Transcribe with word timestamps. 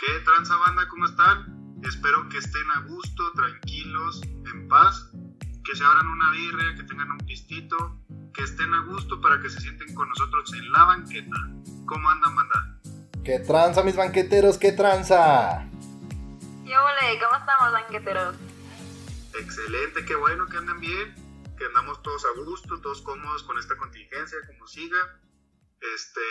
¿Qué 0.00 0.18
tranza 0.20 0.56
banda? 0.56 0.88
¿Cómo 0.88 1.04
están? 1.04 1.76
Espero 1.84 2.26
que 2.30 2.38
estén 2.38 2.70
a 2.70 2.80
gusto, 2.88 3.32
tranquilos, 3.32 4.22
en 4.50 4.66
paz, 4.66 5.10
que 5.62 5.76
se 5.76 5.84
abran 5.84 6.06
una 6.06 6.30
birria, 6.30 6.74
que 6.74 6.84
tengan 6.84 7.10
un 7.10 7.18
pistito, 7.18 7.76
que 8.32 8.44
estén 8.44 8.72
a 8.72 8.80
gusto 8.86 9.20
para 9.20 9.42
que 9.42 9.50
se 9.50 9.60
sienten 9.60 9.94
con 9.94 10.08
nosotros 10.08 10.54
en 10.54 10.72
la 10.72 10.84
banqueta. 10.84 11.36
¿Cómo 11.84 12.08
andan, 12.08 12.34
banda? 12.34 12.80
¿Qué 13.22 13.40
tranza, 13.40 13.82
mis 13.82 13.94
banqueteros? 13.94 14.56
¿Qué 14.56 14.72
tranza? 14.72 15.68
Yo, 16.64 16.82
ole, 16.82 17.20
¿cómo 17.22 17.36
estamos, 17.38 17.72
banqueteros? 17.72 18.36
Excelente, 19.38 20.06
qué 20.06 20.14
bueno 20.14 20.46
que 20.46 20.56
anden 20.56 20.80
bien, 20.80 21.14
que 21.58 21.66
andamos 21.66 22.02
todos 22.02 22.24
a 22.24 22.40
gusto, 22.40 22.80
todos 22.80 23.02
cómodos 23.02 23.42
con 23.42 23.58
esta 23.58 23.76
contingencia, 23.76 24.38
como 24.46 24.66
siga. 24.66 25.20
Este, 25.78 26.22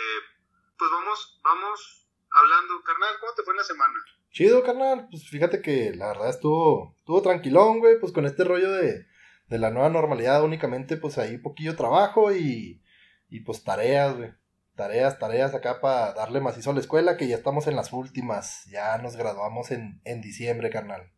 pues 0.76 0.90
vamos, 0.90 1.40
vamos 1.44 1.99
hablando, 2.32 2.82
carnal, 2.82 3.14
¿cómo 3.20 3.32
te 3.34 3.42
fue 3.42 3.52
en 3.52 3.58
la 3.58 3.64
semana? 3.64 3.94
Chido, 4.30 4.62
carnal. 4.62 5.08
Pues 5.10 5.28
fíjate 5.28 5.60
que 5.60 5.92
la 5.94 6.08
verdad 6.08 6.30
estuvo, 6.30 6.94
estuvo 6.98 7.22
tranquilón, 7.22 7.80
güey, 7.80 7.98
pues 7.98 8.12
con 8.12 8.26
este 8.26 8.44
rollo 8.44 8.70
de, 8.70 9.06
de 9.48 9.58
la 9.58 9.70
nueva 9.70 9.88
normalidad 9.88 10.42
únicamente, 10.44 10.96
pues 10.96 11.18
ahí 11.18 11.38
poquillo 11.38 11.76
trabajo 11.76 12.32
y, 12.32 12.82
y 13.28 13.40
pues 13.40 13.64
tareas, 13.64 14.16
güey. 14.16 14.32
Tareas, 14.76 15.18
tareas 15.18 15.54
acá 15.54 15.80
para 15.80 16.14
darle 16.14 16.40
macizo 16.40 16.70
a 16.70 16.74
la 16.74 16.80
escuela, 16.80 17.18
que 17.18 17.28
ya 17.28 17.36
estamos 17.36 17.66
en 17.66 17.76
las 17.76 17.92
últimas. 17.92 18.64
Ya 18.70 18.96
nos 18.98 19.14
graduamos 19.16 19.72
en, 19.72 20.00
en 20.04 20.22
diciembre, 20.22 20.70
carnal. 20.70 21.12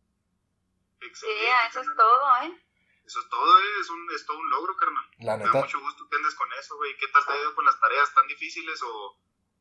Excelente. 0.99 1.39
Sí, 1.39 1.69
eso 1.69 1.81
es 1.81 1.87
todo, 1.95 2.37
¿eh? 2.43 2.63
Eso 3.05 3.19
es 3.19 3.29
todo, 3.29 3.59
¿eh? 3.59 3.63
es, 3.79 3.89
un, 3.89 4.07
es 4.15 4.25
todo 4.25 4.37
un 4.39 4.49
logro, 4.49 4.75
carnal. 4.75 5.05
La 5.19 5.37
Me 5.37 5.43
da 5.43 5.47
neta, 5.47 5.61
mucho 5.61 5.79
gusto 5.79 6.09
que 6.09 6.17
andes 6.17 6.35
con 6.35 6.47
eso, 6.59 6.75
güey. 6.75 6.91
¿Qué 6.97 7.07
tal 7.07 7.25
te 7.25 7.31
ha 7.31 7.41
ido 7.41 7.55
con 7.55 7.63
las 7.63 7.79
tareas? 7.79 8.13
¿Tan 8.13 8.27
difíciles 8.27 8.81
o 8.83 9.17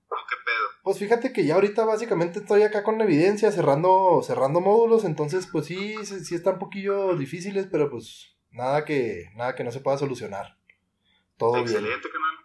qué 0.08 0.36
pedo? 0.44 0.68
pues 0.82 0.98
fíjate 0.98 1.32
que 1.32 1.44
ya 1.46 1.54
ahorita 1.54 1.84
básicamente 1.84 2.40
estoy 2.40 2.62
acá 2.62 2.82
con 2.82 2.98
la 2.98 3.04
evidencia, 3.04 3.52
cerrando, 3.52 4.20
cerrando 4.22 4.60
módulos, 4.60 5.04
entonces 5.04 5.48
pues 5.50 5.66
sí, 5.66 6.04
sí, 6.04 6.24
sí 6.24 6.34
están 6.34 6.54
un 6.54 6.60
poquillo 6.60 7.16
difíciles, 7.16 7.68
pero 7.70 7.90
pues 7.90 8.36
nada 8.50 8.84
que, 8.84 9.30
nada 9.34 9.54
que 9.54 9.64
no 9.64 9.72
se 9.72 9.80
pueda 9.80 9.98
solucionar. 9.98 10.58
Todo 11.38 11.52
bien. 11.54 11.66
Excelente, 11.66 12.10
carnal. 12.10 12.38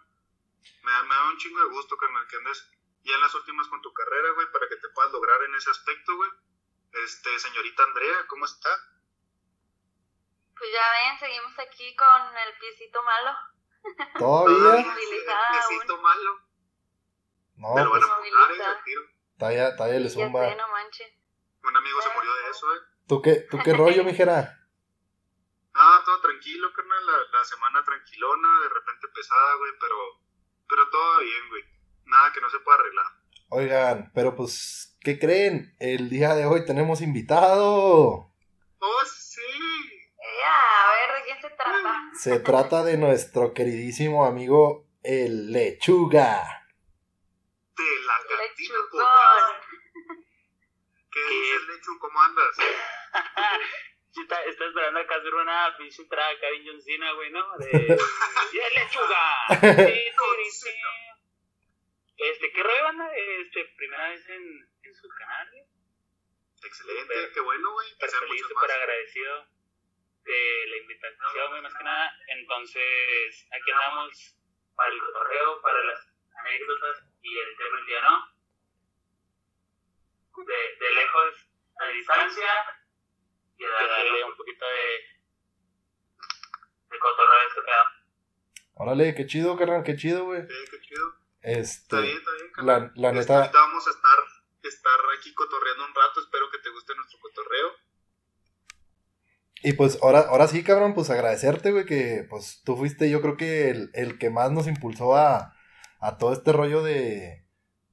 Me 0.82 0.90
da, 0.90 1.02
me 1.02 1.14
da 1.14 1.30
un 1.30 1.36
chingo 1.36 1.60
de 1.60 1.70
gusto, 1.70 1.96
carnal, 1.96 2.26
que 2.28 2.36
andes 2.36 2.70
ya 3.02 3.14
en 3.14 3.20
las 3.20 3.34
últimas 3.34 3.68
con 3.68 3.80
tu 3.82 3.92
carrera, 3.92 4.30
güey, 4.34 4.46
para 4.52 4.68
que 4.68 4.76
te 4.76 4.88
puedas 4.94 5.12
lograr 5.12 5.42
en 5.42 5.54
ese 5.54 5.70
aspecto, 5.70 6.16
güey. 6.16 6.30
Este, 7.04 7.38
señorita 7.38 7.82
Andrea, 7.84 8.26
¿cómo 8.28 8.44
está? 8.44 8.70
Pues 10.56 10.70
ya 10.72 10.84
ven, 10.90 11.18
seguimos 11.18 11.58
aquí 11.58 11.94
con 11.94 12.36
el 12.36 12.58
piecito 12.58 13.02
malo. 13.02 13.36
Todavía, 14.18 14.84
Movilizada 14.84 15.50
Necesito 15.52 16.02
malo. 16.02 16.47
No, 17.58 17.74
Te 17.74 17.84
lo 17.84 17.90
van 17.90 18.02
a 18.02 18.84
tiro. 18.84 19.02
todavía 19.36 19.98
le 19.98 20.04
Ya 20.04 20.10
sé, 20.10 20.14
zumba. 20.14 20.54
no 20.54 20.68
manches. 20.68 21.12
Un 21.62 21.76
amigo 21.76 22.00
se 22.00 22.08
murió 22.14 22.30
de 22.34 22.50
eso, 22.50 22.74
eh. 22.74 22.78
¿Tú 23.06 23.22
qué, 23.22 23.34
tú 23.50 23.58
qué 23.64 23.72
rollo, 23.74 24.04
mijera? 24.04 24.54
Ah, 25.74 26.02
todo 26.04 26.20
tranquilo, 26.20 26.72
carnal. 26.74 27.06
La, 27.06 27.38
la 27.38 27.44
semana 27.44 27.84
tranquilona, 27.84 28.48
de 28.62 28.68
repente 28.68 29.08
pesada, 29.14 29.54
güey, 29.58 29.72
pero, 29.80 29.96
pero 30.68 30.90
todo 30.90 31.18
bien, 31.20 31.48
güey. 31.50 31.62
Nada 32.06 32.32
que 32.32 32.40
no 32.40 32.50
se 32.50 32.58
pueda 32.60 32.78
arreglar. 32.78 33.06
Oigan, 33.50 34.10
pero 34.14 34.34
pues, 34.34 34.96
¿qué 35.00 35.18
creen? 35.18 35.74
El 35.78 36.10
día 36.10 36.34
de 36.34 36.46
hoy 36.46 36.64
tenemos 36.64 37.00
invitado. 37.00 38.32
¡Oh, 38.80 39.04
sí! 39.06 39.40
Ya, 40.20 40.84
a 40.84 40.90
ver, 40.92 41.18
¿de 41.18 41.24
quién 41.26 41.40
se 41.40 41.50
trata? 41.50 42.10
Se 42.14 42.40
trata 42.40 42.82
de 42.84 42.96
nuestro 42.98 43.52
queridísimo 43.54 44.24
amigo 44.26 44.86
el 45.02 45.52
Lechuga. 45.52 46.66
La 48.26 48.44
Lechugón. 48.44 48.90
podcast. 48.90 49.64
¿Qué 51.12 51.20
dices, 51.20 51.62
Lechu? 51.68 51.98
¿Cómo 51.98 52.20
andas? 52.20 52.56
Está, 54.20 54.44
esperando 54.44 55.00
acá 55.00 55.16
hacer 55.16 55.34
una 55.34 55.76
pinche 55.78 56.02
de 56.48 56.62
John 56.66 56.80
Cena, 56.82 57.12
güey, 57.12 57.30
¿no? 57.30 57.56
De... 57.58 57.70
¡Ya 58.52 58.68
lechuga! 58.70 59.86
Sí, 59.86 60.10
sí, 60.10 60.50
sí. 60.50 60.70
Este, 62.16 62.52
¿qué 62.52 62.62
rollo, 62.62 62.82
banda? 62.82 63.10
Este, 63.14 63.64
primera 63.76 64.08
vez 64.08 64.28
en, 64.28 64.68
en 64.82 64.94
su 64.94 65.08
canal, 65.08 65.50
güey. 65.50 65.62
Excelente, 66.64 67.14
Súper. 67.14 67.32
qué 67.32 67.40
bueno, 67.40 67.72
güey. 67.72 67.96
Que 67.98 68.08
sean 68.08 68.22
feliz, 68.22 68.42
súper 68.48 68.70
agradecido 68.72 69.46
de 70.24 70.66
la 70.66 70.76
invitación, 70.78 71.50
güey, 71.50 71.62
más 71.62 71.74
que 71.74 71.84
nada. 71.84 72.12
Entonces, 72.28 73.46
aquí 73.52 73.70
andamos 73.70 74.36
para 74.74 74.92
el 74.92 75.00
cotorreo, 75.00 75.62
para 75.62 75.84
las 75.84 76.12
anécdotas 76.34 77.04
y 77.22 77.38
el 77.38 77.56
tema 77.56 77.76
del 77.76 77.86
día, 77.86 78.00
¿no? 78.02 78.38
De, 80.44 80.54
de 80.86 80.94
lejos, 80.94 81.34
a 81.80 81.86
distancia, 81.92 82.50
y 83.58 83.64
a 83.64 83.68
darle 83.68 84.24
un 84.24 84.36
poquito 84.36 84.64
de, 84.64 85.18
de 86.90 86.98
cotorreo 86.98 87.40
a 87.40 87.48
este 87.48 87.60
pedo. 87.62 87.84
Órale, 88.74 89.14
qué 89.16 89.26
chido, 89.26 89.56
carnal, 89.56 89.82
qué 89.82 89.96
chido, 89.96 90.24
güey. 90.26 90.42
Sí, 90.42 90.54
qué 90.70 90.80
chido. 90.80 91.14
Está 91.40 92.00
bien, 92.00 92.16
Este, 92.16 92.18
está 92.18 92.32
bien, 92.32 92.52
carnal. 92.52 92.92
la, 92.94 93.10
la 93.12 93.20
Este, 93.20 93.32
neta, 93.32 93.38
ahorita 93.40 93.58
vamos 93.60 93.86
a 93.86 93.90
estar, 93.90 94.18
estar 94.62 94.98
aquí 95.18 95.34
cotorreando 95.34 95.86
un 95.86 95.94
rato. 95.94 96.20
Espero 96.20 96.50
que 96.50 96.58
te 96.58 96.70
guste 96.70 96.94
nuestro 96.94 97.18
cotorreo. 97.20 97.72
y 99.64 99.72
pues 99.72 99.98
ahora, 100.02 100.20
ahora 100.20 100.46
sí, 100.46 100.62
cabrón, 100.62 100.94
pues 100.94 101.10
agradecerte, 101.10 101.72
güey, 101.72 101.84
que 101.84 102.24
pues 102.30 102.62
tú 102.64 102.76
fuiste, 102.76 103.10
yo 103.10 103.20
creo 103.20 103.36
que 103.36 103.70
el, 103.70 103.90
el 103.94 104.18
que 104.18 104.30
más 104.30 104.52
nos 104.52 104.68
impulsó 104.68 105.16
a, 105.16 105.52
a 106.00 106.18
todo 106.18 106.32
este 106.32 106.52
rollo 106.52 106.82
de, 106.82 107.44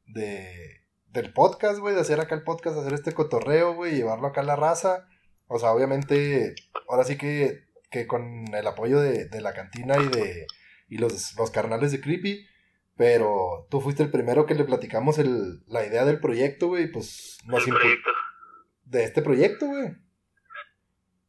de, 0.06 0.86
del 1.08 1.34
podcast, 1.34 1.80
güey, 1.80 1.96
de 1.96 2.02
hacer 2.02 2.20
acá 2.20 2.36
el 2.36 2.44
podcast, 2.44 2.78
hacer 2.78 2.94
este 2.94 3.14
cotorreo, 3.14 3.74
güey, 3.74 3.96
llevarlo 3.96 4.28
acá 4.28 4.42
a 4.42 4.46
la 4.46 4.56
raza. 4.56 5.08
O 5.48 5.60
sea, 5.60 5.72
obviamente, 5.72 6.56
ahora 6.90 7.04
sí 7.04 7.18
que, 7.18 7.66
que 7.92 8.08
con 8.08 8.54
el 8.54 8.68
apoyo 8.68 9.00
de, 9.00 9.26
de 9.26 9.42
la 9.42 9.54
cantina 9.54 9.98
y 9.98 10.08
de 10.08 10.48
y 10.88 10.98
los, 10.98 11.36
los 11.38 11.52
carnales 11.52 11.92
de 11.92 12.02
Creepy, 12.02 12.48
pero 12.96 13.68
tú 13.70 13.82
fuiste 13.82 14.04
el 14.04 14.12
primero 14.12 14.46
que 14.46 14.56
le 14.56 14.64
platicamos 14.64 15.18
el, 15.18 15.64
la 15.68 15.86
idea 15.86 16.06
del 16.06 16.20
proyecto, 16.20 16.68
güey, 16.68 16.92
pues 16.92 17.38
nos 17.46 17.64
proyecto. 17.64 18.12
de 18.84 19.04
este 19.04 19.22
proyecto, 19.22 19.66
güey. 19.66 19.86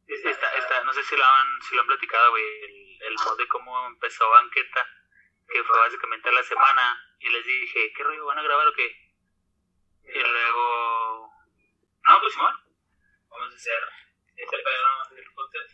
Está, 0.07 0.47
está, 0.57 0.83
no 0.85 0.93
sé 0.93 1.01
si 1.03 1.15
lo 1.15 1.23
han, 1.23 1.47
si 1.67 1.75
lo 1.75 1.81
han 1.81 1.87
platicado, 1.87 2.31
güey, 2.31 2.43
el, 2.63 3.07
el 3.07 3.13
mod 3.25 3.37
de 3.37 3.47
cómo 3.47 3.87
empezó 3.87 4.23
Banqueta, 4.29 4.85
que 5.49 5.63
fue 5.63 5.77
básicamente 5.79 6.29
a 6.29 6.33
la 6.33 6.43
semana, 6.43 7.15
y 7.19 7.29
les 7.29 7.45
dije, 7.45 7.93
¿qué 7.95 8.03
rollo 8.03 8.25
van 8.25 8.39
a 8.39 8.43
grabar 8.43 8.67
o 8.67 8.73
qué? 8.73 8.87
Y 10.03 10.19
luego, 10.19 11.31
no, 12.07 12.19
pues 12.21 12.33
Simón, 12.33 12.55
vamos 13.29 13.53
a 13.53 13.55
hacer, 13.55 13.83
este 14.35 14.57
vamos 14.63 15.07
a 15.07 15.11
hacer 15.11 15.19
el 15.19 15.33
podcast. 15.33 15.71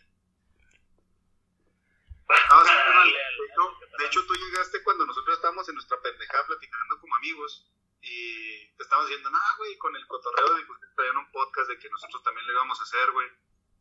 No, 2.50 2.64
sí, 2.64 2.70
al- 2.70 3.12
De 3.12 3.46
hecho, 3.46 3.78
de 3.98 4.06
hecho, 4.06 4.26
tú 4.26 4.34
llegaste 4.34 4.82
cuando 4.82 5.06
nosotros 5.06 5.36
estábamos 5.36 5.68
en 5.68 5.74
nuestra 5.76 6.00
pendejada 6.00 6.46
platicando 6.46 6.98
como 7.00 7.14
amigos 7.16 7.70
y 8.00 8.66
te 8.76 8.82
estábamos 8.82 9.08
diciendo, 9.08 9.30
nah, 9.30 9.56
güey, 9.58 9.76
con 9.78 9.94
el 9.94 10.06
cotorreo 10.06 10.54
de 10.54 10.64
que 10.64 10.72
ustedes 10.72 10.94
traían 10.94 11.16
un 11.16 11.30
podcast 11.30 11.68
de 11.68 11.78
que 11.78 11.88
nosotros 11.90 12.22
también 12.22 12.46
lo 12.46 12.52
íbamos 12.54 12.80
a 12.80 12.82
hacer, 12.82 13.10
güey. 13.12 13.28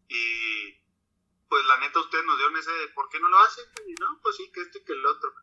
Y 0.10 0.74
pues 1.50 1.66
la 1.66 1.78
neta 1.78 2.00
ustedes 2.00 2.26
nos 2.26 2.38
dieron 2.38 2.56
ese, 2.58 2.72
de, 2.72 2.88
¿por 2.90 3.10
qué 3.10 3.20
no 3.20 3.28
lo 3.30 3.40
hacen? 3.40 3.66
Y 3.88 3.94
no, 3.96 4.20
pues 4.22 4.36
sí, 4.36 4.52
que 4.52 4.62
este 4.62 4.80
y 4.80 4.86
que 4.86 4.94
el 4.94 5.06
otro. 5.06 5.34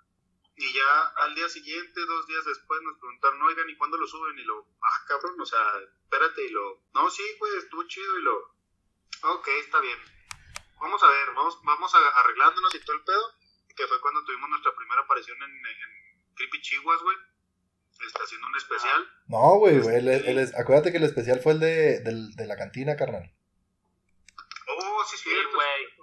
Ya 0.81 1.25
al 1.25 1.35
día 1.35 1.49
siguiente, 1.49 2.01
dos 2.07 2.27
días 2.27 2.45
después, 2.47 2.81
nos 2.83 2.97
preguntaron, 2.99 3.43
oigan, 3.43 3.69
¿y 3.69 3.77
cuándo 3.77 3.99
lo 3.99 4.07
suben? 4.07 4.39
Y 4.39 4.45
lo, 4.45 4.67
ah, 4.83 5.05
cabrón, 5.07 5.39
o 5.41 5.45
sea, 5.45 5.61
espérate, 6.05 6.47
y 6.47 6.51
lo, 6.51 6.83
no, 6.95 7.11
sí, 7.11 7.23
güey, 7.39 7.57
estuvo 7.59 7.83
chido, 7.87 8.19
y 8.19 8.23
lo, 8.23 8.37
ok, 9.35 9.49
está 9.61 9.81
bien. 9.81 9.99
Vamos 10.81 11.03
a 11.03 11.09
ver, 11.11 11.35
vamos, 11.35 11.59
vamos 11.65 11.95
a- 11.95 12.21
arreglándonos 12.21 12.75
y 12.75 12.81
todo 12.85 12.97
el 12.97 13.05
pedo, 13.05 13.35
que 13.77 13.87
fue 13.87 14.01
cuando 14.01 14.25
tuvimos 14.25 14.49
nuestra 14.49 14.75
primera 14.75 15.03
aparición 15.03 15.37
en, 15.43 15.51
en 15.51 16.35
Creepy 16.37 16.63
Chihuas, 16.63 17.03
güey. 17.03 17.17
Está 18.07 18.23
haciendo 18.25 18.47
un 18.47 18.57
especial. 18.57 19.09
No, 19.27 19.59
güey, 19.59 19.79
güey, 19.81 19.97
el- 19.97 20.09
el 20.09 20.39
es- 20.39 20.55
acuérdate 20.59 20.91
que 20.93 20.97
el 20.99 21.05
especial 21.05 21.41
fue 21.41 21.53
el 21.53 21.61
de, 21.61 22.01
del- 22.01 22.35
de 22.35 22.47
la 22.47 22.57
cantina, 22.57 22.97
carnal. 22.97 23.31
Oh, 24.69 25.05
sí, 25.05 25.17
Sí, 25.19 25.31
güey, 25.55 26.00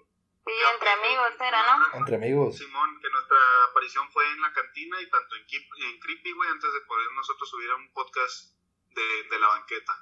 Sí, 0.48 0.54
entre 0.74 0.90
amigos 0.90 1.34
era, 1.40 1.78
¿no? 1.78 1.98
Entre 2.00 2.16
amigos. 2.16 2.58
Simón, 2.58 3.00
que 3.02 3.10
nuestra 3.10 3.38
aparición 3.70 4.10
fue 4.12 4.26
en 4.32 4.42
la 4.42 4.54
cantina 4.54 5.02
y 5.02 5.10
tanto 5.10 5.36
en, 5.36 5.42
en 5.44 6.00
Creepy, 6.00 6.32
güey, 6.32 6.50
antes 6.50 6.74
de 6.74 6.82
poder 6.82 7.12
nosotros 7.12 7.50
subir 7.50 7.70
a 7.70 7.76
un 7.76 7.92
podcast 7.94 8.56
de, 8.90 9.24
de 9.30 9.40
la 9.40 9.48
banqueta. 9.48 9.94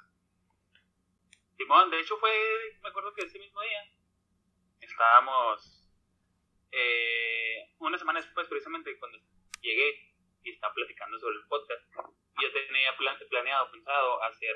Simón, 1.56 1.90
de 1.90 2.00
hecho 2.00 2.16
fue, 2.18 2.30
me 2.82 2.88
acuerdo 2.90 3.12
que 3.14 3.22
ese 3.24 3.38
mismo 3.38 3.60
día 3.62 3.80
estábamos 4.80 5.88
eh, 6.70 7.72
una 7.78 7.98
semana 7.98 8.20
después, 8.20 8.46
precisamente 8.48 8.96
cuando 8.98 9.18
llegué 9.60 10.14
y 10.44 10.50
estaba 10.52 10.74
platicando 10.74 11.18
sobre 11.18 11.36
el 11.36 11.46
podcast. 11.48 11.82
Yo 12.40 12.52
tenía 12.52 12.96
plan- 12.96 13.18
planeado, 13.30 13.70
pensado 13.72 14.22
hacer 14.22 14.54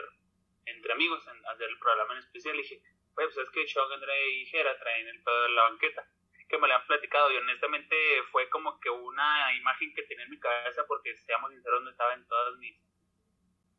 entre 0.66 0.92
amigos, 0.92 1.26
en 1.26 1.46
hacer 1.46 1.68
el 1.68 1.78
programa 1.78 2.12
en 2.12 2.18
especial. 2.20 2.54
Y 2.56 2.62
dije, 2.62 2.82
pues 3.24 3.36
es 3.38 3.50
que 3.50 3.66
Shock, 3.66 3.92
Andre 3.92 4.28
y 4.30 4.46
Jera 4.46 4.78
traen 4.78 5.08
el 5.08 5.22
pedo 5.22 5.42
de 5.42 5.48
la 5.50 5.62
banqueta. 5.62 6.06
Que 6.48 6.58
me 6.58 6.66
lo 6.66 6.74
han 6.74 6.86
platicado 6.86 7.30
y 7.30 7.36
honestamente 7.36 7.96
fue 8.32 8.48
como 8.50 8.80
que 8.80 8.90
una 8.90 9.54
imagen 9.54 9.94
que 9.94 10.02
tenía 10.02 10.24
en 10.24 10.30
mi 10.30 10.40
cabeza 10.40 10.84
porque, 10.86 11.16
seamos 11.18 11.52
sinceros, 11.52 11.82
no 11.82 11.90
estaba 11.90 12.14
en 12.14 12.26
todas 12.26 12.56
mis 12.58 12.76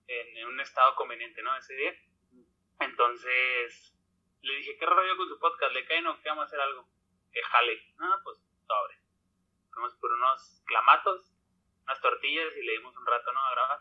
en, 0.08 0.38
en 0.38 0.48
un 0.48 0.60
estado 0.60 0.96
conveniente, 0.96 1.42
¿no? 1.42 1.56
Ese 1.58 1.74
día. 1.76 1.94
Entonces, 2.80 3.94
le 4.42 4.56
dije, 4.56 4.78
¿qué 4.78 4.86
rollo 4.86 5.18
con 5.18 5.28
su 5.28 5.40
podcast? 5.40 5.74
¿Le 5.74 5.86
cae 5.86 6.02
no? 6.02 6.20
¿Qué 6.22 6.30
vamos 6.30 6.44
a 6.44 6.46
hacer 6.48 6.60
algo? 6.60 6.88
Que 7.32 7.42
jale. 7.44 7.78
No, 7.98 8.08
pues, 8.24 8.38
sobre. 8.66 9.00
Fuimos 9.72 9.96
por 9.96 10.12
unos 10.12 10.64
clamatos, 10.66 11.34
unas 11.84 12.02
tortillas 12.02 12.56
y 12.58 12.66
le 12.66 12.74
dimos 12.74 12.96
un 12.96 13.06
rato, 13.06 13.32
¿no? 13.32 13.40
A 13.40 13.52
grabar. 13.52 13.80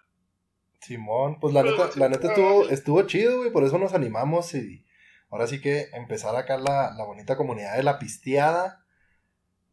Simón, 0.81 1.39
pues 1.41 1.53
la 1.53 1.63
Sí, 1.63 1.71
neta, 1.71 1.91
la 1.97 2.09
neta 2.09 2.29
estuvo, 2.29 2.69
estuvo 2.69 3.07
chido, 3.07 3.39
güey, 3.39 3.53
por 3.53 3.65
eso 3.65 3.79
nos 3.79 3.93
animamos 3.93 4.55
y 4.55 4.85
ahora 5.31 5.47
sí 5.47 5.61
que 5.61 5.89
empezar 5.93 6.37
acá 6.37 6.59
la, 6.59 6.93
la 6.97 7.05
bonita 7.05 7.37
comunidad 7.37 7.77
de 7.77 7.83
la 7.83 7.99
pisteada. 7.99 8.85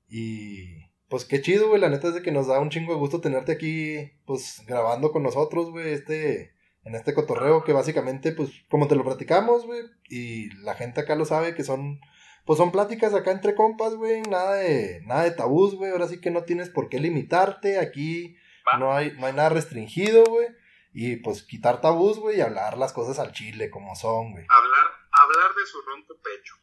Y 0.08 0.88
pues 1.10 1.26
qué 1.26 1.42
chido, 1.42 1.70
güey, 1.70 1.82
la 1.82 1.90
neta 1.90 2.10
es 2.10 2.14
de 2.14 2.22
que 2.22 2.32
nos 2.32 2.48
da 2.48 2.60
un 2.60 2.70
chingo 2.70 2.94
de 2.94 3.00
gusto 3.00 3.22
tenerte 3.22 3.52
aquí, 3.52 4.12
pues 4.26 4.64
grabando 4.68 5.12
con 5.12 5.24
nosotros, 5.24 5.72
güey, 5.72 5.94
este, 5.94 6.54
en 6.84 6.96
este 6.96 7.14
cotorreo 7.14 7.64
que 7.64 7.74
básicamente, 7.74 8.32
pues, 8.32 8.52
como 8.70 8.88
te 8.88 8.96
lo 8.96 9.04
platicamos, 9.04 9.66
güey, 9.66 9.82
y 10.10 10.50
la 10.64 10.76
gente 10.76 11.02
acá 11.02 11.16
lo 11.16 11.26
sabe 11.26 11.56
que 11.56 11.64
son, 11.64 12.00
pues 12.46 12.58
son 12.58 12.72
pláticas 12.72 13.14
acá 13.14 13.32
entre 13.32 13.56
compas, 13.56 13.96
güey, 13.96 14.22
nada 14.22 14.56
de, 14.56 15.02
nada 15.06 15.24
de 15.24 15.32
tabús, 15.32 15.76
güey, 15.76 15.92
ahora 15.92 16.08
sí 16.08 16.20
que 16.20 16.32
no 16.32 16.44
tienes 16.44 16.70
por 16.70 16.90
qué 16.90 17.00
limitarte, 17.00 17.80
aquí 17.80 18.36
no 18.80 18.94
hay, 18.94 19.14
no 19.18 19.26
hay 19.28 19.34
nada 19.34 19.50
restringido, 19.50 20.24
güey. 20.26 20.48
Y 20.94 21.18
pues 21.18 21.44
quitar 21.44 21.80
tabús, 21.80 22.20
güey, 22.20 22.38
y 22.38 22.42
hablar 22.42 22.78
las 22.78 22.92
cosas 22.92 23.20
al 23.20 23.32
chile 23.32 23.70
como 23.70 23.96
son, 23.96 24.32
güey. 24.32 24.46
Hablar, 24.50 24.97
hablar 25.28 25.54
de 25.54 25.66
su 25.66 25.82
ronco 25.82 26.16
pecho. 26.22 26.56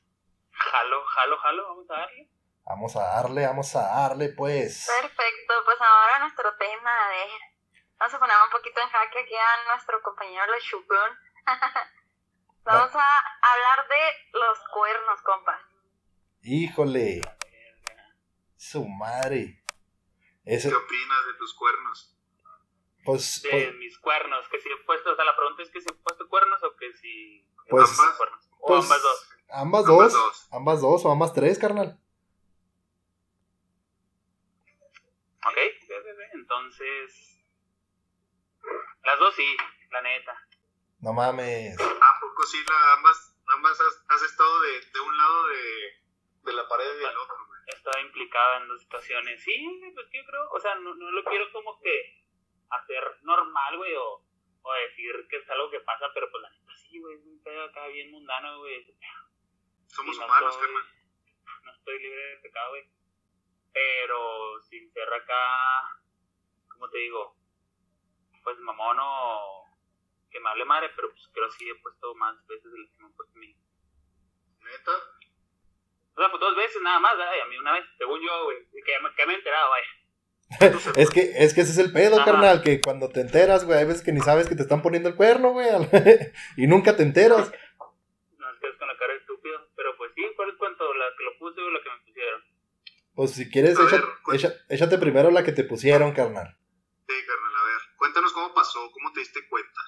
Jalo, 0.53 1.05
jalo, 1.05 1.39
jalo, 1.39 1.69
vamos 1.69 1.91
a 1.91 1.95
darle. 1.95 2.31
Vamos 2.65 2.97
a 2.97 3.01
darle, 3.01 3.47
vamos 3.47 3.77
a 3.77 3.83
darle, 3.83 4.29
pues. 4.31 4.87
Perfecto, 5.01 5.55
pues 5.65 5.81
ahora 5.81 6.19
nuestro 6.21 6.57
tema, 6.57 7.07
a 7.07 7.09
ver. 7.11 7.29
Vamos 7.99 8.15
a 8.15 8.19
poner 8.19 8.37
un 8.45 8.51
poquito 8.51 8.81
en 8.81 8.89
jaque 8.89 9.19
aquí 9.19 9.35
a 9.35 9.71
nuestro 9.71 10.01
compañero 10.03 10.47
Le 10.47 10.61
Chupón. 10.61 11.19
Vamos 12.65 12.91
a 12.95 13.19
hablar 13.19 13.89
de 13.89 14.39
los 14.39 14.59
cuernos, 14.73 15.21
compas. 15.23 15.61
Híjole, 16.43 17.21
su 18.57 18.87
madre. 18.89 19.63
Ese, 20.45 20.71
¿Qué 20.71 20.75
opinas 20.75 21.27
de 21.27 21.35
tus 21.35 21.55
cuernos? 21.55 22.17
pues, 23.05 23.43
De 23.43 23.51
pues, 23.51 23.75
mis 23.77 23.99
cuernos, 23.99 24.49
que 24.49 24.61
si 24.61 24.71
he 24.71 24.77
puesto, 24.85 25.13
o 25.13 25.17
sea, 25.17 25.25
la 25.25 25.37
pregunta 25.37 25.63
es 25.63 25.71
que 25.71 25.81
si 25.81 25.89
he 25.91 25.95
puesto 25.95 26.29
cuernos 26.29 26.63
o 26.63 26.75
que 26.77 26.93
si... 26.95 27.47
Pues- 27.69 27.97
cuernos. 28.17 28.51
O 28.65 28.69
pues, 28.69 28.85
ambas 28.85 29.03
dos. 29.03 29.29
ambas 29.51 29.85
Ambas 29.85 29.85
dos, 29.85 30.13
dos. 30.13 30.49
ambas 30.51 30.81
dos 30.81 31.05
o 31.05 31.11
ambas 31.13 31.35
tres, 31.35 31.59
carnal. 31.59 32.01
¿Ok? 35.47 35.59
Entonces... 36.33 37.45
Las 39.05 39.19
dos 39.19 39.35
sí, 39.35 39.57
la 39.91 40.01
neta. 40.01 40.33
No 41.01 41.13
mames. 41.13 41.79
¿A 41.79 42.21
poco 42.21 42.43
sí 42.45 42.57
la, 42.67 42.95
ambas, 42.95 43.37
ambas 43.55 43.79
has, 43.79 44.05
has 44.09 44.23
estado 44.23 44.61
de, 44.63 44.81
de 44.81 45.01
un 45.01 45.17
lado 45.19 45.49
de, 45.49 46.03
de 46.45 46.53
la 46.55 46.67
pared 46.67 46.97
y 46.97 47.01
del 47.01 47.17
otro, 47.19 47.37
estado 47.67 48.01
implicado 48.01 48.63
en 48.63 48.69
dos 48.69 48.81
situaciones. 48.81 49.43
Sí, 49.43 49.93
pues 49.95 50.07
yo 50.11 50.25
creo, 50.25 50.51
o 50.51 50.59
sea, 50.59 50.75
no, 50.77 50.95
no 50.95 51.11
lo 51.11 51.23
quiero 51.25 51.53
como 51.53 51.79
que 51.81 52.25
hacer 52.71 53.05
normal, 53.25 53.77
güey, 53.77 53.95
o, 53.95 54.23
o 54.63 54.73
decir 54.89 55.27
que 55.29 55.37
es 55.37 55.51
algo 55.51 55.71
que 55.71 55.81
pasa, 55.81 56.07
pero 56.15 56.31
pues 56.31 56.43
la 56.43 56.51
güey, 57.01 57.17
es 57.17 57.25
un 57.27 57.43
pedo 57.43 57.65
acá 57.65 57.87
bien 57.89 58.11
mundano, 58.11 58.59
güey. 58.59 58.87
Somos 59.87 60.19
no 60.19 60.25
humanos, 60.27 60.55
estoy- 60.55 60.67
carnal. 60.75 60.95
No 61.65 61.73
estoy 61.73 61.99
libre 62.03 62.21
de 62.21 62.37
pecado, 62.39 62.71
güey. 62.71 62.85
Pero 63.73 64.61
sin 64.63 64.93
ser 64.93 65.13
acá, 65.13 66.03
¿cómo 66.69 66.89
te 66.91 66.99
digo? 66.99 67.37
Pues 68.43 68.59
mamón 68.59 68.99
o 69.01 69.65
que 70.31 70.41
me 70.41 70.49
hable 70.51 70.65
madre, 70.65 70.91
pero 70.97 71.11
pues 71.11 71.29
creo 71.33 71.51
sí 71.51 71.69
he 71.69 71.75
puesto 71.77 72.15
más 72.17 72.45
veces 72.47 72.71
de 72.73 72.79
las 72.79 72.91
que 72.91 72.99
me 72.99 73.07
han 73.07 73.13
puesto 73.15 73.37
a 73.37 73.41
mí. 73.41 73.57
¿Neta? 74.61 74.93
O 76.17 76.21
sea, 76.21 76.31
pues 76.31 76.41
dos 76.41 76.57
veces 76.57 76.81
nada 76.83 77.01
más, 77.01 77.15
y 77.17 77.41
a 77.41 77.47
mí 77.47 77.57
una 77.59 77.73
vez, 77.73 77.85
según 77.99 78.21
yo, 78.21 78.45
güey, 78.45 78.65
que, 78.71 78.83
que 79.17 79.27
me 79.27 79.33
he 79.33 79.37
enterado, 79.37 79.71
vaya. 79.71 79.87
Es 80.97 81.11
que, 81.11 81.33
es 81.37 81.55
que 81.55 81.61
ese 81.63 81.73
es 81.73 81.79
el 81.79 81.93
pedo, 81.93 82.17
Ajá. 82.17 82.25
carnal, 82.25 82.63
que 82.63 82.81
cuando 82.81 83.09
te 83.09 83.21
enteras, 83.21 83.65
güey, 83.65 83.79
hay 83.79 83.85
veces 83.87 84.03
que 84.03 84.13
ni 84.13 84.21
sabes 84.21 84.49
que 84.49 84.55
te 84.55 84.63
están 84.63 84.83
poniendo 84.83 85.09
el 85.09 85.17
cuerno, 85.17 85.53
güey, 85.53 85.67
y 86.57 86.67
nunca 86.67 86.97
te 86.97 87.03
enteras. 87.03 87.39
Nos 87.51 88.59
quedas 88.61 88.77
con 88.79 88.89
la 88.89 88.97
cara 88.99 89.13
de 89.13 89.19
estúpido. 89.19 89.69
Pero 89.77 89.97
pues 89.97 90.13
sí, 90.15 90.23
¿cuál 90.37 90.51
es 90.51 90.57
cuánto? 90.57 90.93
¿La 90.95 91.05
que 91.17 91.25
lo 91.25 91.39
puse 91.39 91.61
o 91.61 91.71
la 91.71 91.81
que 91.83 91.91
me 91.91 92.05
pusieron? 92.07 92.43
Pues 93.15 93.31
si 93.33 93.51
quieres, 93.51 93.79
ver, 93.79 94.03
echa- 94.33 94.55
échate 94.69 94.99
primero 94.99 95.31
la 95.31 95.45
que 95.45 95.53
te 95.53 95.65
pusieron, 95.65 96.13
carnal. 96.13 96.57
Sí, 97.07 97.15
carnal, 97.27 97.53
a 97.61 97.65
ver. 97.67 97.81
Cuéntanos 97.97 98.33
cómo 98.33 98.53
pasó, 98.55 98.91
cómo 98.93 99.13
te 99.13 99.21
diste 99.21 99.47
cuenta. 99.49 99.81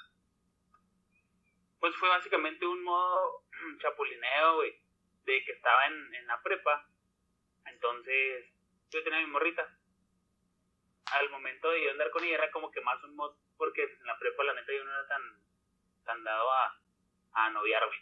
Pues 1.81 1.95
fue 1.97 2.09
básicamente 2.09 2.67
un 2.67 2.83
modo 2.83 3.45
chapulineo, 3.81 4.57
güey, 4.57 4.73
de 5.25 5.45
que 5.45 5.53
estaba 5.53 5.87
en, 5.87 6.15
en 6.15 6.27
la 6.27 6.41
prepa. 6.43 6.89
Entonces, 7.73 8.47
yo 8.91 9.03
tenía 9.03 9.21
mi 9.21 9.27
morrita. 9.27 9.63
Al 11.13 11.31
momento 11.31 11.71
de 11.71 11.85
yo 11.85 11.91
andar 11.91 12.11
con 12.11 12.25
ella 12.25 12.35
era 12.35 12.51
como 12.51 12.71
que 12.71 12.81
más 12.81 13.03
un 13.05 13.15
mod, 13.15 13.35
porque 13.57 13.83
en 13.83 14.07
la 14.07 14.19
prepa 14.19 14.45
la 14.45 14.55
neta 14.55 14.73
yo 14.73 14.85
no 14.85 14.91
era 14.91 15.07
tan, 15.07 15.23
tan 16.05 16.25
dado 16.25 16.51
a, 16.51 16.81
a 17.33 17.51
noviar, 17.51 17.87
güey. 17.87 17.99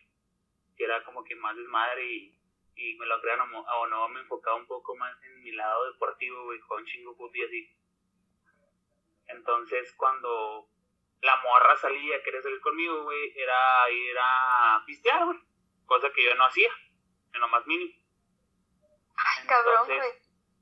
Que 0.76 0.84
era 0.84 1.04
como 1.04 1.22
que 1.22 1.36
más 1.36 1.56
desmadre 1.56 2.04
y, 2.04 2.38
y 2.76 2.96
me 2.96 3.06
lo 3.06 3.20
crean 3.20 3.40
o, 3.40 3.86
no, 3.86 4.08
me 4.08 4.20
enfocaba 4.20 4.56
un 4.56 4.66
poco 4.66 4.96
más 4.96 5.22
en 5.22 5.42
mi 5.42 5.52
lado 5.52 5.92
deportivo, 5.92 6.44
güey, 6.44 6.60
con 6.60 6.84
chingo 6.86 7.16
y 7.32 7.42
así. 7.42 7.76
Entonces, 9.26 9.92
cuando 9.96 10.68
la 11.20 11.36
morra 11.42 11.76
salía, 11.76 12.22
quería 12.22 12.42
salir 12.42 12.60
conmigo, 12.60 13.04
güey, 13.04 13.38
era 13.38 13.90
ir 13.90 14.16
a 14.20 14.82
pistear, 14.86 15.24
güey. 15.24 15.38
Cosa 15.86 16.10
que 16.12 16.24
yo 16.24 16.34
no 16.34 16.46
hacía, 16.46 16.70
en 17.32 17.40
lo 17.40 17.48
más 17.48 17.66
mínimo. 17.66 17.92
Ay, 19.16 19.46
cabrón, 19.46 19.86
güey. 19.86 20.00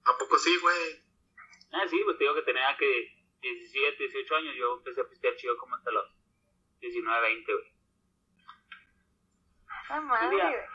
¿A 0.04 0.18
poco 0.18 0.38
sí, 0.38 0.56
güey? 0.58 1.01
Ah, 1.72 1.88
sí, 1.88 2.00
pues 2.04 2.18
te 2.18 2.24
digo 2.24 2.34
que 2.34 2.42
tenía 2.42 2.76
que 2.76 3.22
17, 3.40 3.96
18 3.96 4.36
años, 4.36 4.54
yo 4.56 4.76
empecé 4.76 5.00
a 5.00 5.08
pistear 5.08 5.34
chido 5.36 5.56
como 5.56 5.74
hasta 5.74 5.90
los 5.90 6.06
19, 6.80 7.20
20, 7.20 7.52
güey. 7.52 7.72
Ay, 9.88 10.00
madre, 10.02 10.36
día. 10.36 10.68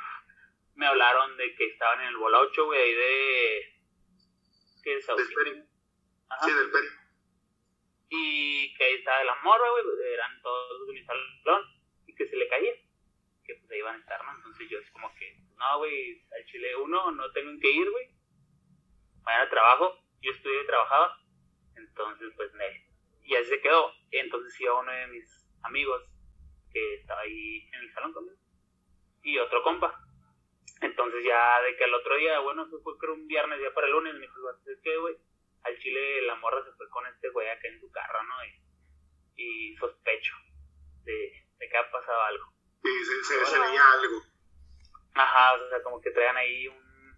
Me 0.75 0.85
hablaron 0.85 1.37
de 1.37 1.55
que 1.55 1.65
estaban 1.67 2.01
en 2.01 2.07
el 2.07 2.17
bola 2.17 2.39
8, 2.39 2.65
güey, 2.65 2.81
ahí 2.81 2.93
de... 2.93 3.81
¿Qué 4.83 4.97
es? 4.97 5.07
Del? 5.07 5.33
Peri. 5.33 5.63
Ajá. 6.29 6.45
Sí, 6.45 6.53
del 6.53 6.71
Peri. 6.71 6.87
Y 8.09 8.73
que 8.75 8.83
ahí 8.83 8.93
estaba 8.95 9.23
la 9.23 9.35
morra, 9.43 9.69
güey, 9.69 10.13
eran 10.13 10.41
todos 10.41 10.87
de 10.87 10.93
mi 10.93 11.03
salón, 11.03 11.63
y 12.05 12.15
que 12.15 12.27
se 12.27 12.35
le 12.35 12.47
caía. 12.47 12.73
Que 13.45 13.55
pues 13.55 13.71
ahí 13.71 13.79
iban 13.79 13.95
a 13.95 13.99
estar, 13.99 14.23
¿no? 14.25 14.35
Entonces 14.35 14.69
yo 14.69 14.79
así 14.79 14.91
como 14.91 15.13
que, 15.15 15.37
no, 15.57 15.77
güey, 15.77 16.25
al 16.35 16.45
Chile 16.45 16.75
uno, 16.75 17.11
no 17.11 17.31
tengo 17.31 17.49
en 17.49 17.59
qué 17.59 17.71
ir, 17.71 17.89
güey. 17.89 18.09
Mañana 19.23 19.49
trabajo, 19.49 20.06
yo 20.27 20.33
estudié 20.33 20.61
y 20.61 20.67
trabajaba. 20.67 21.17
Entonces, 21.75 22.33
pues, 22.35 22.53
ne. 22.53 22.85
Y 23.23 23.35
así 23.35 23.49
se 23.49 23.61
quedó. 23.61 23.91
Entonces 24.11 24.59
iba 24.61 24.79
uno 24.79 24.91
de 24.91 25.07
mis 25.07 25.47
amigos 25.63 26.01
que 26.71 26.95
estaba 26.95 27.21
ahí 27.21 27.67
en 27.73 27.79
el 27.81 27.93
salón 27.93 28.13
conmigo. 28.13 28.37
Y 29.23 29.37
otro 29.39 29.63
compa. 29.63 29.99
Entonces 30.81 31.23
ya 31.23 31.61
de 31.61 31.75
que 31.75 31.83
al 31.85 31.93
otro 31.93 32.15
día, 32.17 32.39
bueno, 32.39 32.65
eso 32.65 32.79
fue 32.83 32.97
creo 32.99 33.13
un 33.15 33.27
viernes, 33.27 33.59
ya 33.61 33.73
para 33.73 33.87
el 33.87 33.93
lunes, 33.93 34.13
me 34.13 34.21
dijo, 34.21 34.35
¿sabes 34.63 34.79
qué, 34.83 34.95
güey? 34.97 35.15
Al 35.63 35.77
Chile 35.79 36.21
la 36.21 36.35
morra 36.35 36.63
se 36.63 36.71
fue 36.73 36.87
con 36.89 37.05
este 37.07 37.29
güey 37.29 37.49
acá 37.49 37.67
en 37.67 37.79
su 37.79 37.91
carro, 37.91 38.23
¿no? 38.23 38.35
Y, 38.45 39.71
y 39.71 39.75
sospecho 39.77 40.33
de, 41.03 41.47
de 41.57 41.69
que 41.69 41.77
ha 41.77 41.89
pasado 41.91 42.21
algo. 42.21 42.45
Sí, 42.83 42.89
se, 43.05 43.23
se, 43.23 43.45
se 43.45 43.55
Órale. 43.57 43.71
veía 43.71 43.81
algo. 43.93 44.21
Ajá, 45.15 45.53
o 45.55 45.69
sea, 45.69 45.81
como 45.83 45.99
que 45.99 46.11
traían 46.11 46.37
ahí 46.37 46.67
un, 46.67 47.15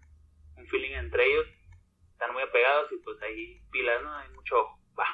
un 0.56 0.66
feeling 0.68 0.92
entre 0.94 1.26
ellos. 1.26 1.46
Están 2.20 2.34
muy 2.34 2.42
apegados 2.42 2.92
y 2.92 2.98
pues 2.98 3.16
ahí 3.22 3.62
pilas, 3.72 4.02
¿no? 4.02 4.14
Hay 4.14 4.28
mucho 4.32 4.60
ojo. 4.60 4.78
Va. 4.98 5.06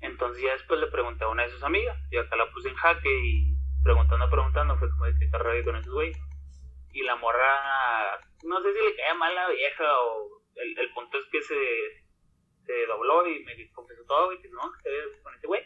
Entonces 0.00 0.42
ya 0.42 0.54
después 0.54 0.80
le 0.80 0.88
pregunté 0.88 1.22
a 1.22 1.28
una 1.28 1.44
de 1.44 1.50
sus 1.50 1.62
amigas. 1.62 1.96
Y 2.10 2.16
acá 2.16 2.34
la 2.34 2.50
puse 2.50 2.68
en 2.68 2.74
jaque 2.74 3.08
y 3.08 3.56
preguntando, 3.84 4.28
preguntando, 4.28 4.76
fue 4.76 4.90
como 4.90 5.04
de 5.04 5.16
que 5.20 5.30
carrera 5.30 5.64
con 5.64 5.76
esos 5.76 5.94
güeyes. 5.94 6.18
Y 6.90 7.04
la 7.04 7.14
morra, 7.14 8.18
no 8.42 8.60
sé 8.60 8.72
si 8.72 8.84
le 8.84 8.96
caía 8.96 9.14
mal 9.14 9.36
la 9.36 9.50
vieja 9.50 9.84
o 10.00 10.42
el, 10.56 10.76
el 10.76 10.92
punto 10.94 11.16
es 11.16 11.26
que 11.30 11.40
se, 11.42 11.54
se 12.64 12.86
dobló 12.86 13.24
y 13.28 13.44
me 13.44 13.70
confesó 13.70 14.04
todo, 14.06 14.26
güey, 14.26 14.42
que 14.42 14.48
no, 14.48 14.62
que 14.82 14.90
se 14.90 15.22
con 15.22 15.32
ese 15.32 15.46
güey. 15.46 15.62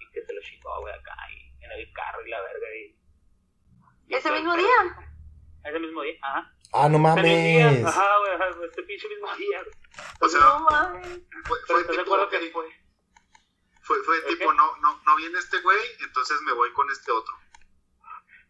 Y 0.00 0.12
que 0.12 0.20
se 0.20 0.34
lo 0.34 0.42
chingó, 0.42 0.80
güey, 0.80 0.92
acá 0.92 1.16
y 1.32 1.64
en 1.64 1.72
el 1.72 1.90
carro 1.94 2.26
y 2.26 2.28
la 2.28 2.42
verga. 2.42 2.76
Y, 2.76 2.94
y 4.08 4.14
¿Ese 4.14 4.30
mismo 4.32 4.54
día? 4.54 5.08
Ese 5.64 5.78
mismo 5.80 6.02
día, 6.02 6.18
ajá. 6.20 6.52
Ah, 6.72 6.88
no 6.88 6.98
día, 6.98 7.04
mames. 7.66 7.84
Ajá, 7.84 8.18
güey, 8.18 8.32
ajá, 8.34 8.48
este 8.64 8.82
pinche 8.82 9.08
mismo 9.08 9.34
día. 9.36 9.62
güey. 9.62 9.74
O 10.20 10.28
sea, 10.28 10.40
No 10.40 10.60
mames. 10.60 11.06
fue, 11.46 11.58
Pero 11.66 11.66
fue 11.66 11.82
de 11.82 11.88
tipo, 11.88 12.00
acuerdo 12.02 12.28
que 12.28 12.38
fue. 12.50 12.68
fue, 13.82 14.02
fue 14.04 14.16
¿El 14.18 14.24
tipo 14.26 14.50
qué? 14.50 14.56
no, 14.56 14.76
no, 14.78 15.00
no 15.04 15.16
viene 15.16 15.38
este 15.38 15.60
güey, 15.60 15.80
entonces 16.00 16.40
me 16.42 16.52
voy 16.52 16.72
con 16.72 16.90
este 16.90 17.10
otro. 17.10 17.34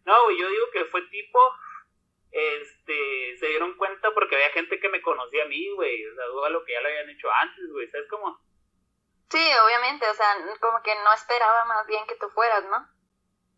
No, 0.05 0.23
güey, 0.25 0.37
yo 0.39 0.49
digo 0.49 0.65
que 0.73 0.85
fue 0.85 1.01
tipo, 1.09 1.39
este, 2.31 3.37
se 3.39 3.47
dieron 3.47 3.75
cuenta 3.77 4.11
porque 4.13 4.35
había 4.35 4.49
gente 4.51 4.79
que 4.79 4.89
me 4.89 5.01
conocía 5.01 5.43
a 5.43 5.47
mí, 5.47 5.69
güey, 5.75 6.05
o 6.07 6.15
sea, 6.15 6.25
duda 6.25 6.49
lo 6.49 6.63
que 6.65 6.73
ya 6.73 6.81
lo 6.81 6.87
habían 6.87 7.09
hecho 7.09 7.27
antes, 7.41 7.71
güey, 7.71 7.89
¿sabes 7.89 8.07
cómo? 8.09 8.39
Sí, 9.29 9.47
obviamente, 9.65 10.07
o 10.09 10.13
sea, 10.13 10.35
como 10.59 10.81
que 10.81 10.93
no 11.03 11.13
esperaba 11.13 11.65
más 11.65 11.85
bien 11.87 12.05
que 12.07 12.15
tú 12.15 12.27
fueras, 12.29 12.65
¿no? 12.65 12.77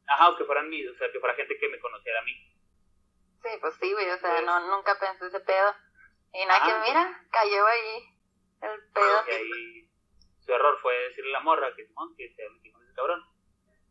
Ajá, 0.07 0.29
o 0.29 0.35
que 0.37 0.43
fueran 0.45 0.69
mí, 0.69 0.85
o 0.85 0.95
sea, 0.97 1.11
que 1.11 1.19
fuera 1.19 1.35
gente 1.35 1.57
que 1.57 1.69
me 1.69 1.79
conociera 1.79 2.19
a 2.19 2.23
mí. 2.23 2.50
Sí, 3.41 3.49
pues 3.59 3.75
sí, 3.79 3.91
güey, 3.91 4.09
o 4.09 4.17
sea, 4.17 4.41
no, 4.41 4.75
nunca 4.75 4.97
pensé 4.99 5.27
ese 5.27 5.39
pedo. 5.39 5.75
Y 6.33 6.45
nada, 6.45 6.65
que 6.65 6.89
mira, 6.89 7.27
cayó 7.31 7.65
ahí 7.65 8.15
el 8.61 8.91
pedo. 8.93 9.23
Y 9.27 9.31
ahí 9.31 9.89
su 10.39 10.53
error 10.53 10.77
fue 10.81 10.93
decirle 11.07 11.31
a 11.31 11.39
la 11.39 11.43
morra 11.43 11.75
que, 11.75 11.87
no, 11.95 12.15
que 12.15 12.33
se 12.33 12.49
metí 12.49 12.71
con 12.71 12.83
ese 12.83 12.93
cabrón. 12.93 13.23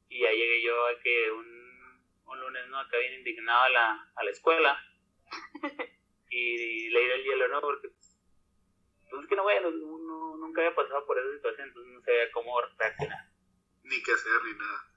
Y 0.09 0.23
ya 0.23 0.31
llegué 0.31 0.63
yo 0.63 0.87
a 0.87 0.99
que 1.03 1.31
un, 1.33 2.05
un 2.27 2.41
lunes, 2.41 2.69
¿no? 2.69 2.79
Acá 2.79 2.99
bien 2.99 3.15
indignado 3.15 3.63
a 3.63 3.69
la, 3.71 4.13
a 4.15 4.25
la 4.25 4.31
escuela. 4.31 4.79
y, 6.31 6.89
le 6.91 7.01
di 7.01 7.11
el 7.11 7.25
hielo, 7.25 7.49
¿no? 7.49 7.61
Porque, 7.61 7.89
pues, 7.89 8.17
es 9.21 9.29
que 9.29 9.37
no, 9.37 9.43
güey, 9.43 9.61
no, 9.63 9.71
no, 9.71 10.37
nunca 10.37 10.61
había 10.61 10.75
pasado 10.75 11.05
por 11.07 11.19
esa 11.19 11.33
situación, 11.35 11.69
entonces 11.69 11.93
no 11.93 12.01
sabía 12.03 12.33
cómo 12.33 12.61
reaccionar. 12.79 13.31
Ni 13.83 14.03
qué 14.03 14.13
hacer, 14.13 14.45
ni 14.45 14.55
nada. 14.55 14.90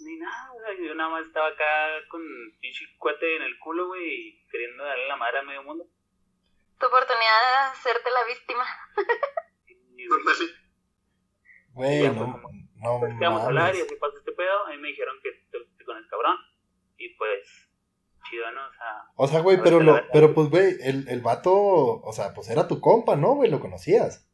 Ni 0.00 0.16
nada, 0.16 0.52
o 0.54 0.60
sea, 0.60 0.74
yo 0.78 0.94
nada 0.94 1.10
más 1.10 1.26
estaba 1.26 1.48
acá 1.48 1.64
con 2.10 2.22
pinche 2.60 2.84
cuete 2.98 3.36
en 3.36 3.42
el 3.42 3.58
culo, 3.58 3.88
güey, 3.88 4.28
y 4.28 4.46
queriendo 4.48 4.84
darle 4.84 5.08
la 5.08 5.16
madre 5.16 5.38
a 5.38 5.42
medio 5.42 5.62
mundo. 5.64 5.84
Tu 6.78 6.86
oportunidad 6.86 7.40
de 7.40 7.56
hacerte 7.72 8.10
la 8.10 8.24
víctima. 8.24 8.64
Güey, 8.94 10.22
Pues, 10.22 10.38
sí. 10.38 10.50
Güey, 11.72 12.02
ya 12.02 12.12
no, 12.12 12.32
como, 12.32 12.48
no 12.76 13.00
pues, 13.00 13.14
¿qué 13.18 13.24
vamos 13.24 13.42
a 13.42 13.46
hablar? 13.46 13.74
Y 13.74 13.80
así 13.80 13.96
pasó 13.96 14.16
este 14.16 14.32
pedo. 14.32 14.66
A 14.66 14.70
mí 14.70 14.78
me 14.78 14.88
dijeron 14.88 15.16
que 15.22 15.32
te 15.50 15.84
con 15.84 15.96
el 15.96 16.06
cabrón. 16.08 16.36
Y 16.96 17.14
pues, 17.16 17.68
chido, 18.30 18.50
¿no? 18.52 18.66
O 18.68 18.72
sea, 18.72 19.04
O 19.16 19.26
sea, 19.26 19.40
güey, 19.40 19.58
pero, 19.62 19.80
lo, 19.80 20.00
pero 20.12 20.34
pues, 20.34 20.48
güey, 20.50 20.76
el, 20.82 21.08
el 21.08 21.20
vato, 21.20 21.52
o 21.52 22.12
sea, 22.12 22.32
pues 22.34 22.48
era 22.50 22.68
tu 22.68 22.80
compa, 22.80 23.16
¿no, 23.16 23.34
güey? 23.34 23.50
Lo 23.50 23.58
conocías. 23.60 24.28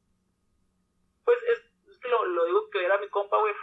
pues 1.25 1.39
es, 1.49 1.59
es 1.91 1.99
que 1.99 2.09
lo, 2.09 2.25
lo 2.27 2.45
digo 2.45 2.69
que 2.71 2.85
era 2.85 2.99
mi 2.99 3.09
compa, 3.09 3.39
güey. 3.41 3.55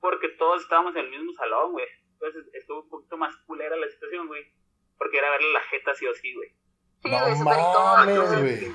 Porque 0.00 0.28
todos 0.30 0.62
estábamos 0.62 0.94
en 0.96 1.04
el 1.04 1.10
mismo 1.10 1.32
salón, 1.34 1.72
güey. 1.72 1.86
Entonces 2.12 2.44
estuvo 2.54 2.82
un 2.82 2.88
poquito 2.88 3.16
más 3.16 3.34
culera 3.46 3.76
la 3.76 3.88
situación, 3.88 4.26
güey. 4.26 4.42
Porque 4.98 5.18
era 5.18 5.30
verle 5.30 5.52
la 5.52 5.60
jeta 5.60 5.94
sí 5.94 6.06
o 6.06 6.14
sí, 6.14 6.34
güey. 6.34 6.48
Sí, 7.02 7.10
No 7.10 7.18
güey, 7.20 7.38
mames, 7.42 8.40
güey. 8.40 8.56
Sí. 8.58 8.74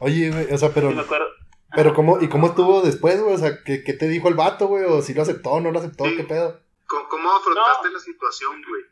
Oye, 0.00 0.30
güey, 0.30 0.52
o 0.52 0.58
sea, 0.58 0.70
pero, 0.74 0.90
Sí, 0.90 0.94
me 0.96 1.02
acuerdo. 1.02 1.28
pero 1.74 1.94
¿cómo, 1.94 2.20
¿y 2.20 2.28
cómo 2.28 2.48
estuvo 2.48 2.82
después, 2.82 3.20
güey? 3.22 3.34
O 3.34 3.38
sea, 3.38 3.62
¿qué, 3.64 3.82
qué 3.84 3.92
te 3.94 4.08
dijo 4.08 4.28
el 4.28 4.34
vato, 4.34 4.66
güey? 4.66 4.84
¿O 4.84 5.00
si 5.02 5.14
lo 5.14 5.22
aceptó, 5.22 5.60
no 5.60 5.70
lo 5.70 5.78
aceptó? 5.78 6.04
Sí. 6.04 6.16
¿Qué 6.16 6.24
pedo? 6.24 6.60
¿Cómo, 6.86 7.08
cómo 7.08 7.30
afrontaste 7.32 7.88
No. 7.88 7.94
la 7.94 7.98
situación, 8.00 8.62
güey? 8.68 8.82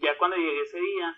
Ya 0.00 0.18
cuando 0.18 0.36
llegué 0.36 0.60
ese 0.62 0.78
día, 0.80 1.14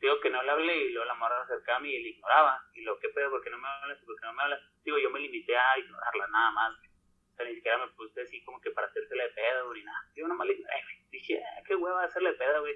digo 0.00 0.14
que 0.22 0.30
no 0.30 0.42
le 0.42 0.50
hablé 0.50 0.84
y 0.84 0.92
luego 0.92 1.04
la 1.06 1.14
morra 1.14 1.44
se 1.46 1.52
acercaba 1.54 1.78
a 1.78 1.80
mí 1.80 1.90
y 1.90 2.02
le 2.02 2.08
ignoraba. 2.10 2.62
Y 2.74 2.82
lo, 2.82 2.98
¿qué 3.00 3.08
pedo? 3.10 3.30
¿Por 3.30 3.42
qué 3.42 3.50
no 3.50 3.58
me 3.58 3.68
hablas? 3.68 3.98
¿Por 4.06 4.14
qué 4.18 4.26
no 4.26 4.32
me 4.32 4.42
hablas? 4.42 4.60
Digo, 4.84 4.98
yo 4.98 5.10
me 5.10 5.20
limité 5.20 5.56
a 5.56 5.78
ignorarla 5.78 6.26
nada 6.28 6.50
más, 6.52 6.72
güey. 6.78 6.89
Sea, 7.40 7.48
ni 7.48 7.54
siquiera 7.54 7.78
me 7.78 7.88
puse 7.92 8.20
así 8.20 8.44
como 8.44 8.60
que 8.60 8.70
para 8.70 8.86
hacérsela 8.86 9.24
de 9.24 9.30
pedo, 9.30 9.66
güey, 9.66 9.80
ni 9.80 9.86
nada. 9.86 9.98
Yo 10.14 10.28
nomás 10.28 10.46
le. 10.46 10.58
Dije, 11.10 11.42
ah, 11.42 11.62
qué 11.66 11.74
hueva 11.74 12.04
hacerle 12.04 12.32
de 12.32 12.36
pedo, 12.36 12.60
güey. 12.60 12.74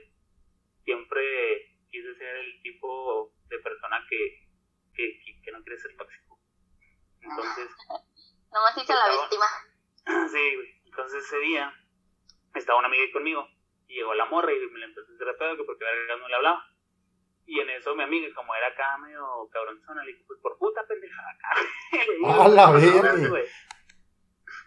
Siempre 0.84 1.76
quise 1.90 2.14
ser 2.14 2.36
el 2.36 2.62
tipo 2.62 3.30
de 3.48 3.58
persona 3.58 4.02
que, 4.08 4.48
que, 4.94 5.20
que, 5.22 5.42
que 5.42 5.52
no 5.52 5.62
quiere 5.62 5.78
ser 5.78 5.94
tóxico. 5.96 6.38
Entonces, 7.20 7.70
Nomás 8.52 8.76
hice 8.78 8.94
la 8.94 9.10
víctima. 9.10 9.46
Sí, 10.30 10.54
güey. 10.54 10.80
Entonces 10.84 11.24
ese 11.24 11.38
día 11.40 11.72
estaba 12.54 12.78
una 12.78 12.88
amiga 12.88 13.02
ahí 13.02 13.10
conmigo 13.10 13.48
y 13.88 13.94
llegó 13.96 14.14
la 14.14 14.26
morra 14.26 14.52
y 14.52 14.58
me 14.70 14.78
la 14.78 14.86
empezó 14.86 15.10
a 15.10 15.14
hacer 15.14 15.26
de 15.26 15.34
pedo 15.34 15.56
que 15.56 15.64
porque 15.64 15.84
verga 15.84 16.16
no 16.16 16.28
le 16.28 16.36
hablaba. 16.36 16.64
Y 17.46 17.60
en 17.60 17.68
eso 17.70 17.94
mi 17.94 18.02
amiga, 18.04 18.28
como 18.34 18.54
era 18.54 18.68
acá 18.68 18.96
medio 18.98 19.48
cabronzona, 19.50 20.04
le 20.04 20.12
dijo, 20.12 20.24
pues 20.26 20.40
por 20.40 20.56
puta 20.58 20.86
pendeja 20.86 21.20
acá. 21.20 21.48
¡A 22.44 22.48
la 22.48 22.66
"No, 22.66 22.72
no, 22.72 23.30
verga! 23.32 23.50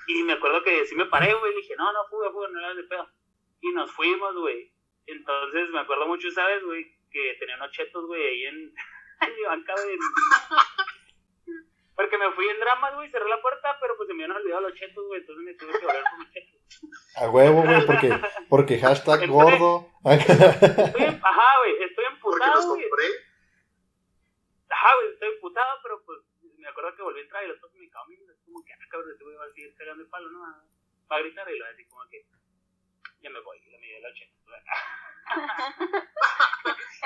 No, 0.08 0.14
güey". 0.14 0.20
Y 0.20 0.24
me 0.24 0.34
acuerdo 0.34 0.64
que 0.64 0.86
sí 0.86 0.96
me 0.96 1.06
paré, 1.06 1.34
güey, 1.34 1.54
y 1.54 1.58
dije, 1.58 1.76
no, 1.78 1.92
no, 1.92 2.06
fuga, 2.10 2.32
fuga, 2.32 2.48
no 2.50 2.60
le 2.60 2.66
hagas 2.66 2.78
de 2.78 2.84
pedo. 2.84 3.08
Y 3.62 3.72
nos 3.74 3.92
fuimos, 3.92 4.36
güey. 4.36 4.72
Entonces 5.06 5.70
me 5.70 5.80
acuerdo 5.80 6.08
mucho, 6.08 6.30
¿sabes, 6.32 6.64
güey? 6.64 6.86
Que 7.12 7.36
tenía 7.40 7.56
unos 7.56 7.72
chetos, 7.72 8.06
güey, 8.08 8.22
ahí 8.26 8.44
en, 8.46 8.56
en 9.22 9.36
mi 9.36 9.42
banca, 9.44 9.74
güey. 9.84 9.98
Porque 11.96 12.18
me 12.20 12.32
fui 12.34 12.48
en 12.48 12.60
dramas, 12.60 12.94
güey, 12.96 13.10
cerré 13.10 13.28
la 13.28 13.42
puerta, 13.42 13.76
pero 13.82 13.98
pues 13.98 14.08
se 14.08 14.14
me 14.14 14.24
habían 14.24 14.38
olvidado 14.38 14.62
los 14.62 14.74
chetos, 14.76 15.04
güey, 15.08 15.22
entonces 15.22 15.44
me 15.46 15.54
tuve 15.56 15.80
que 15.80 15.86
volver 15.86 16.04
con 16.12 16.20
mis 16.20 16.32
chetos. 16.32 16.62
A 17.16 17.30
huevo, 17.30 17.64
güey, 17.64 17.86
porque, 17.88 18.10
porque 18.50 18.80
hashtag 18.80 19.28
gordo. 19.28 19.90
Estoy, 20.06 21.04
en- 21.04 21.20
ajá, 21.24 21.60
güey, 21.60 21.84
estoy 21.84 22.06
emputado, 22.06 22.54
los 22.56 22.66
güey. 22.68 22.82
compré. 22.88 23.06
Ajá, 24.70 24.90
güey, 24.98 25.14
estoy 25.14 25.30
emputado, 25.30 25.80
pero 25.82 26.04
pues 26.06 26.20
me 26.60 26.68
acuerdo 26.68 26.96
que 26.96 27.02
volví 27.02 27.20
a 27.20 27.24
entrar 27.24 27.44
y 27.46 27.48
los 27.48 27.60
dos 27.62 27.74
me 27.74 27.88
así 27.88 28.16
como 28.58 28.66
que, 28.66 28.74
ah, 28.74 28.78
cabrón, 28.90 29.12
este 29.12 29.24
güey 29.24 29.36
va 29.36 29.46
a 29.46 29.50
seguir 29.54 29.76
cagando 29.78 30.04
el 30.04 30.10
palo, 30.10 30.30
¿no? 30.30 30.40
Va 31.12 31.16
a 31.16 31.20
gritar 31.20 31.50
y 31.50 31.58
lo 31.58 31.64
va 31.66 31.70
a 31.70 31.72
decir 31.72 31.88
como 31.90 32.10
que, 32.10 32.26
ya 33.22 33.30
me 33.30 33.40
voy, 33.42 33.58
y 33.60 33.70
le 33.70 33.78
me 33.80 33.88
dio 33.88 34.00
la 34.00 34.14
chetos, 34.14 34.44
güey. 34.46 34.62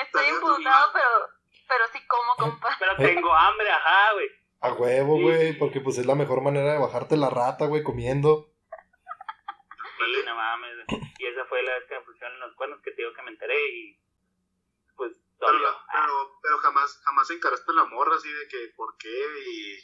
Estoy 0.04 0.26
imputado, 0.28 0.94
pero, 0.94 1.30
pero 1.68 1.84
sí 1.94 2.00
como, 2.08 2.36
compa. 2.36 2.76
Pero 2.80 2.96
tengo 2.98 3.34
hambre, 3.34 3.70
ajá, 3.70 4.14
güey. 4.14 4.28
A 4.62 4.74
huevo, 4.74 5.20
güey, 5.20 5.58
porque 5.58 5.82
pues 5.82 5.98
es 5.98 6.06
la 6.06 6.16
mejor 6.16 6.42
manera 6.42 6.74
de 6.74 6.80
bajarte 6.80 7.18
la 7.18 7.30
rata, 7.30 7.66
güey, 7.66 7.84
comiendo. 7.84 8.54
Sí, 9.98 10.22
no 10.26 10.36
mames. 10.36 10.76
güey. 10.88 11.02
Y 11.20 11.26
esa 11.26 11.46
fue 11.46 11.62
la 11.64 11.74
vez 11.76 11.86
que 11.88 11.96
me 11.96 12.06
pusieron 12.06 12.40
los 12.40 12.56
cuernos 12.56 12.82
que 12.82 12.92
te 12.92 13.02
digo 13.02 13.14
que 13.14 13.22
me 13.24 13.32
enteré 13.32 13.56
y 13.70 14.00
pues 14.96 15.14
Pero, 15.40 15.54
la- 15.60 15.84
pero, 15.92 16.40
pero 16.44 16.58
jamás, 16.60 17.02
jamás 17.04 17.30
encaraste 17.32 17.72
a 17.72 17.76
la 17.76 17.86
morra 17.86 18.16
así 18.16 18.32
de 18.32 18.48
que 18.48 18.74
por 18.76 18.96
qué 18.98 19.10
y 19.48 19.78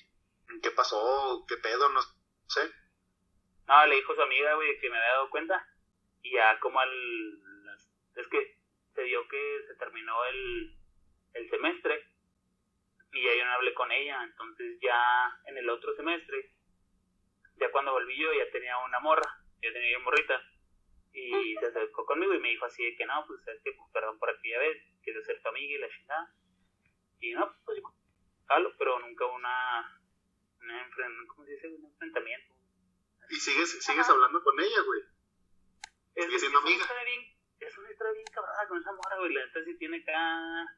qué 0.62 0.72
pasó, 0.72 1.46
qué 1.48 1.58
pedo, 1.58 1.90
no 1.90 2.02
sé. 2.48 2.72
No, 3.68 3.86
le 3.86 3.96
dijo 3.96 4.16
su 4.16 4.22
amiga, 4.22 4.56
güey, 4.56 4.80
que 4.80 4.90
me 4.90 4.98
había 4.98 5.14
dado 5.14 5.30
cuenta. 5.30 5.68
Y 6.22 6.34
ya 6.34 6.60
como 6.60 6.80
al... 6.80 7.42
Es 8.16 8.28
que 8.28 8.58
se 8.96 9.04
dio 9.04 9.28
que 9.28 9.62
se 9.68 9.76
terminó 9.76 10.26
el, 10.26 10.76
el 11.34 11.50
semestre 11.50 12.04
y 13.14 13.24
ya 13.24 13.36
yo 13.36 13.46
no 13.46 13.52
hablé 13.52 13.74
con 13.74 13.92
ella. 13.92 14.24
Entonces 14.24 14.80
ya 14.82 15.40
en 15.46 15.58
el 15.58 15.70
otro 15.70 15.94
semestre, 15.96 16.52
ya 17.58 17.72
cuando 17.72 17.92
volví 17.92 18.18
yo, 18.18 18.34
ya 18.34 18.50
tenía 18.52 18.78
una 18.80 19.00
morra, 19.00 19.30
ya 19.62 19.72
tenía 19.72 19.92
yo 19.92 20.00
morrita. 20.02 20.42
Y 21.14 21.56
se 21.60 21.66
acercó 21.66 22.06
conmigo 22.06 22.34
y 22.34 22.40
me 22.40 22.50
dijo 22.50 22.66
así 22.66 22.84
de 22.84 22.96
que 22.96 23.06
no, 23.06 23.26
pues 23.26 23.40
es 23.48 23.62
que 23.64 23.72
pues, 23.72 23.90
perdón 23.92 24.20
por 24.20 24.30
aquella 24.30 24.60
vez, 24.60 24.78
quiero 25.02 25.24
ser 25.24 25.42
tu 25.42 25.50
amiga 25.50 25.76
y 25.76 25.80
la 25.80 25.90
chingada. 25.90 26.34
Y 27.20 27.34
no, 27.34 27.56
pues 27.66 27.82
jalo, 28.48 28.74
pero 28.78 29.00
nunca 29.00 29.26
una, 29.26 29.97
una 30.70 30.88
enfren- 30.88 31.28
¿cómo 31.28 31.46
se 31.46 31.52
dice? 31.52 31.68
un 31.70 31.86
enfrentamiento. 31.86 32.56
Y 33.30 33.36
sigues, 33.36 33.84
sigues 33.84 34.04
Ajá. 34.06 34.14
hablando 34.14 34.42
con 34.44 34.60
ella, 34.60 34.82
güey. 34.86 35.02
Es, 36.16 36.26
Sigue 36.26 36.36
es 36.36 36.42
siendo 36.42 36.60
una 36.60 36.68
amiga. 36.68 36.82
historia 36.84 37.04
bien, 37.04 37.22
es 37.60 37.78
una 37.78 37.92
historia 37.92 38.14
bien 38.14 38.26
cabrona 38.34 38.68
con 38.68 38.78
esa 38.80 38.92
morra, 38.94 39.18
güey. 39.20 39.34
La 39.34 39.46
neta 39.46 39.64
sí 39.64 39.78
tiene 39.78 39.98
acá. 40.02 40.78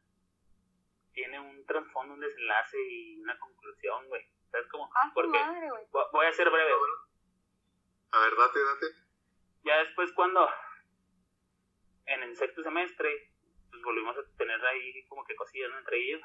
Tiene 1.13 1.39
un 1.39 1.65
trasfondo, 1.65 2.13
un 2.13 2.19
desenlace 2.19 2.77
y 2.81 3.19
una 3.21 3.37
conclusión, 3.39 4.07
güey. 4.07 4.25
¿Sabes 4.51 4.67
cómo? 4.69 4.89
Ah, 4.95 5.11
Porque 5.13 5.37
madre, 5.39 5.69
güey. 5.69 5.83
vo- 5.91 6.09
voy 6.11 6.25
a 6.25 6.31
ser 6.33 6.49
breve. 6.49 6.73
güey. 6.75 6.91
A 8.11 8.19
ver, 8.21 8.35
date, 8.35 8.59
date. 8.59 8.85
Ya 9.63 9.77
después, 9.79 10.11
cuando. 10.13 10.47
En 12.05 12.23
el 12.23 12.35
sexto 12.35 12.63
semestre, 12.63 13.31
pues 13.69 13.83
volvimos 13.83 14.17
a 14.17 14.23
tener 14.37 14.59
ahí 14.65 15.05
como 15.07 15.23
que 15.25 15.35
cosillas 15.35 15.69
¿no? 15.69 15.77
entre 15.77 15.97
ellos. 15.97 16.21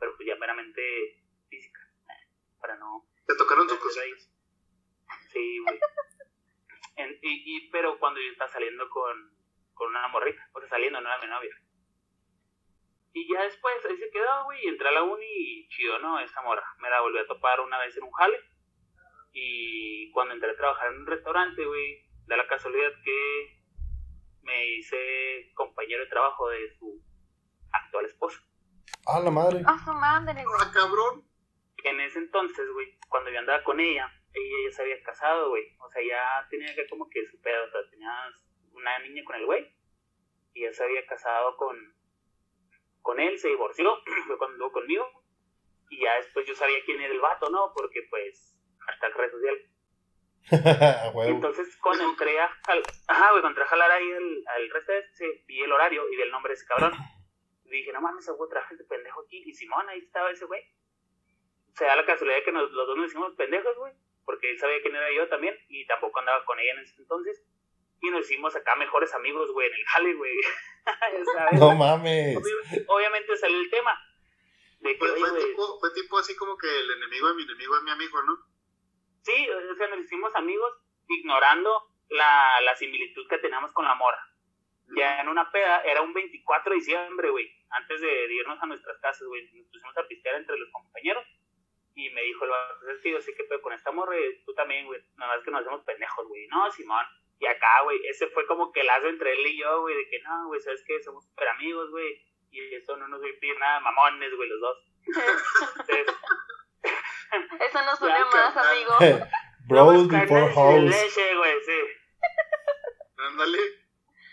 Pero 0.00 0.16
pues 0.16 0.26
ya 0.26 0.36
meramente 0.36 1.22
física. 1.50 1.80
Para 2.60 2.76
no. 2.76 3.06
Te 3.26 3.34
tocaron 3.36 3.66
a 3.70 3.78
cosas. 3.78 4.04
Sí, 5.32 5.58
güey. 5.58 5.78
En- 6.96 7.18
y, 7.22 7.56
y, 7.56 7.70
pero 7.70 7.98
cuando 7.98 8.20
yo 8.20 8.30
estaba 8.32 8.50
saliendo 8.50 8.88
con, 8.90 9.32
con 9.74 9.88
una 9.88 10.08
morrita, 10.08 10.48
o 10.52 10.60
sea, 10.60 10.68
saliendo, 10.68 11.00
no 11.00 11.08
era 11.08 11.20
mi 11.20 11.28
novia. 11.28 11.54
Y 13.12 13.32
ya 13.32 13.42
después 13.42 13.74
ahí 13.88 13.96
se 13.96 14.10
quedó, 14.10 14.44
güey, 14.44 14.64
y 14.64 14.68
entré 14.68 14.88
a 14.88 14.92
la 14.92 15.02
uni 15.02 15.24
y 15.24 15.68
chido, 15.68 15.98
¿no? 15.98 16.18
Esa 16.20 16.42
morra. 16.42 16.64
Me 16.80 16.90
la 16.90 17.00
volví 17.00 17.18
a 17.18 17.26
topar 17.26 17.60
una 17.60 17.78
vez 17.78 17.96
en 17.96 18.04
un 18.04 18.12
jale. 18.12 18.38
Y 19.32 20.10
cuando 20.12 20.34
entré 20.34 20.50
a 20.50 20.56
trabajar 20.56 20.92
en 20.92 21.00
un 21.00 21.06
restaurante, 21.06 21.64
güey, 21.64 22.04
da 22.26 22.36
la 22.36 22.46
casualidad 22.48 22.90
que 23.04 23.62
me 24.42 24.66
hice 24.76 25.52
compañero 25.54 26.02
de 26.04 26.10
trabajo 26.10 26.48
de 26.48 26.76
su 26.78 27.02
actual 27.72 28.06
esposo. 28.06 28.40
A 29.06 29.20
la 29.20 29.30
madre. 29.30 29.62
Ah, 29.66 29.78
su 29.84 29.92
madre, 29.92 30.42
güey. 30.44 30.56
Ah, 30.60 30.70
cabrón. 30.72 31.27
En 31.84 32.00
ese 32.00 32.18
entonces, 32.18 32.68
güey, 32.72 32.98
cuando 33.08 33.30
yo 33.30 33.38
andaba 33.38 33.62
con 33.64 33.80
ella, 33.80 34.10
ella 34.34 34.56
ya 34.68 34.70
se 34.76 34.82
había 34.82 35.02
casado, 35.02 35.50
güey. 35.50 35.76
O 35.80 35.90
sea, 35.90 36.02
ya 36.02 36.46
tenía 36.50 36.74
que 36.74 36.86
como 36.88 37.08
que 37.08 37.24
su 37.26 37.40
pedo, 37.40 37.64
o 37.64 37.70
sea, 37.70 37.80
tenía 37.90 38.10
una 38.72 38.98
niña 39.00 39.22
con 39.24 39.36
el 39.36 39.46
güey. 39.46 39.72
Y 40.54 40.62
ya 40.62 40.72
se 40.72 40.84
había 40.84 41.06
casado 41.06 41.56
con, 41.56 41.76
con 43.02 43.20
él, 43.20 43.38
se 43.38 43.48
divorció, 43.48 43.96
fue 44.26 44.38
cuando 44.38 44.54
anduvo 44.54 44.72
conmigo. 44.72 45.06
Y 45.90 46.00
ya 46.02 46.16
después 46.16 46.46
yo 46.46 46.54
sabía 46.54 46.84
quién 46.84 47.00
era 47.00 47.12
el 47.14 47.20
vato, 47.20 47.48
¿no? 47.50 47.72
Porque 47.74 48.02
pues, 48.10 48.58
hashtag 48.80 49.14
red 49.16 49.30
social. 49.30 49.58
Huevo. 51.14 51.22
entonces 51.30 51.76
cuando 51.82 52.04
entré 52.04 52.38
a, 52.40 52.48
jal- 52.66 52.82
ajá, 53.08 53.30
güey, 53.32 53.42
cuando 53.42 53.48
entré 53.48 53.64
a 53.64 53.66
jalar 53.66 53.90
ahí 53.90 54.10
al, 54.12 54.44
al 54.46 54.70
resto 54.70 54.92
de 54.92 54.98
ese, 55.00 55.44
vi 55.46 55.60
el 55.62 55.72
horario 55.72 56.08
y 56.10 56.16
vi 56.16 56.22
el 56.22 56.30
nombre 56.30 56.50
de 56.50 56.54
ese 56.54 56.66
cabrón. 56.66 56.92
Y 57.64 57.70
dije, 57.70 57.92
no 57.92 58.00
mames, 58.00 58.24
ese 58.24 58.32
güey 58.32 58.48
traje 58.50 58.76
de 58.76 58.84
pendejo 58.84 59.22
aquí. 59.22 59.42
Y 59.46 59.52
Simón, 59.54 59.88
ahí 59.88 59.98
estaba 60.00 60.30
ese 60.30 60.44
güey. 60.46 60.62
O 61.78 61.80
sea, 61.80 61.88
da 61.88 61.96
la 61.96 62.06
casualidad 62.06 62.42
que 62.44 62.50
nos, 62.50 62.70
los 62.72 62.86
dos 62.88 62.96
nos 62.96 63.06
hicimos 63.06 63.34
pendejos, 63.36 63.76
güey. 63.76 63.92
porque 64.24 64.50
él 64.50 64.58
sabía 64.58 64.82
quién 64.82 64.96
era 64.96 65.12
yo 65.12 65.28
también 65.28 65.56
y 65.68 65.86
tampoco 65.86 66.18
andaba 66.18 66.44
con 66.44 66.58
ella 66.58 66.72
en 66.72 66.80
ese 66.80 66.96
entonces. 67.00 67.40
Y 68.00 68.10
nos 68.10 68.22
hicimos 68.24 68.54
acá 68.56 68.74
mejores 68.74 69.14
amigos, 69.14 69.52
güey, 69.52 69.68
en 69.68 69.74
el 69.74 69.84
jale, 69.86 70.14
güey. 70.14 70.34
No 71.52 71.74
mames. 71.76 72.36
Obvi- 72.36 72.84
Obviamente 72.88 73.36
salió 73.36 73.58
el 73.60 73.70
tema. 73.70 73.96
De 74.80 74.92
que, 74.92 74.98
Fue, 74.98 75.10
oye, 75.12 75.20
fue, 75.26 75.44
tipo, 75.44 75.78
fue 75.80 75.90
tipo 75.94 76.18
así 76.18 76.34
como 76.36 76.56
que 76.56 76.66
el 76.68 76.90
enemigo 76.90 77.28
de 77.28 77.34
mi 77.34 77.42
enemigo 77.44 77.76
es 77.76 77.82
mi 77.84 77.90
amigo, 77.90 78.22
¿no? 78.22 78.38
Sí, 79.22 79.48
o 79.50 79.74
sea, 79.76 79.86
nos 79.88 80.00
hicimos 80.00 80.34
amigos 80.34 80.72
ignorando 81.08 81.90
la, 82.08 82.60
la 82.62 82.74
similitud 82.76 83.26
que 83.28 83.38
teníamos 83.38 83.72
con 83.72 83.84
la 83.84 83.94
mora. 83.94 84.18
Ya 84.96 85.20
en 85.20 85.28
una 85.28 85.50
peda, 85.52 85.82
era 85.82 86.00
un 86.00 86.14
24 86.14 86.70
de 86.72 86.78
diciembre, 86.78 87.28
güey, 87.30 87.50
antes 87.70 88.00
de, 88.00 88.06
de 88.06 88.34
irnos 88.34 88.62
a 88.62 88.66
nuestras 88.66 88.98
casas, 89.00 89.26
güey, 89.28 89.42
nos 89.52 89.66
pusimos 89.68 89.96
a 89.98 90.06
pistear 90.08 90.36
entre 90.36 90.56
los 90.58 90.70
compañeros 90.70 91.24
y 91.98 92.10
me 92.10 92.22
dijo 92.22 92.44
el 92.44 92.50
vato, 92.50 92.74
"Pues 92.80 92.96
es 92.96 93.02
que 93.02 93.10
yo 93.10 93.20
sé 93.20 93.34
que 93.34 93.42
pedo 93.44 93.60
con 93.60 93.72
esta 93.72 93.90
morra 93.90 94.16
y 94.16 94.44
tú 94.44 94.54
también, 94.54 94.86
güey, 94.86 95.00
nada 95.16 95.34
más 95.34 95.44
que 95.44 95.50
nos 95.50 95.62
hacemos 95.62 95.82
pendejos, 95.84 96.28
güey, 96.28 96.46
no, 96.46 96.70
Simón. 96.70 97.04
Y 97.40 97.46
acá, 97.46 97.82
güey, 97.82 97.98
ese 98.06 98.28
fue 98.28 98.46
como 98.46 98.70
que 98.72 98.80
el 98.80 98.86
lazo 98.86 99.08
entre 99.08 99.32
él 99.32 99.46
y 99.46 99.58
yo, 99.58 99.80
güey, 99.80 99.96
de 99.96 100.08
que 100.08 100.20
no, 100.20 100.46
güey, 100.46 100.60
¿sabes 100.60 100.84
qué? 100.86 101.02
Somos 101.02 101.24
super 101.24 101.48
amigos, 101.48 101.90
güey, 101.90 102.22
y 102.50 102.74
eso 102.74 102.96
no 102.96 103.08
nos 103.08 103.20
va 103.20 103.26
a 103.26 103.30
impedir 103.30 103.58
nada, 103.58 103.80
mamones, 103.80 104.34
güey, 104.36 104.48
los 104.48 104.60
dos. 104.60 104.78
Entonces, 105.06 106.06
Eso 107.60 107.82
nos 107.84 108.00
une 108.00 108.24
más, 108.32 108.56
amigo. 108.56 108.92
Bros 109.68 110.08
before 110.08 110.50
hoes. 110.54 110.90
leche, 110.90 111.36
güey, 111.36 111.60
sí. 111.66 111.78
Ándale. 113.18 113.58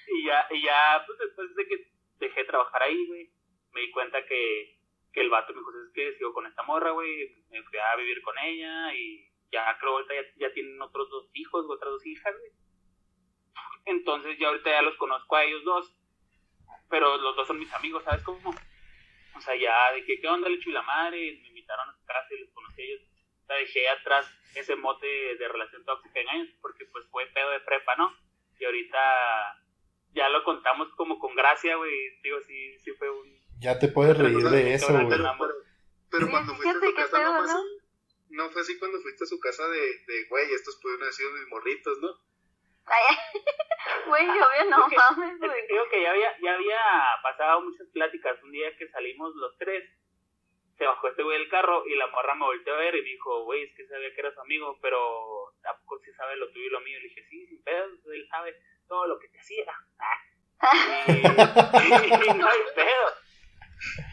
Y 0.07 0.25
ya, 0.27 0.47
y 0.51 0.61
ya, 0.63 1.03
pues 1.05 1.17
después 1.19 1.55
de 1.55 1.67
que 1.67 1.91
dejé 2.19 2.41
de 2.41 2.45
trabajar 2.45 2.83
ahí, 2.83 3.07
güey, 3.07 3.29
me 3.73 3.81
di 3.81 3.91
cuenta 3.91 4.23
que, 4.25 4.77
que 5.15 5.21
el 5.21 5.29
vato 5.29 5.53
me 5.53 5.59
dijo, 5.59 5.71
es 5.71 5.93
que 5.93 6.13
sigo 6.17 6.33
con 6.33 6.45
esta 6.45 6.61
morra, 6.63 6.91
güey, 6.91 7.33
me 7.49 7.63
fui 7.63 7.79
a 7.79 7.95
vivir 7.95 8.21
con 8.21 8.37
ella 8.37 8.93
y 8.93 9.25
ya 9.49 9.77
creo 9.79 9.93
ahorita 9.93 10.13
ya, 10.13 10.47
ya 10.47 10.53
tienen 10.53 10.81
otros 10.81 11.09
dos 11.09 11.29
hijos, 11.33 11.65
otras 11.69 11.91
dos 11.91 12.05
hijas, 12.05 12.35
güey. 12.37 12.51
Entonces 13.85 14.37
ya 14.37 14.49
ahorita 14.49 14.69
ya 14.69 14.81
los 14.81 14.97
conozco 14.97 15.37
a 15.37 15.45
ellos 15.45 15.63
dos, 15.63 15.95
pero 16.89 17.15
los 17.17 17.35
dos 17.35 17.47
son 17.47 17.59
mis 17.59 17.73
amigos, 17.73 18.03
¿sabes 18.03 18.23
cómo? 18.23 18.53
O 19.35 19.41
sea, 19.41 19.55
ya 19.55 19.93
de 19.93 20.03
que, 20.03 20.19
¿qué 20.19 20.27
onda, 20.27 20.49
le 20.49 20.55
y 20.55 20.71
la 20.71 20.81
madre? 20.81 21.39
Me 21.41 21.47
invitaron 21.47 21.89
a 21.89 21.93
su 21.93 22.05
casa 22.05 22.27
y 22.31 22.39
los 22.39 22.49
conocí 22.51 22.81
a 22.81 22.85
ellos. 22.85 23.01
O 23.43 23.45
sea, 23.45 23.55
dejé 23.55 23.87
atrás 23.89 24.29
ese 24.55 24.75
mote 24.75 25.07
de 25.07 25.47
relación 25.47 25.85
tóxica 25.85 26.19
en 26.19 26.29
años, 26.29 26.49
porque 26.61 26.85
pues 26.85 27.05
fue 27.09 27.25
pedo 27.27 27.51
de 27.51 27.59
prepa, 27.61 27.95
¿no? 27.95 28.13
Y 28.59 28.65
ahorita 28.65 29.63
ya 30.11 30.29
lo 30.29 30.43
contamos 30.43 30.89
como 30.95 31.19
con 31.19 31.35
gracia, 31.35 31.75
güey. 31.75 32.19
Digo, 32.21 32.41
sí, 32.41 32.79
sí 32.79 32.91
fue 32.93 33.09
un... 33.09 33.44
Ya 33.59 33.79
te 33.79 33.87
puedes 33.87 34.17
reír 34.17 34.43
de 34.49 34.73
eso, 34.73 34.91
güey. 34.93 35.07
Pero, 35.09 35.23
pero, 35.39 35.53
pero 36.11 36.25
Sí, 36.25 36.31
cuando 36.31 36.55
fuiste 36.55 36.77
a 36.77 36.89
su 36.89 36.93
casa, 36.95 37.17
pedo, 37.17 37.33
no 37.33 37.43
fue 37.43 37.47
¿no? 37.53 37.59
así. 37.59 37.67
No 38.29 38.49
fue 38.49 38.61
así 38.61 38.79
cuando 38.79 38.99
fuiste 39.01 39.23
a 39.23 39.27
su 39.27 39.39
casa 39.39 39.67
de, 39.69 39.79
de 39.79 40.25
güey, 40.29 40.51
estos 40.53 40.75
pudieron 40.81 41.03
haber 41.03 41.13
sido 41.13 41.31
mis 41.31 41.47
morritos, 41.47 41.97
¿no? 41.99 42.09
Güey, 44.07 44.27
obvio 44.29 44.69
no 44.69 44.83
Es 44.85 44.89
que- 44.89 44.95
mames, 44.97 45.39
güey. 45.39 45.67
digo 45.67 45.83
que 45.89 46.01
ya 46.01 46.11
había, 46.11 46.31
ya 46.41 46.53
había 46.55 46.79
pasado 47.23 47.61
muchas 47.61 47.87
pláticas. 47.93 48.41
Un 48.43 48.51
día 48.51 48.75
que 48.77 48.87
salimos 48.89 49.33
los 49.35 49.57
tres, 49.57 49.83
se 50.77 50.85
bajó 50.85 51.07
este 51.07 51.23
güey 51.23 51.39
del 51.39 51.49
carro 51.49 51.85
y 51.87 51.95
la 51.95 52.07
morra 52.07 52.35
me 52.35 52.45
volteó 52.45 52.73
a 52.75 52.77
ver 52.77 52.95
y 52.95 53.01
me 53.01 53.09
dijo, 53.09 53.43
güey, 53.45 53.63
es 53.63 53.75
que 53.75 53.87
sabía 53.87 54.13
que 54.13 54.21
era 54.21 54.33
su 54.33 54.41
amigo, 54.41 54.77
pero 54.81 55.53
tampoco 55.63 55.99
sí 56.03 56.11
sabe 56.13 56.35
lo 56.35 56.49
tuyo 56.51 56.65
y 56.67 56.69
lo 56.69 56.81
mío. 56.81 56.97
Le 56.99 57.07
dije, 57.07 57.23
sí, 57.29 57.47
sin 57.47 57.63
pedos, 57.63 57.91
él 58.13 58.27
sabe 58.29 58.55
todo 58.87 59.07
lo 59.07 59.17
que 59.19 59.29
te 59.29 59.39
hacía. 59.39 59.65
Y, 61.07 61.11
y 61.11 62.33
no 62.33 62.47
hay 62.47 62.59
pedo. 62.75 63.07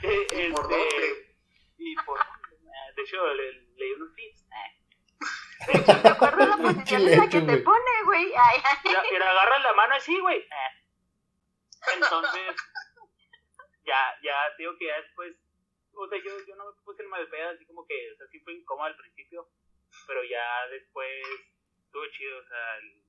Eh, 0.02 0.50
¿Por 0.52 0.64
este, 0.64 0.84
dónde? 0.94 1.36
y 1.78 1.94
por 2.04 2.18
eh, 2.20 2.92
de 2.96 3.02
hecho 3.02 3.26
le, 3.34 3.52
le 3.52 3.84
di 3.84 3.92
unos 3.92 4.14
tips. 4.14 4.42
eh. 4.42 4.82
¿Te 6.02 6.08
acuerdas 6.08 6.48
la 6.48 6.56
posición 6.62 7.02
en 7.08 7.18
la 7.18 7.28
que 7.28 7.40
te 7.40 7.56
pone, 7.58 7.92
güey? 8.04 8.32
Ay, 8.34 8.60
ay. 8.64 8.76
Mira, 8.84 9.02
mira, 9.10 9.30
agarra 9.30 9.58
la 9.60 9.72
mano 9.74 9.94
así, 9.94 10.18
güey. 10.18 10.38
Eh. 10.38 10.72
Entonces, 11.94 12.56
ya, 13.84 14.14
ya, 14.22 14.36
digo 14.58 14.76
que 14.78 14.86
ya 14.86 15.00
después, 15.00 15.34
o 15.94 16.08
sea, 16.08 16.18
yo, 16.18 16.32
yo 16.46 16.56
no 16.56 16.66
me 16.66 16.82
puse 16.84 17.02
en 17.02 17.08
mal 17.08 17.28
pedo, 17.28 17.50
así 17.50 17.66
como 17.66 17.86
que, 17.86 18.12
o 18.12 18.16
sea, 18.16 18.26
sí 18.30 18.40
fue 18.40 18.54
incómodo 18.54 18.86
al 18.86 18.96
principio, 18.96 19.48
pero 20.06 20.22
ya 20.24 20.66
después 20.68 21.10
estuvo 21.84 22.06
chido, 22.16 22.38
o 22.38 22.48
sea, 22.48 22.76
el, 22.78 23.02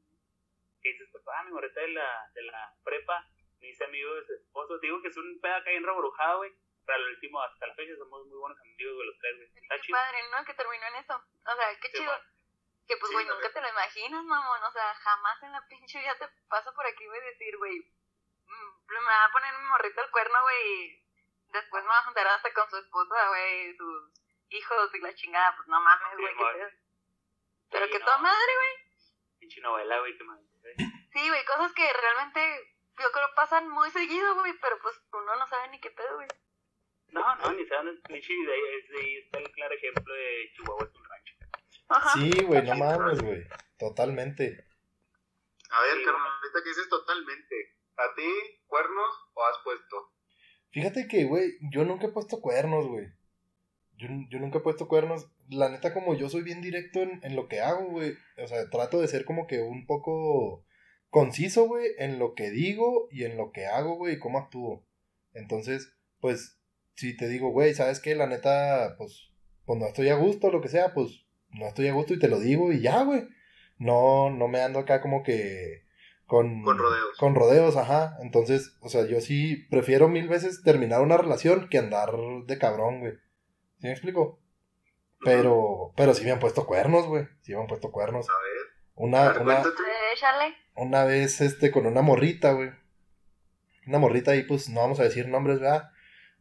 que 0.82 0.90
dices, 0.90 1.08
pues, 1.12 1.24
ah, 1.28 1.44
mi 1.46 1.52
morrita 1.52 1.82
de 1.82 1.90
la, 1.90 2.32
de 2.34 2.42
la 2.44 2.74
prepa, 2.84 3.28
me 3.64 3.70
hice 3.70 3.86
amigo 3.86 4.14
de 4.16 4.26
su 4.26 4.34
esposo, 4.34 4.78
te 4.80 4.88
digo 4.88 5.02
que 5.02 5.08
es 5.08 5.16
un 5.16 5.40
pedo 5.40 5.56
acá 5.56 5.70
bien 5.72 5.84
reborujado, 5.86 6.38
güey, 6.40 6.52
pero 6.86 6.98
al 6.98 7.08
último, 7.16 7.42
hasta 7.42 7.66
la 7.68 7.76
fecha, 7.76 7.96
somos 7.96 8.28
muy 8.28 8.38
buenos 8.38 8.60
amigos, 8.60 8.94
güey, 8.96 9.08
los 9.08 9.18
tres, 9.20 9.36
güey, 9.38 9.48
está 9.56 9.76
Qué 9.76 9.82
chido. 9.82 9.98
padre, 9.98 10.20
¿no? 10.30 10.44
Que 10.46 10.54
terminó 10.54 10.86
en 10.88 10.96
eso. 10.96 11.16
O 11.16 11.56
sea, 11.56 11.80
qué 11.80 11.88
Sí, 11.88 11.98
chido. 11.98 12.12
Que 12.86 12.98
pues, 12.98 13.08
Sí, 13.10 13.14
güey, 13.16 13.26
nunca 13.26 13.54
te 13.54 13.62
lo 13.62 13.70
imaginas, 13.70 14.24
mamón. 14.26 14.64
O 14.64 14.72
sea, 14.72 14.94
jamás 14.96 15.42
en 15.44 15.54
la 15.54 15.66
pinche 15.70 15.98
vida 16.00 16.18
te 16.20 16.28
pasa 16.50 16.74
por 16.74 16.86
aquí, 16.86 17.06
güey, 17.08 17.22
decir, 17.22 17.56
güey, 17.58 17.80
mm, 17.80 18.92
me 18.92 19.00
va 19.00 19.24
a 19.26 19.32
poner 19.32 19.54
mi 19.58 19.66
morrito 19.70 20.02
al 20.02 20.12
cuerno, 20.12 20.38
güey. 20.44 21.02
Después 21.48 21.84
me 21.84 21.90
va 21.90 22.00
a 22.00 22.04
juntar 22.04 22.28
hasta 22.28 22.52
con 22.54 22.70
su 22.70 22.76
esposa, 22.78 23.30
güey, 23.30 23.78
sus 23.78 24.12
hijos 24.50 24.94
y 24.96 25.00
la 25.00 25.16
chingada. 25.16 25.56
Pues 25.56 25.68
no 25.70 25.80
mames, 25.80 26.08
Sí, 26.18 26.22
güey, 26.22 26.36
qué 26.36 26.44
amor. 26.44 26.54
pedo. 26.54 26.70
Pero 27.72 27.86
Sí, 27.86 27.92
que 27.94 28.00
no. 28.00 28.06
toda 28.06 28.18
madre, 28.18 28.56
güey. 28.56 28.74
Pinche 29.40 29.62
novela, 29.62 30.00
güey, 30.00 30.14
me 30.20 30.34
aventé. 30.34 30.76
Sí, 31.14 31.30
güey, 31.30 31.46
cosas 31.46 31.72
que 31.74 31.94
realmente 31.94 32.73
yo 33.00 33.12
creo 33.12 33.28
pasan 33.36 33.70
muy 33.70 33.90
seguido, 33.92 34.36
güey, 34.36 34.54
pero 34.62 34.78
pues 34.82 34.96
uno 35.12 35.36
no 35.36 35.48
sabe 35.48 35.70
ni 35.70 35.80
qué 35.80 35.90
pedo, 35.92 36.16
güey. 36.16 36.28
No, 37.10 37.36
no, 37.36 37.54
ni 37.54 37.66
saben, 37.68 38.00
pinche 38.08 38.34
de 38.34 38.54
ahí, 38.54 38.62
es 38.78 38.90
de 38.90 39.00
ahí 39.00 39.16
está 39.18 39.40
el 39.40 39.52
claro 39.52 39.76
ejemplo 39.76 40.14
de 40.14 40.52
Chihuahua 40.56 40.84
es 40.84 40.96
un 40.96 41.04
rancho. 41.06 41.34
Ajá. 41.90 42.14
Sí, 42.14 42.46
güey, 42.46 42.64
no 42.64 42.76
mames, 42.76 43.22
güey. 43.22 43.44
Totalmente. 43.78 44.66
A 45.70 45.82
ver, 45.82 45.98
Sí, 45.98 46.06
carnal, 46.06 46.32
ahorita 46.32 46.64
que 46.64 46.70
dices 46.70 46.90
totalmente. 46.90 47.56
¿A 47.98 48.16
ti, 48.16 48.62
cuernos 48.66 49.30
o 49.34 49.46
has 49.46 49.58
puesto? 49.64 50.12
Fíjate 50.72 51.08
que, 51.08 51.26
güey, 51.26 51.52
yo 51.72 51.84
nunca 51.84 52.08
he 52.08 52.12
puesto 52.12 52.42
cuernos, 52.42 52.88
güey. 52.88 53.08
Yo, 53.96 54.08
yo 54.30 54.40
nunca 54.40 54.58
he 54.58 54.62
puesto 54.62 54.88
cuernos. 54.88 55.28
La 55.50 55.70
neta, 55.70 55.94
como 55.94 56.16
yo 56.16 56.30
soy 56.30 56.42
bien 56.42 56.62
directo 56.62 57.00
en, 57.00 57.20
en 57.24 57.36
lo 57.36 57.48
que 57.48 57.62
hago, 57.62 57.86
güey. 57.90 58.18
O 58.38 58.48
sea, 58.48 58.68
trato 58.72 59.00
de 59.00 59.08
ser 59.08 59.26
como 59.26 59.46
que 59.46 59.60
un 59.60 59.86
poco 59.86 60.66
conciso, 61.14 61.68
güey, 61.68 61.92
en 62.00 62.18
lo 62.18 62.34
que 62.34 62.50
digo 62.50 63.08
y 63.12 63.24
en 63.24 63.38
lo 63.38 63.52
que 63.52 63.68
hago, 63.68 63.96
güey, 63.96 64.16
y 64.16 64.20
cómo 64.20 64.40
actúo. 64.40 64.84
Entonces, 65.34 65.94
pues, 66.20 66.58
si 66.96 67.16
te 67.16 67.30
digo, 67.30 67.52
güey, 67.52 67.76
¿sabes 67.76 68.00
qué? 68.00 68.16
La 68.16 68.26
neta, 68.26 68.96
pues, 68.98 69.32
pues 69.66 69.80
no 69.80 69.86
estoy 69.86 70.10
a 70.10 70.16
gusto, 70.16 70.52
lo 70.52 70.60
que 70.60 70.70
sea, 70.70 70.96
pues, 70.96 71.24
no 71.52 71.68
estoy 71.68 71.88
a 71.88 71.94
gusto 71.94 72.16
y 72.16 72.20
te 72.20 72.28
lo 72.28 72.40
digo 72.40 72.74
y 72.74 72.82
ya, 72.82 73.04
güey. 73.04 73.28
No, 73.78 74.32
no 74.32 74.48
me 74.48 74.62
ando 74.62 74.80
acá 74.80 75.02
como 75.02 75.22
que 75.22 75.86
con... 76.26 76.64
Con 76.64 76.80
rodeos. 76.80 77.18
Con 77.20 77.36
rodeos, 77.36 77.78
ajá. 77.78 78.18
Entonces, 78.22 78.76
o 78.82 78.90
sea, 78.90 79.06
yo 79.06 79.22
sí 79.22 79.68
prefiero 79.70 80.08
mil 80.08 80.28
veces 80.28 80.64
terminar 80.64 81.02
una 81.02 81.18
relación 81.18 81.70
que 81.70 81.78
andar 81.78 82.12
de 82.48 82.58
cabrón, 82.58 83.02
güey. 83.02 83.14
¿Sí 83.78 83.86
me 83.86 83.92
explico? 83.92 84.40
Pero, 85.24 85.94
pero 85.96 86.16
sí 86.16 86.24
me 86.26 86.32
han 86.32 86.40
puesto 86.40 86.66
cuernos, 86.66 87.06
güey. 87.06 87.28
Sí 87.42 87.54
me 87.54 87.62
han 87.62 87.68
puesto 87.68 87.92
cuernos. 87.92 88.28
A 88.30 88.34
ver, 88.34 88.68
a 88.68 88.92
Una, 88.96 89.30
ver, 89.30 89.42
una, 89.42 89.62
cuéntate. 89.62 89.93
Échale. 90.14 90.56
una 90.76 91.04
vez, 91.06 91.42
este, 91.42 91.72
con 91.72 91.86
una 91.86 92.02
morrita, 92.02 92.52
güey. 92.54 92.72
Una 93.88 94.00
morrita 94.00 94.32
ahí, 94.32 94.44
pues, 94.44 94.70
no 94.70 94.82
vamos 94.82 95.00
a 95.00 95.04
decir 95.04 95.28
nombres, 95.28 95.60
¿verdad? 95.60 95.90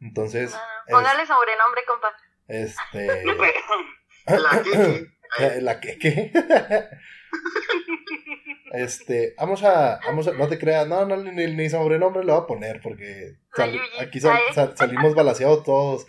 Entonces, 0.00 0.52
No, 0.52 0.58
Póngale 0.98 1.26
sobrenombre, 1.26 1.82
compa. 1.86 2.08
es- 2.48 2.76
este... 2.92 3.24
La 4.26 4.62
que, 4.62 5.06
La 5.62 5.80
que, 5.80 5.98
¿qué? 5.98 6.32
este, 8.72 9.34
vamos 9.38 9.62
a, 9.64 10.00
vamos 10.04 10.28
a, 10.28 10.32
no 10.32 10.48
te 10.48 10.58
creas, 10.58 10.86
no, 10.86 11.04
no, 11.06 11.16
ni, 11.16 11.46
ni 11.46 11.68
sobrenombre 11.70 12.24
le 12.24 12.32
voy 12.32 12.42
a 12.42 12.46
poner 12.46 12.80
porque 12.80 13.36
aquí 14.00 14.20
sal- 14.20 14.36
Ay. 14.48 14.54
sal- 14.54 14.76
salimos 14.76 15.14
balaseados 15.14 15.64
todos. 15.64 16.06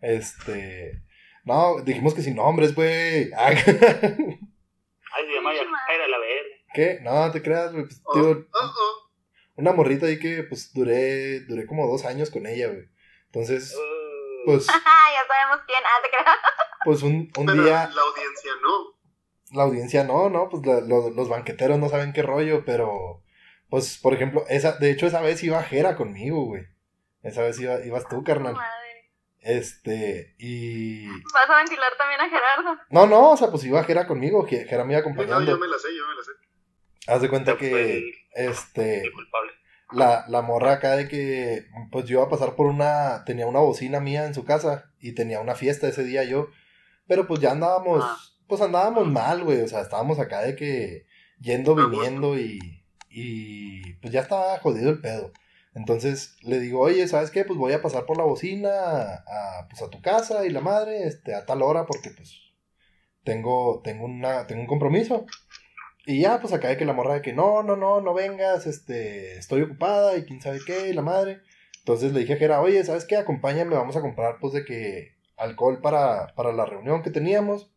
Este, 0.00 1.02
no, 1.44 1.80
dijimos 1.82 2.14
que 2.14 2.22
sin 2.22 2.36
nombres, 2.36 2.74
güey. 2.74 3.30
Ay, 3.36 3.56
se 3.58 3.72
llama 5.34 5.50
Pinche 5.50 5.64
madre. 5.66 5.84
Jaira 5.86 6.08
la 6.08 6.18
verga. 6.18 6.54
¿Qué? 6.74 6.98
No, 7.02 7.30
te 7.30 7.42
creas, 7.42 7.72
güey. 7.72 7.84
pues, 7.84 8.02
Oh, 8.04 8.18
oh, 8.20 8.44
oh. 8.58 9.10
una 9.56 9.72
morrita 9.72 10.06
ahí 10.06 10.18
que, 10.18 10.42
pues, 10.42 10.72
duré, 10.72 11.40
duré 11.40 11.66
como 11.66 11.86
dos 11.86 12.04
años 12.04 12.30
con 12.30 12.46
ella, 12.46 12.68
güey. 12.68 12.88
Entonces, 13.26 13.74
Uh, 13.74 14.44
pues, 14.46 14.66
ya 14.66 14.72
sabemos 14.72 15.64
quién. 15.66 15.80
Ah, 15.84 16.02
te 16.02 16.08
creas. 16.10 16.36
pues 16.84 17.02
un, 17.02 17.30
un 17.38 17.46
Pero 17.46 17.62
día... 17.64 17.90
la 17.94 18.02
audiencia 18.02 18.50
no. 18.62 18.94
la 19.56 19.62
audiencia 19.62 20.04
no, 20.04 20.28
no, 20.30 20.48
pues 20.48 20.66
la- 20.66 20.80
lo- 20.80 21.10
los 21.10 21.28
banqueteros 21.28 21.78
no 21.78 21.88
saben 21.88 22.12
qué 22.12 22.22
rollo, 22.22 22.64
pero 22.64 23.22
pues 23.70 23.98
por 23.98 24.12
ejemplo, 24.14 24.44
esa, 24.48 24.72
de 24.78 24.90
hecho 24.90 25.06
esa 25.06 25.20
vez 25.20 25.42
iba 25.42 25.62
Jera 25.62 25.96
conmigo, 25.96 26.44
güey. 26.44 26.62
Esa 27.22 27.40
vez 27.42 27.58
iba, 27.58 27.80
ibas 27.86 28.06
tú, 28.08 28.22
carnal. 28.22 28.54
Este, 29.44 30.34
y... 30.38 31.06
Vas 31.06 31.50
a 31.50 31.56
ventilar 31.58 31.90
también 31.98 32.20
a 32.20 32.28
Gerardo. 32.30 32.80
No, 32.88 33.06
no, 33.06 33.32
o 33.32 33.36
sea, 33.36 33.48
pues 33.50 33.62
iba 33.64 33.84
Jera 33.84 34.06
conmigo, 34.06 34.46
Jera 34.46 34.84
me 34.84 34.94
iba 34.94 35.02
Sí, 35.02 35.08
no, 35.08 35.14
yo 35.14 35.22
acompañando. 35.22 35.58
me 35.58 35.68
la 35.68 35.78
sé, 35.78 35.88
yo 35.94 36.06
me 36.08 36.14
la 36.14 36.22
sé. 36.22 36.30
Haz 37.12 37.20
de 37.20 37.28
cuenta 37.28 37.52
fue 37.56 37.60
que, 37.60 37.96
el, 37.98 38.04
este, 38.34 39.02
el 39.02 39.12
culpable. 39.12 39.52
la, 39.92 40.24
la 40.28 40.40
morra 40.40 40.72
acá 40.72 40.96
de 40.96 41.08
que, 41.08 41.66
pues 41.92 42.06
yo 42.06 42.14
iba 42.20 42.24
a 42.26 42.30
pasar 42.30 42.56
por 42.56 42.66
una, 42.66 43.22
tenía 43.26 43.46
una 43.46 43.58
bocina 43.60 44.00
mía 44.00 44.24
en 44.24 44.32
su 44.32 44.44
casa 44.46 44.90
y 44.98 45.12
tenía 45.12 45.40
una 45.40 45.54
fiesta 45.54 45.86
ese 45.88 46.04
día 46.04 46.24
yo. 46.24 46.48
Pero 47.06 47.26
pues 47.26 47.40
ya 47.40 47.50
andábamos, 47.52 48.02
Ah. 48.02 48.16
pues 48.48 48.62
andábamos 48.62 49.06
mal, 49.08 49.44
güey. 49.44 49.60
O 49.60 49.68
sea, 49.68 49.82
estábamos 49.82 50.18
acá 50.18 50.40
de 50.40 50.56
que 50.56 51.04
yendo, 51.38 51.74
viniendo 51.74 52.38
y, 52.38 52.82
y 53.10 53.92
pues 54.00 54.10
ya 54.10 54.20
estaba 54.22 54.58
jodido 54.60 54.88
el 54.88 55.02
pedo. 55.02 55.32
Entonces 55.74 56.36
le 56.42 56.60
digo, 56.60 56.80
oye, 56.80 57.06
¿sabes 57.08 57.30
qué? 57.30 57.44
Pues 57.44 57.58
voy 57.58 57.72
a 57.72 57.82
pasar 57.82 58.06
por 58.06 58.16
la 58.16 58.24
bocina 58.24 58.70
a, 59.26 59.66
pues 59.68 59.82
a 59.82 59.90
tu 59.90 60.00
casa 60.00 60.46
y 60.46 60.50
la 60.50 60.60
madre, 60.60 61.06
este, 61.06 61.34
a 61.34 61.46
tal 61.46 61.62
hora 61.62 61.84
porque 61.86 62.10
pues 62.10 62.44
tengo, 63.24 63.80
tengo 63.82 64.04
una, 64.04 64.46
tengo 64.46 64.62
un 64.62 64.68
compromiso. 64.68 65.26
Y 66.06 66.20
ya, 66.20 66.40
pues 66.40 66.52
acá 66.52 66.68
de 66.68 66.76
que 66.76 66.84
la 66.84 66.92
morra 66.92 67.14
de 67.14 67.22
que 67.22 67.32
no, 67.32 67.62
no, 67.62 67.76
no, 67.76 68.00
no 68.00 68.14
vengas, 68.14 68.66
este, 68.66 69.38
estoy 69.38 69.62
ocupada 69.62 70.16
y 70.16 70.24
quién 70.24 70.40
sabe 70.40 70.60
qué, 70.64 70.88
y 70.90 70.92
la 70.92 71.02
madre. 71.02 71.40
Entonces 71.78 72.12
le 72.12 72.20
dije 72.20 72.34
a 72.34 72.36
Jera, 72.36 72.60
oye, 72.60 72.84
¿sabes 72.84 73.06
qué? 73.06 73.16
Acompáñame, 73.16 73.74
vamos 73.74 73.96
a 73.96 74.02
comprar, 74.02 74.38
pues, 74.38 74.52
de 74.52 74.64
que 74.64 75.14
alcohol 75.36 75.80
para, 75.80 76.34
para 76.34 76.52
la 76.52 76.66
reunión 76.66 77.02
que 77.02 77.10
teníamos. 77.10 77.70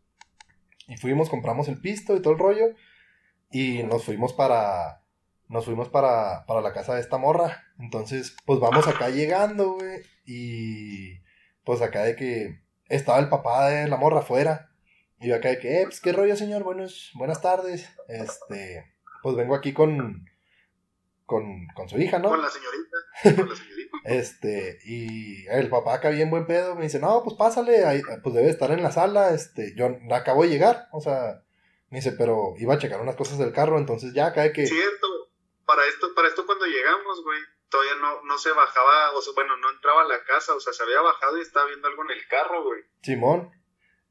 Y 0.87 0.97
fuimos, 0.97 1.29
compramos 1.29 1.69
el 1.69 1.79
pisto 1.79 2.15
y 2.15 2.21
todo 2.21 2.33
el 2.33 2.39
rollo. 2.39 2.65
Y 3.49 3.83
nos 3.83 4.03
fuimos 4.03 4.33
para, 4.33 5.03
nos 5.49 5.65
fuimos 5.65 5.89
para, 5.89 6.45
para 6.45 6.61
la 6.61 6.73
casa 6.73 6.95
de 6.95 7.01
esta 7.01 7.17
morra. 7.17 7.63
Entonces, 7.79 8.35
pues 8.45 8.59
vamos 8.59 8.87
acá 8.87 9.09
llegando, 9.09 9.73
güey. 9.73 10.01
Y 10.25 11.21
pues 11.63 11.81
acá 11.81 12.03
de 12.03 12.15
que 12.15 12.61
estaba 12.89 13.19
el 13.19 13.29
papá 13.29 13.69
de 13.69 13.87
la 13.87 13.97
morra 13.97 14.19
afuera. 14.19 14.71
Y 15.19 15.29
yo 15.29 15.35
acá 15.35 15.49
de 15.49 15.59
que, 15.59 15.81
eh, 15.81 15.83
pues 15.85 15.99
qué 16.01 16.11
rollo, 16.11 16.35
señor, 16.35 16.63
Buenos, 16.63 17.11
buenas 17.15 17.41
tardes. 17.41 17.89
Este, 18.07 18.93
pues 19.23 19.35
vengo 19.35 19.55
aquí 19.55 19.73
con, 19.73 20.25
con, 21.25 21.67
con 21.75 21.89
su 21.89 21.97
hija, 21.97 22.19
¿no? 22.19 22.29
Con 22.29 22.41
la 22.41 22.49
señorita. 22.49 23.41
Con 23.41 23.49
la 23.49 23.55
señorita. 23.55 23.77
Este, 24.03 24.79
y 24.85 25.45
el 25.47 25.69
papá 25.69 25.95
acá 25.95 26.09
bien 26.09 26.29
buen 26.29 26.45
pedo 26.45 26.75
me 26.75 26.83
dice, 26.83 26.97
no, 26.97 27.23
pues 27.23 27.35
pásale, 27.35 27.83
ahí, 27.83 28.01
pues 28.23 28.33
debe 28.33 28.49
estar 28.49 28.71
en 28.71 28.81
la 28.81 28.91
sala, 28.91 29.31
este, 29.31 29.75
yo 29.75 29.97
acabo 30.11 30.43
de 30.43 30.49
llegar, 30.49 30.87
o 30.93 31.01
sea, 31.01 31.43
me 31.89 31.97
dice, 31.97 32.13
pero 32.13 32.53
iba 32.57 32.75
a 32.75 32.77
checar 32.77 33.01
unas 33.01 33.17
cosas 33.17 33.37
del 33.37 33.51
carro, 33.51 33.77
entonces 33.77 34.13
ya 34.13 34.27
acá 34.27 34.43
de 34.43 34.53
que, 34.53 34.65
Cierto. 34.65 35.06
Para 35.67 35.85
esto, 35.85 36.15
para 36.15 36.29
esto 36.29 36.45
cuando 36.45 36.65
llegamos, 36.65 37.23
güey, 37.23 37.39
todavía 37.69 37.95
no, 38.01 38.23
no 38.23 38.37
se 38.37 38.51
bajaba, 38.53 39.11
o 39.11 39.21
sea, 39.21 39.33
bueno, 39.35 39.57
no 39.57 39.69
entraba 39.69 40.01
a 40.03 40.07
la 40.07 40.23
casa, 40.23 40.55
o 40.55 40.59
sea, 40.59 40.71
se 40.73 40.81
había 40.81 41.01
bajado 41.01 41.37
y 41.37 41.41
estaba 41.41 41.67
viendo 41.67 41.87
algo 41.89 42.03
en 42.05 42.11
el 42.11 42.27
carro, 42.27 42.63
güey. 42.63 42.81
Simón, 43.03 43.51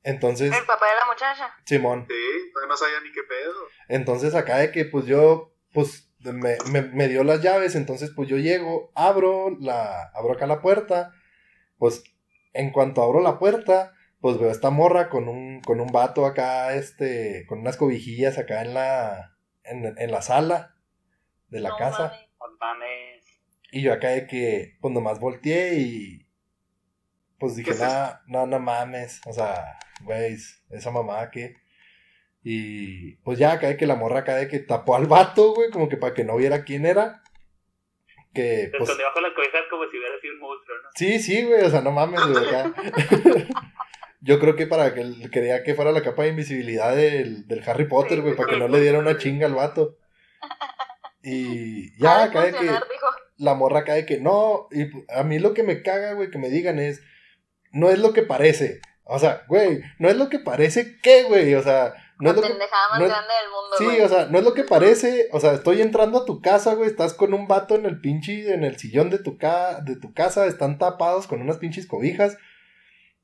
entonces, 0.02 0.54
El 0.54 0.66
papá 0.66 0.86
de 0.86 0.94
la 1.00 1.06
muchacha. 1.06 1.56
Simón, 1.64 2.06
Sí, 2.08 2.50
todavía 2.52 2.68
no 2.68 2.76
sabía 2.76 3.00
ni 3.00 3.10
qué 3.10 3.22
pedo. 3.22 3.54
entonces 3.88 4.34
acá 4.34 4.58
de 4.58 4.70
que, 4.70 4.84
pues 4.84 5.06
yo, 5.06 5.54
pues, 5.72 6.12
me, 6.20 6.58
me, 6.70 6.82
me 6.82 7.08
dio 7.08 7.24
las 7.24 7.40
llaves, 7.40 7.74
entonces, 7.74 8.12
pues 8.14 8.28
yo 8.28 8.36
llego, 8.36 8.92
abro 8.94 9.56
la, 9.58 10.10
abro 10.14 10.34
acá 10.34 10.46
la 10.46 10.60
puerta, 10.60 11.12
pues, 11.78 12.04
en 12.52 12.70
cuanto 12.70 13.02
abro 13.02 13.20
la 13.20 13.38
puerta, 13.38 13.94
pues 14.20 14.38
veo 14.38 14.48
a 14.50 14.52
esta 14.52 14.70
morra 14.70 15.08
con 15.08 15.28
un, 15.28 15.60
con 15.62 15.80
un 15.80 15.90
vato 15.92 16.26
acá, 16.26 16.74
este, 16.74 17.46
con 17.48 17.60
unas 17.60 17.76
cobijillas 17.78 18.38
acá 18.38 18.62
en 18.62 18.74
la, 18.74 19.36
en, 19.64 19.94
en 19.98 20.10
la 20.10 20.20
sala 20.22 20.75
de 21.48 21.60
la 21.60 21.70
No 21.70 21.76
casa. 21.76 22.02
mames. 22.08 22.28
No 22.40 22.56
mames. 22.58 23.24
Y 23.72 23.82
yo 23.82 23.92
acá 23.92 24.08
de 24.08 24.26
que, 24.26 24.76
pues 24.80 24.94
nomás 24.94 25.20
volteé 25.20 25.74
y, 25.74 26.26
pues 27.38 27.56
dije, 27.56 27.70
¿Qué 27.70 27.74
es 27.74 27.80
nada, 27.80 28.22
no, 28.26 28.46
no 28.46 28.58
mames, 28.58 29.20
o 29.26 29.32
sea, 29.32 29.78
güey, 30.02 30.36
esa 30.70 30.90
mamá 30.90 31.30
que... 31.30 31.54
Y 32.48 33.16
pues 33.24 33.40
ya 33.40 33.52
acá 33.52 33.66
de 33.66 33.76
que 33.76 33.86
la 33.86 33.96
morra 33.96 34.20
acá 34.20 34.36
de 34.36 34.46
que 34.46 34.60
tapó 34.60 34.94
al 34.94 35.06
vato, 35.06 35.52
güey, 35.52 35.70
como 35.70 35.88
que 35.88 35.96
para 35.96 36.14
que 36.14 36.22
no 36.22 36.36
viera 36.36 36.62
quién 36.64 36.86
era. 36.86 37.24
Que, 38.32 38.66
Se 38.66 38.78
pues, 38.78 38.82
escondió 38.82 39.06
bajo 39.06 39.20
las 39.20 39.32
cobijas 39.32 39.62
como 39.68 39.82
si 39.90 39.98
hubiera 39.98 40.20
sido 40.20 40.34
un 40.34 40.40
monstruo, 40.40 40.76
¿no? 40.80 40.88
Sí, 40.94 41.18
sí, 41.18 41.42
güey, 41.44 41.62
o 41.62 41.70
sea, 41.70 41.80
no 41.80 41.90
mames, 41.90 42.20
güey, 42.24 42.46
acá. 42.46 42.72
Yo 44.20 44.38
creo 44.38 44.54
que 44.54 44.68
para 44.68 44.94
que 44.94 45.00
él 45.00 45.28
quería 45.32 45.64
que 45.64 45.74
fuera 45.74 45.90
la 45.90 46.02
capa 46.02 46.22
de 46.22 46.28
invisibilidad 46.28 46.94
del, 46.94 47.48
del 47.48 47.68
Harry 47.68 47.86
Potter, 47.88 48.20
güey, 48.22 48.36
para 48.36 48.48
que 48.48 48.58
no 48.58 48.68
le 48.68 48.80
diera 48.80 49.00
una 49.00 49.18
chinga 49.18 49.46
al 49.46 49.54
vato. 49.54 49.98
Y 51.28 51.90
ya 51.98 52.24
acá 52.24 52.44
de 52.44 52.52
que 52.52 52.62
dijo. 52.62 52.78
la 53.36 53.54
morra 53.54 53.80
acá 53.80 53.94
de 53.94 54.06
que 54.06 54.18
no, 54.18 54.68
y 54.70 54.86
a 55.12 55.24
mí 55.24 55.38
lo 55.40 55.54
que 55.54 55.64
me 55.64 55.82
caga, 55.82 56.12
güey, 56.12 56.30
que 56.30 56.38
me 56.38 56.48
digan 56.48 56.78
es, 56.78 57.02
no 57.72 57.90
es 57.90 57.98
lo 57.98 58.12
que 58.12 58.22
parece. 58.22 58.80
O 59.02 59.18
sea, 59.18 59.42
güey, 59.48 59.82
no 59.98 60.08
es 60.08 60.16
lo 60.16 60.28
que 60.28 60.38
parece 60.38 60.98
qué, 61.02 61.24
güey, 61.24 61.54
o 61.54 61.62
sea, 61.62 61.94
no 62.18 62.30
es 62.30 62.36
lo 62.36 62.42
que... 62.42 62.48
más 62.48 62.98
no 62.98 63.04
es- 63.04 63.10
grande 63.10 63.34
del 63.42 63.50
mundo, 63.50 63.76
Sí, 63.78 64.00
o 64.00 64.08
sea, 64.08 64.26
no 64.26 64.38
es 64.38 64.44
lo 64.44 64.54
que 64.54 64.64
parece, 64.64 65.28
o 65.32 65.38
sea, 65.40 65.52
estoy 65.52 65.80
entrando 65.82 66.18
a 66.20 66.24
tu 66.24 66.40
casa, 66.40 66.74
güey, 66.74 66.88
estás 66.88 67.14
con 67.14 67.34
un 67.34 67.46
vato 67.46 67.74
en 67.76 67.86
el 67.86 68.00
pinche, 68.00 68.52
en 68.54 68.64
el 68.64 68.78
sillón 68.78 69.10
de 69.10 69.18
tu, 69.18 69.36
ca 69.38 69.80
de 69.80 69.96
tu 69.96 70.12
casa, 70.14 70.46
están 70.46 70.78
tapados 70.78 71.26
con 71.26 71.40
unas 71.40 71.58
pinches 71.58 71.86
cobijas. 71.86 72.36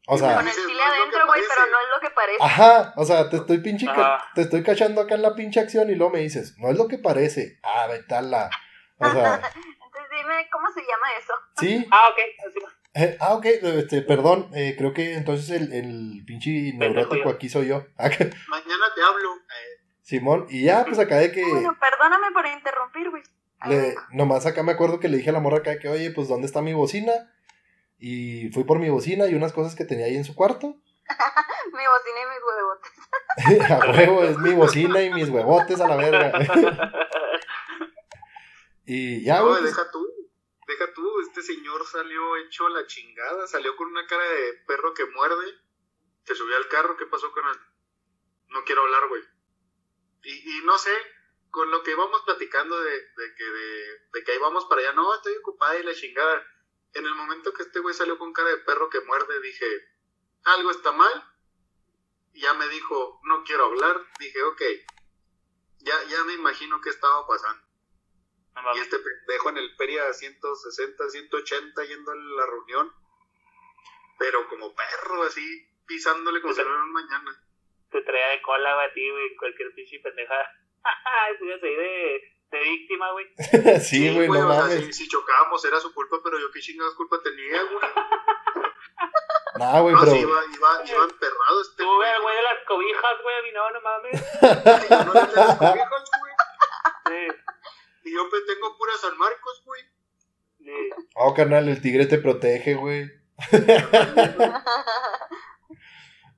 O 0.08 0.18
sea, 0.18 0.34
Con 0.36 0.48
el 0.48 0.54
chile 0.54 0.82
adentro, 0.82 1.26
güey, 1.26 1.40
pero 1.48 1.70
no 1.70 1.78
es 1.78 1.86
lo 1.94 2.00
que 2.00 2.14
parece. 2.14 2.38
ajá, 2.40 2.92
o 2.96 3.04
sea, 3.04 3.30
te 3.30 3.36
estoy 3.36 3.58
pinche, 3.58 3.86
te 4.34 4.42
estoy 4.42 4.62
cachando 4.62 5.00
acá 5.00 5.14
en 5.14 5.22
la 5.22 5.34
pinche 5.34 5.60
acción 5.60 5.90
y 5.90 5.94
luego 5.94 6.12
me 6.12 6.20
dices, 6.20 6.54
no 6.58 6.70
es 6.70 6.76
lo 6.76 6.88
que 6.88 6.98
parece. 6.98 7.60
Ah, 7.62 7.86
vete 7.88 8.14
a 8.14 8.22
la, 8.22 8.50
o 8.98 9.10
sea, 9.10 9.34
Entonces 9.84 10.10
dime, 10.10 10.48
¿cómo 10.50 10.66
se 10.72 10.80
llama 10.80 11.06
eso? 11.18 11.32
sí, 11.58 11.86
Ah, 11.92 12.08
ok. 12.10 12.18
Así 12.48 12.58
va. 12.60 12.68
Eh, 12.94 13.16
ah, 13.20 13.34
ok, 13.34 13.46
este, 13.46 14.02
perdón, 14.02 14.50
eh, 14.54 14.74
creo 14.76 14.92
que 14.92 15.14
entonces 15.14 15.48
el, 15.50 15.72
el 15.72 16.24
pinche 16.26 16.72
neurótico 16.74 17.30
aquí 17.30 17.48
soy 17.48 17.68
yo. 17.68 17.86
Mañana 17.96 18.84
te 18.94 19.02
hablo. 19.02 19.30
Simón, 20.02 20.46
y 20.50 20.64
ya, 20.64 20.84
pues 20.84 20.98
acá 20.98 21.16
de 21.16 21.32
que... 21.32 21.42
Bueno, 21.42 21.74
perdóname 21.80 22.32
por 22.32 22.44
interrumpir, 22.44 23.08
güey. 23.08 23.22
Le, 23.64 23.76
vengo. 23.76 24.00
nomás 24.10 24.44
acá 24.44 24.62
me 24.62 24.72
acuerdo 24.72 25.00
que 25.00 25.08
le 25.08 25.16
dije 25.16 25.30
a 25.30 25.32
la 25.32 25.40
morra 25.40 25.58
acá 25.58 25.78
que, 25.78 25.88
oye, 25.88 26.10
pues, 26.10 26.28
¿dónde 26.28 26.46
está 26.46 26.60
mi 26.60 26.74
bocina? 26.74 27.12
Y 28.04 28.50
fui 28.50 28.64
por 28.64 28.80
mi 28.80 28.90
bocina 28.90 29.28
y 29.28 29.36
unas 29.36 29.52
cosas 29.52 29.76
que 29.76 29.84
tenía 29.84 30.06
ahí 30.06 30.16
en 30.16 30.24
su 30.24 30.34
cuarto. 30.34 30.74
Mi 31.72 31.84
bocina 31.86 32.18
y 32.20 32.26
mis 32.26 32.42
huevos. 32.48 32.78
a 33.70 33.92
huevo, 33.92 34.24
es 34.24 34.38
mi 34.38 34.54
bocina 34.54 35.02
y 35.02 35.14
mis 35.14 35.28
huevotes 35.28 35.80
a 35.80 35.86
la 35.86 35.94
verga. 35.94 36.32
y 38.86 39.24
ya, 39.24 39.38
no, 39.38 39.50
güey, 39.50 39.60
pues, 39.60 39.76
deja 39.76 39.88
tú. 39.92 40.04
Deja 40.66 40.92
tú, 40.92 41.20
este 41.20 41.42
señor 41.42 41.86
salió 41.86 42.36
hecho 42.38 42.66
a 42.66 42.70
la 42.70 42.86
chingada, 42.86 43.46
salió 43.46 43.76
con 43.76 43.86
una 43.86 44.04
cara 44.08 44.24
de 44.24 44.54
perro 44.66 44.94
que 44.94 45.06
muerde, 45.06 45.54
se 46.24 46.34
subió 46.34 46.56
al 46.56 46.66
carro, 46.66 46.96
¿qué 46.96 47.06
pasó 47.06 47.30
con 47.30 47.46
él? 47.46 47.56
No 48.48 48.64
quiero 48.64 48.82
hablar, 48.82 49.08
güey. 49.08 49.22
Y, 50.24 50.58
y 50.58 50.64
no 50.64 50.76
sé, 50.76 50.90
con 51.50 51.70
lo 51.70 51.84
que 51.84 51.92
íbamos 51.92 52.20
platicando 52.22 52.80
de, 52.80 52.90
de 52.90 53.34
que 53.36 53.44
de, 53.44 53.98
de 54.12 54.24
que 54.24 54.32
ahí 54.32 54.38
vamos 54.38 54.64
para 54.64 54.80
allá, 54.80 54.92
no, 54.92 55.14
estoy 55.14 55.36
ocupada 55.36 55.78
y 55.78 55.84
la 55.84 55.94
chingada. 55.94 56.44
En 56.94 57.06
el 57.06 57.14
momento 57.14 57.52
que 57.52 57.62
este 57.62 57.80
güey 57.80 57.94
salió 57.94 58.18
con 58.18 58.32
cara 58.32 58.50
de 58.50 58.58
perro 58.58 58.90
que 58.90 59.00
muerde, 59.00 59.40
dije, 59.40 59.66
algo 60.44 60.70
está 60.70 60.92
mal. 60.92 61.28
Y 62.34 62.40
ya 62.40 62.54
me 62.54 62.68
dijo, 62.68 63.20
no 63.24 63.44
quiero 63.44 63.66
hablar. 63.66 64.00
Dije, 64.18 64.42
ok, 64.42 64.62
ya, 65.78 65.94
ya 66.04 66.24
me 66.24 66.34
imagino 66.34 66.80
qué 66.80 66.90
estaba 66.90 67.26
pasando. 67.26 67.62
No 68.54 68.76
Y 68.76 68.80
este 68.80 68.98
pendejo 68.98 69.48
en 69.50 69.58
el 69.58 69.76
Peria 69.76 70.12
160, 70.12 71.08
180 71.08 71.84
yendo 71.84 72.12
a 72.12 72.14
la 72.14 72.46
reunión. 72.46 72.92
Pero 74.18 74.48
como 74.48 74.74
perro, 74.74 75.22
así, 75.22 75.68
pisándole 75.86 76.40
como 76.40 76.54
si 76.54 76.60
un 76.60 76.92
mañana. 76.92 77.44
Te 77.90 78.02
traía 78.02 78.28
de 78.28 78.42
cola, 78.42 78.72
a 78.82 78.88
güey, 78.88 79.36
cualquier 79.36 79.74
pinche 79.74 79.98
pendejada. 80.00 80.46
Ay, 80.84 81.34
pues 81.38 81.62
ahí 81.62 81.74
de, 81.74 82.32
de 82.52 82.62
víctima, 82.62 83.10
güey. 83.12 83.26
sí, 83.80 84.14
güey, 84.14 84.28
no 84.28 84.34
o 84.48 84.52
sea, 84.52 84.62
mames. 84.62 84.86
si, 84.86 84.92
si 84.92 85.08
chocábamos 85.08 85.64
era 85.64 85.80
su 85.80 85.92
culpa, 85.94 86.18
pero 86.22 86.38
yo 86.38 86.50
qué 86.52 86.60
chingados 86.60 86.94
culpa 86.94 87.18
tenía, 87.22 87.62
güey. 87.64 87.90
Nah, 89.58 89.80
güey, 89.80 89.94
No, 89.94 90.00
pero... 90.00 90.12
sí, 90.12 90.18
iba, 90.20 90.40
iba, 90.54 90.84
iba 90.86 91.04
emperrado 91.04 91.60
este 91.62 91.82
Tú, 91.82 91.94
güey, 91.96 92.10
el 92.10 92.22
güey 92.22 92.36
de 92.36 92.42
las 92.42 92.64
cobijas, 92.66 93.22
güey, 93.22 93.36
a 93.36 93.42
mí 93.42 93.50
no, 93.52 93.70
no 93.70 93.80
mames. 93.80 94.20
Yo 94.90 95.04
no 95.04 95.12
le 95.14 95.26
tengo 95.26 95.58
cobijas, 95.58 96.10
güey. 96.20 96.32
Sí, 97.06 97.28
Y 98.04 98.14
yo 98.14 98.28
pues, 98.30 98.46
tengo 98.46 98.76
pura 98.78 98.92
San 99.00 99.16
Marcos, 99.18 99.62
güey. 99.64 99.82
sí. 100.58 100.90
Oh, 101.16 101.34
carnal, 101.34 101.68
el 101.68 101.82
tigre 101.82 102.06
te 102.06 102.18
protege, 102.18 102.74
güey. 102.74 103.10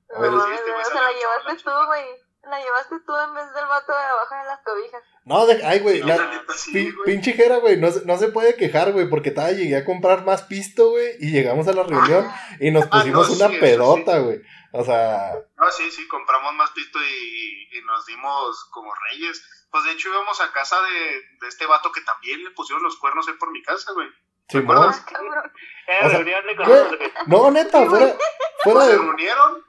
No 0.07 0.21
ver, 0.21 0.31
mames, 0.31 0.59
sí, 0.59 0.65
este 0.71 0.83
salió 0.93 1.01
la 1.01 1.11
llevaste 1.11 1.63
tú, 1.63 1.71
güey. 1.87 2.24
La 2.49 2.59
llevaste 2.61 2.95
tú 3.05 3.13
en 3.15 3.33
vez 3.33 3.53
del 3.53 3.65
vato 3.65 3.91
de 3.91 3.97
abajo 4.03 4.35
de 4.35 4.45
las 4.45 4.59
cobijas. 4.61 5.01
No, 5.25 5.45
de- 5.47 5.65
ay, 5.65 5.79
güey, 5.79 6.01
No, 6.01 6.07
la- 6.07 6.43
sí, 6.55 6.93
pinche 7.05 7.33
Jera, 7.33 7.57
güey, 7.57 7.77
no, 7.77 7.91
se- 7.91 8.05
no 8.05 8.17
se 8.17 8.27
puede 8.27 8.55
quejar, 8.55 8.91
güey, 8.91 9.09
porque 9.09 9.31
todavía 9.31 9.57
llegué 9.57 9.77
a 9.77 9.85
comprar 9.85 10.23
más 10.25 10.43
pisto, 10.43 10.91
güey, 10.91 11.15
y 11.19 11.31
llegamos 11.31 11.67
a 11.67 11.73
la 11.73 11.83
reunión 11.83 12.31
y 12.59 12.69
nos 12.71 12.85
Ah, 12.85 12.89
pusimos 12.91 13.29
no, 13.29 13.35
una 13.35 13.47
sí, 13.49 13.57
pedota, 13.59 14.19
güey. 14.19 14.41
O 14.73 14.83
sea, 14.83 15.31
Ah, 15.57 15.71
sí, 15.75 15.89
sí, 15.89 16.07
compramos 16.07 16.53
más 16.53 16.69
pisto 16.71 16.99
y, 17.01 17.77
y 17.77 17.81
nos 17.83 18.05
dimos 18.05 18.65
como 18.71 18.91
reyes. 19.11 19.41
Pues 19.71 19.83
de 19.85 19.91
hecho 19.91 20.09
íbamos 20.09 20.39
a 20.41 20.51
casa 20.53 20.77
de, 20.83 21.21
de 21.41 21.47
este 21.47 21.65
vato 21.65 21.91
que 21.91 22.01
también 22.01 22.43
le 22.43 22.51
pusieron 22.51 22.83
los 22.83 22.97
cuernos 22.97 23.27
ahí 23.27 23.33
por 23.39 23.51
mi 23.51 23.63
casa, 23.63 23.91
güey. 23.93 24.07
Simón. 24.49 24.77
acuerdas? 24.77 25.03
Ah, 25.07 25.11
cabrón. 25.11 25.51
Era 25.87 26.05
O 26.05 26.09
sea, 26.09 26.19
reunión 26.19 26.45
de. 26.45 27.11
No, 27.27 27.49
neta, 27.51 27.85
fuera, 27.87 28.15
fuera 28.63 28.79
Pues 28.79 28.85
se 28.85 28.97
reunieron, 28.97 29.65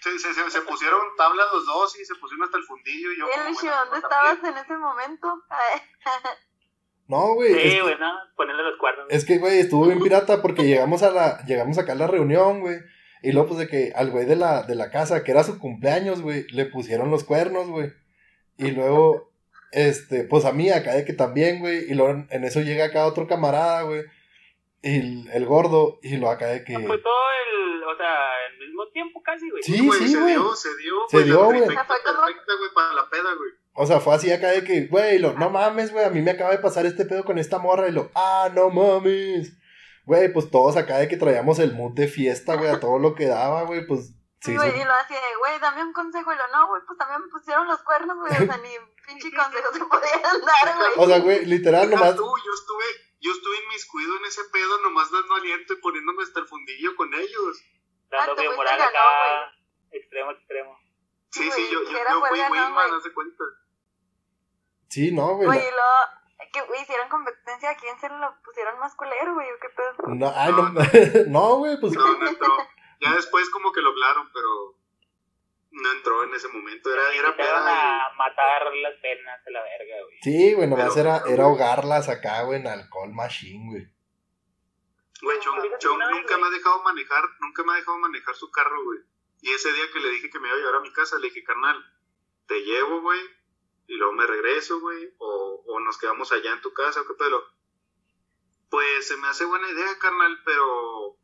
se, 0.00 0.18
se, 0.18 0.34
se, 0.34 0.50
se 0.50 0.60
pusieron 0.62 1.00
tablas 1.16 1.46
los 1.52 1.66
dos 1.66 1.98
y 2.00 2.04
se 2.04 2.14
pusieron 2.16 2.44
hasta 2.44 2.58
el 2.58 2.64
fundillo. 2.64 3.12
Y 3.12 3.18
yo, 3.18 3.26
El 3.26 3.32
como, 3.54 3.70
¿dónde 3.70 3.90
pues, 3.90 4.02
también. 4.02 4.02
estabas 4.02 4.44
en 4.44 4.56
ese 4.64 4.76
momento? 4.76 5.42
No, 7.08 7.34
güey. 7.34 7.52
es 7.52 7.62
Sí, 7.62 7.70
que- 7.76 7.82
güey, 7.82 7.98
no, 7.98 8.12
ponerle 8.36 8.62
los 8.62 8.78
cuernos. 8.78 9.06
Es 9.10 9.24
que, 9.24 9.38
güey, 9.38 9.58
estuvo 9.58 9.86
bien 9.86 10.00
pirata 10.00 10.40
porque 10.42 10.62
llegamos 10.62 11.02
a 11.02 11.10
la, 11.10 11.44
llegamos 11.44 11.76
acá 11.78 11.92
a 11.92 11.96
la 11.96 12.06
reunión, 12.06 12.60
güey. 12.60 12.76
Y 13.22 13.32
luego, 13.32 13.48
pues, 13.48 13.58
de 13.60 13.68
que 13.68 13.92
al 13.96 14.10
güey 14.10 14.26
de 14.26 14.36
la, 14.36 14.62
de 14.62 14.76
la 14.76 14.90
casa, 14.90 15.24
que 15.24 15.32
era 15.32 15.42
su 15.42 15.58
cumpleaños, 15.58 16.22
güey, 16.22 16.46
le 16.52 16.66
pusieron 16.66 17.10
los 17.10 17.24
cuernos, 17.24 17.66
güey. 17.68 17.92
Y 18.58 18.70
luego, 18.70 19.32
este, 19.72 20.22
pues 20.24 20.44
a 20.44 20.52
mí 20.52 20.70
acá 20.70 20.94
de 20.94 21.04
que 21.04 21.12
también, 21.12 21.58
güey. 21.58 21.90
Y 21.90 21.94
luego 21.94 22.24
en 22.30 22.44
eso 22.44 22.60
llega 22.60 22.84
acá 22.86 23.06
otro 23.06 23.26
camarada, 23.26 23.82
güey. 23.82 24.04
Y 24.82 25.00
el, 25.00 25.30
el 25.32 25.46
gordo, 25.46 25.98
y 26.02 26.16
lo 26.16 26.30
acá 26.30 26.46
de 26.46 26.62
que. 26.64 26.74
Fue 26.74 26.98
todo 26.98 27.22
el, 27.46 27.82
o 27.82 27.96
sea, 27.96 28.39
mismo 28.60 28.86
tiempo 28.92 29.22
casi, 29.22 29.50
güey. 29.50 29.62
Sí, 29.62 29.72
Sí, 29.78 29.86
güey, 29.86 29.98
sí, 30.00 30.08
se 30.08 30.20
güey. 30.20 30.32
dio, 30.34 30.54
se 30.54 30.76
dio, 30.76 30.94
Se 31.08 31.16
güey, 31.16 31.24
dio, 31.26 31.44
güey. 31.44 31.60
como- 31.60 31.74
perfecta, 31.74 32.12
güey, 32.58 32.74
para 32.74 32.92
la 32.94 33.10
peda, 33.10 33.34
güey. 33.34 33.50
O 33.72 33.86
sea, 33.86 34.00
fue 34.00 34.14
así 34.14 34.30
acá 34.30 34.48
de 34.48 34.62
que, 34.64 34.86
güey, 34.86 35.18
lo, 35.18 35.32
no 35.34 35.50
mames, 35.50 35.92
güey, 35.92 36.04
a 36.04 36.10
mí 36.10 36.20
me 36.22 36.32
acaba 36.32 36.50
de 36.50 36.58
pasar 36.58 36.86
este 36.86 37.04
pedo 37.06 37.24
con 37.24 37.38
esta 37.38 37.58
morra. 37.58 37.88
Y 37.88 37.92
lo, 37.92 38.10
ah, 38.14 38.50
no 38.54 38.70
mames. 38.70 39.56
Güey, 40.06 40.32
pues 40.32 40.50
todos 40.50 40.76
acá 40.76 40.98
de 40.98 41.08
que 41.08 41.16
traíamos 41.16 41.58
el 41.58 41.72
mood 41.74 41.92
de 41.94 42.08
fiesta, 42.08 42.56
güey, 42.56 42.68
a 42.70 42.80
todo 42.80 42.98
lo 42.98 43.14
que 43.14 43.26
daba, 43.26 43.62
güey, 43.64 43.86
pues. 43.86 44.12
Sí, 44.42 44.52
Sí, 44.52 44.56
güey, 44.56 44.70
sí. 44.72 44.78
y 44.80 44.84
lo 44.84 44.92
hacía 44.94 45.18
de, 45.18 45.36
güey, 45.38 45.60
dame 45.60 45.82
un 45.84 45.92
consejo. 45.92 46.32
Y 46.32 46.36
lo, 46.36 46.48
no, 46.48 46.68
güey, 46.68 46.80
pues 46.86 46.96
también 46.98 47.20
me 47.20 47.28
pusieron 47.28 47.66
los 47.68 47.78
cuernos, 47.82 48.16
güey. 48.18 48.32
O 48.32 48.46
sea, 48.46 48.56
ni 48.56 48.70
pinche 49.06 49.30
consejo 49.36 49.68
se 49.70 49.84
podían 49.84 50.40
dar, 50.40 50.76
güey. 50.78 50.90
O 50.96 51.06
sea, 51.06 51.18
güey, 51.20 51.44
literal, 51.44 51.90
Deja 51.90 52.00
nomás. 52.00 52.16
tú, 52.16 52.24
yo 52.24 52.52
estuve, 52.54 52.84
yo 53.20 53.32
estuve 53.32 53.56
inmiscuido 53.64 54.16
en 54.16 54.24
ese 54.24 54.40
pedo, 54.50 54.80
nomás 54.80 55.10
dando 55.12 55.34
aliento 55.34 55.74
y 55.74 55.80
poniéndome 55.82 56.22
hasta 56.22 56.40
el 56.40 56.46
fundillo 56.46 56.96
con 56.96 57.12
ellos. 57.12 57.60
Dando 58.10 58.34
bien 58.34 58.52
fuiste 58.54 58.56
moral 58.56 58.80
acá, 58.80 59.52
extremo, 59.90 60.30
extremo. 60.32 60.78
Sí, 61.30 61.50
Sí, 61.50 61.68
yo, 61.70 61.82
yo, 61.84 61.90
yo 61.90 62.26
fui 62.26 62.40
muy 62.48 62.58
no, 62.58 63.00
de 63.00 63.12
cuenta. 63.14 63.44
Sí, 64.88 65.12
no, 65.12 65.36
güey. 65.36 65.48
Y 65.48 65.52
luego, 65.62 66.50
que, 66.52 66.60
güey, 66.62 66.82
hicieron 66.82 67.08
competencia. 67.08 67.70
¿A 67.70 67.76
quién 67.76 67.98
se 68.00 68.08
lo 68.08 68.34
pusieron 68.42 68.78
más 68.78 68.94
culero, 68.96 69.34
güey? 69.34 69.46
¿O 69.52 69.58
qué 69.60 69.68
pedo? 69.68 70.14
No, 70.14 70.32
ay, 70.34 70.52
no, 70.52 70.72
no, 71.28 71.54
güey, 71.58 71.80
pues. 71.80 71.92
No, 71.92 72.18
no 72.18 72.26
entró. 72.26 72.56
Ya 73.00 73.14
después 73.14 73.48
como 73.50 73.72
que 73.72 73.80
lo 73.80 73.90
hablaron, 73.90 74.28
pero 74.32 74.76
no 75.70 75.92
entró 75.92 76.24
en 76.24 76.34
ese 76.34 76.48
momento. 76.48 76.92
Era, 76.92 77.12
era 77.14 77.36
peda. 77.36 78.06
a 78.06 78.12
matar 78.14 78.74
las 78.74 78.94
penas 79.00 79.44
de 79.44 79.50
la 79.52 79.62
verga, 79.62 80.02
güey. 80.02 80.18
Sí, 80.22 80.54
güey, 80.54 80.68
nomás 80.68 80.94
Pero- 80.94 81.08
era, 81.08 81.22
era 81.28 81.44
ahogarlas 81.44 82.08
acá, 82.08 82.42
güey, 82.42 82.60
en 82.60 82.66
alcohol 82.66 83.12
machine, 83.12 83.70
güey. 83.70 83.99
Güey, 85.22 85.38
Chong, 85.40 85.60
nunca 86.10 86.38
me 86.38 86.46
ha 86.46 86.50
dejado 86.50 86.82
manejar, 86.82 87.24
nunca 87.40 87.62
me 87.64 87.72
ha 87.72 87.76
dejado 87.76 87.98
manejar 87.98 88.34
su 88.36 88.50
carro, 88.50 88.82
güey. 88.84 89.00
Y 89.42 89.50
ese 89.52 89.72
día 89.72 89.90
que 89.92 90.00
le 90.00 90.10
dije 90.10 90.30
que 90.30 90.38
me 90.38 90.48
iba 90.48 90.56
a 90.56 90.60
llevar 90.60 90.76
a 90.76 90.80
mi 90.80 90.92
casa, 90.92 91.18
le 91.18 91.28
dije, 91.28 91.44
carnal, 91.44 91.82
te 92.46 92.60
llevo, 92.62 93.00
güey, 93.00 93.20
y 93.86 93.94
luego 93.96 94.12
me 94.12 94.26
regreso, 94.26 94.80
güey, 94.80 95.14
o, 95.18 95.62
o 95.66 95.80
nos 95.80 95.98
quedamos 95.98 96.32
allá 96.32 96.52
en 96.52 96.60
tu 96.62 96.72
casa, 96.72 97.00
o 97.02 97.06
qué 97.06 97.14
pedo. 97.14 97.44
Pues 98.70 99.08
se 99.08 99.16
me 99.16 99.28
hace 99.28 99.44
buena 99.44 99.68
idea, 99.70 99.98
carnal, 99.98 100.40
pero, 100.44 101.18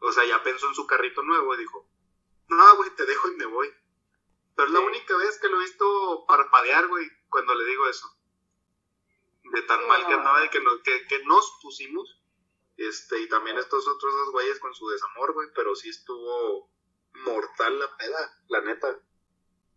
o 0.00 0.12
sea, 0.12 0.24
ya 0.24 0.42
pensó 0.42 0.68
en 0.68 0.74
su 0.74 0.86
carrito 0.86 1.22
nuevo 1.22 1.54
y 1.54 1.58
dijo, 1.58 1.88
no, 2.48 2.76
güey, 2.76 2.90
te 2.90 3.06
dejo 3.06 3.28
y 3.28 3.36
me 3.36 3.46
voy. 3.46 3.68
Pero 4.54 4.68
es 4.68 4.72
la 4.74 4.80
única 4.80 5.16
vez 5.16 5.38
que 5.38 5.48
lo 5.48 5.56
he 5.60 5.64
visto 5.64 6.24
parpadear, 6.28 6.86
güey, 6.86 7.10
cuando 7.28 7.54
le 7.54 7.64
digo 7.64 7.88
eso. 7.88 8.08
De 9.52 9.62
tan 9.62 9.86
mal 9.88 10.06
que 10.06 10.12
andaba 10.14 10.44
y 10.44 10.48
que, 10.48 10.60
nos- 10.60 10.80
que, 10.82 11.06
que 11.06 11.24
nos 11.24 11.58
pusimos. 11.62 12.15
Este, 12.76 13.18
y 13.20 13.28
también 13.28 13.56
estos 13.58 13.86
otros 13.88 14.14
dos 14.14 14.32
güeyes 14.32 14.60
con 14.60 14.74
su 14.74 14.88
desamor, 14.88 15.32
güey, 15.32 15.48
pero 15.54 15.74
sí 15.74 15.88
estuvo 15.88 16.68
mortal 17.24 17.78
la 17.78 17.96
peda, 17.96 18.18
la 18.48 18.60
neta. 18.60 18.92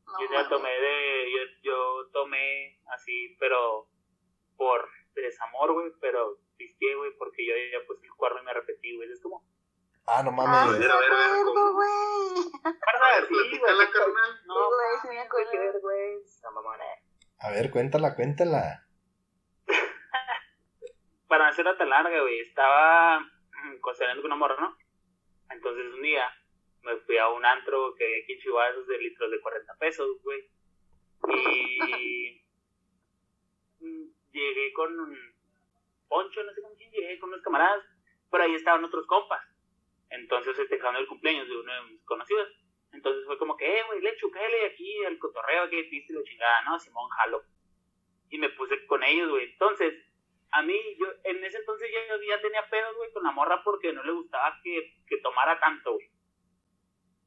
No, 0.05 0.19
Yo 0.19 0.25
ya 0.25 0.31
mames. 0.33 0.49
tomé 0.49 0.69
de, 0.69 1.31
yo, 1.31 1.39
yo 1.61 2.09
tomé 2.11 2.81
así, 2.93 3.35
pero 3.39 3.87
por 4.57 4.89
desamor, 5.15 5.71
güey, 5.73 5.91
pero 6.01 6.37
pisteé, 6.57 6.95
güey, 6.95 7.11
porque 7.17 7.45
yo 7.47 7.53
ya 7.71 7.85
puse 7.87 8.05
el 8.05 8.11
cuerno 8.13 8.41
y 8.41 8.45
me 8.45 8.53
repetí, 8.53 8.95
güey. 8.97 9.09
Es 9.11 9.21
como, 9.21 9.45
Ah, 10.11 10.23
no 10.23 10.31
Ah, 10.31 10.33
mames. 10.33 10.73
sí 10.75 10.79
ver, 10.81 10.91
a 10.91 10.99
ver, 10.99 11.11
a 11.13 11.31
ver, 11.33 11.45
güey. 11.45 11.89
A 12.65 13.15
ver, 13.15 13.27
sí, 13.27 13.33
platícala, 13.33 13.75
güey, 13.75 13.91
carnal. 13.91 14.41
No, 14.45 14.55
Güey, 14.55 14.89
sí 15.01 15.07
me 15.07 15.13
mames, 15.15 15.25
acuerdo. 15.27 15.51
qué 15.51 15.59
vergüenza, 15.59 16.51
mamona. 16.51 16.83
A 17.41 17.51
ver, 17.51 17.71
cuéntala, 17.71 18.15
cuéntala. 18.15 18.88
Para 21.29 21.45
no 21.45 21.51
hacerla 21.51 21.77
tan 21.77 21.89
larga, 21.89 22.21
güey, 22.21 22.39
estaba 22.39 23.19
mm, 23.19 23.79
cocinando 23.79 24.21
con 24.21 24.31
una 24.31 24.39
morra, 24.39 24.57
¿no? 24.59 24.75
Entonces 25.51 25.85
un 25.93 26.01
día 26.01 26.29
me 26.81 26.97
fui 26.97 27.17
a 27.17 27.29
un 27.29 27.45
antro 27.45 27.93
que 27.95 28.03
hay 28.03 28.21
aquí 28.21 28.33
en 28.33 28.39
Chihuahua, 28.39 28.83
de 28.87 28.97
litros 28.97 29.31
de 29.31 29.39
40 29.39 29.75
pesos, 29.75 30.07
güey. 30.23 30.49
Y 31.27 32.41
mm, 33.79 34.05
llegué 34.31 34.73
con 34.73 34.99
un 34.99 35.15
Poncho, 36.07 36.43
no 36.43 36.51
sé 36.51 36.61
con 36.63 36.75
quién 36.75 36.91
llegué, 36.91 37.19
con 37.19 37.29
unos 37.29 37.43
camaradas, 37.43 37.85
pero 38.31 38.43
ahí 38.43 38.55
estaban 38.55 38.83
otros 38.83 39.05
compas. 39.05 39.45
Entonces 40.09 40.57
festejando 40.57 40.99
el 40.99 41.07
cumpleaños 41.07 41.47
de 41.47 41.57
uno 41.57 41.71
de 41.71 41.81
mis 41.91 42.03
conocidos. 42.05 42.49
Entonces 42.91 43.23
fue 43.27 43.37
como 43.37 43.55
que, 43.55 43.67
eh, 43.67 43.83
güey, 43.85 44.01
Lechu, 44.01 44.31
cállale 44.31 44.65
aquí 44.65 45.05
al 45.05 45.19
cotorreo, 45.19 45.69
que 45.69 45.83
piste 45.83 46.11
la 46.11 46.23
chingada, 46.23 46.63
¿no? 46.63 46.79
Simón, 46.79 47.07
jalo. 47.11 47.43
Y 48.31 48.39
me 48.39 48.49
puse 48.49 48.83
con 48.87 49.03
ellos, 49.03 49.29
güey. 49.29 49.51
Entonces, 49.51 49.93
a 50.51 50.61
mí, 50.63 50.75
yo, 50.97 51.07
en 51.23 51.43
ese 51.43 51.57
entonces 51.57 51.89
yo 51.91 52.17
ya 52.27 52.41
tenía 52.41 52.67
pedos, 52.69 52.95
güey, 52.95 53.11
con 53.11 53.23
la 53.23 53.31
morra 53.31 53.61
porque 53.63 53.93
no 53.93 54.03
le 54.03 54.11
gustaba 54.11 54.57
que, 54.63 54.97
que 55.07 55.17
tomara 55.17 55.59
tanto, 55.59 55.93
güey. 55.93 56.09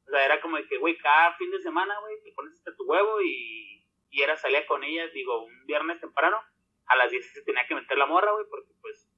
O 0.05 0.09
sea, 0.09 0.25
era 0.25 0.41
como 0.41 0.57
de 0.57 0.67
que, 0.67 0.77
güey, 0.77 0.97
cada 0.97 1.33
fin 1.37 1.49
de 1.49 1.61
semana, 1.61 1.97
güey, 1.99 2.21
te 2.23 2.33
pones 2.33 2.53
hasta 2.53 2.75
tu 2.75 2.83
huevo 2.83 3.21
y, 3.21 3.87
y 4.09 4.21
era 4.21 4.35
salir 4.35 4.65
con 4.65 4.83
ella, 4.83 5.07
digo, 5.07 5.45
un 5.45 5.65
viernes 5.65 6.01
temprano, 6.01 6.41
a 6.87 6.95
las 6.97 7.09
10 7.11 7.33
se 7.33 7.43
tenía 7.43 7.65
que 7.65 7.75
meter 7.75 7.97
la 7.97 8.05
morra, 8.05 8.31
güey, 8.33 8.45
porque 8.49 8.73
pues 8.81 9.09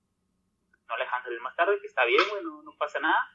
no 0.87 0.97
le 0.97 1.03
dejan 1.03 1.23
salir 1.23 1.41
más 1.41 1.55
tarde, 1.55 1.79
que 1.81 1.87
está 1.87 2.05
bien, 2.05 2.21
güey, 2.29 2.43
no, 2.43 2.61
no 2.61 2.75
pasa 2.77 2.99
nada. 2.99 3.27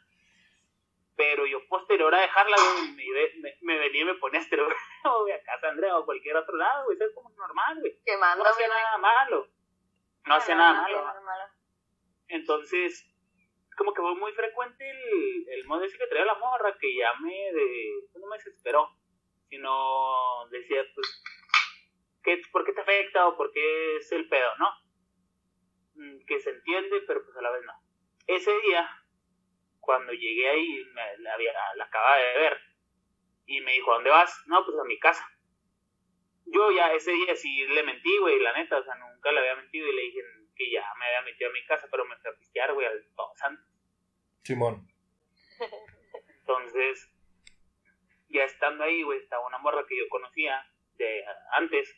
Pero 1.16 1.44
yo 1.46 1.66
posterior 1.68 2.14
a 2.14 2.20
dejarla, 2.20 2.56
güey, 2.56 2.92
me, 2.92 3.40
me, 3.40 3.58
me 3.62 3.78
venía 3.78 4.02
y 4.02 4.04
me 4.04 4.14
ponía 4.14 4.40
este, 4.40 4.56
güey, 5.20 5.32
a 5.32 5.42
casa 5.42 5.68
Andrea 5.68 5.98
o 5.98 6.04
cualquier 6.06 6.36
otro 6.36 6.56
lado, 6.56 6.84
güey, 6.84 6.96
eso 6.96 7.06
es 7.06 7.14
como 7.14 7.30
normal, 7.30 7.80
güey. 7.80 7.98
Quemando, 8.04 8.44
No 8.44 8.50
hacía 8.50 8.68
nada 8.68 8.98
malo. 8.98 9.48
No 10.26 10.34
hacía 10.34 10.54
nada 10.54 10.82
malo. 10.82 11.14
Entonces, 12.28 13.06
como 13.76 13.92
que 13.94 14.02
fue 14.02 14.14
muy 14.14 14.32
frecuente 14.32 14.88
el, 14.88 15.48
el 15.48 15.66
modo 15.66 15.84
ese 15.84 15.98
que 15.98 16.06
traía 16.06 16.26
la 16.26 16.38
morra, 16.38 16.76
que 16.78 16.94
ya 16.94 17.12
me, 17.20 17.32
de, 17.32 17.90
no 18.14 18.26
me 18.28 18.36
desesperó, 18.36 18.88
sino 19.48 20.46
decía, 20.50 20.84
pues, 20.94 21.22
¿qué, 22.22 22.40
¿por 22.52 22.64
qué 22.64 22.72
te 22.72 22.82
afecta 22.82 23.26
o 23.26 23.36
por 23.36 23.50
qué 23.52 23.96
es 23.96 24.12
el 24.12 24.28
pedo, 24.28 24.50
no? 24.58 24.70
Mm, 25.94 26.24
Que 26.26 26.38
se 26.38 26.50
entiende, 26.50 27.00
pero 27.06 27.24
pues 27.24 27.36
a 27.36 27.42
la 27.42 27.50
vez 27.50 27.64
no. 27.64 27.72
Ese 28.26 28.52
día, 28.60 28.88
cuando 29.80 30.12
llegué 30.12 30.48
ahí, 30.48 30.84
me, 30.92 31.18
la, 31.18 31.34
había, 31.34 31.52
la 31.76 31.84
acababa 31.84 32.16
de 32.16 32.38
ver, 32.38 32.60
y 33.46 33.60
me 33.62 33.72
dijo, 33.72 33.90
¿a 33.90 33.94
dónde 33.94 34.10
vas? 34.10 34.44
No, 34.46 34.64
pues 34.64 34.78
a 34.78 34.84
mi 34.84 34.98
casa. 34.98 35.26
Yo 36.52 36.70
ya 36.72 36.92
ese 36.92 37.12
día 37.12 37.34
sí 37.36 37.66
le 37.66 37.82
mentí, 37.82 38.18
güey, 38.18 38.40
la 38.40 38.52
neta, 38.52 38.78
o 38.78 38.82
sea, 38.82 38.94
nunca 38.96 39.30
le 39.32 39.40
había 39.40 39.56
mentido 39.56 39.86
y 39.88 39.94
le 39.94 40.02
dije 40.02 40.20
que 40.56 40.70
ya 40.70 40.84
me 40.98 41.06
había 41.06 41.22
metido 41.22 41.50
a 41.50 41.52
mi 41.52 41.64
casa, 41.64 41.86
pero 41.90 42.04
me 42.04 42.16
fui 42.16 42.30
a 42.30 42.34
pistear, 42.34 42.72
güey, 42.74 42.86
al 42.86 43.06
Todos 43.14 43.38
Santos. 43.38 43.66
Simón. 44.42 44.88
Entonces, 46.40 47.12
ya 48.28 48.44
estando 48.44 48.84
ahí, 48.84 49.02
güey, 49.02 49.18
estaba 49.18 49.46
una 49.46 49.58
morra 49.58 49.86
que 49.88 49.96
yo 49.96 50.08
conocía 50.08 50.64
de 50.96 51.24
antes 51.52 51.94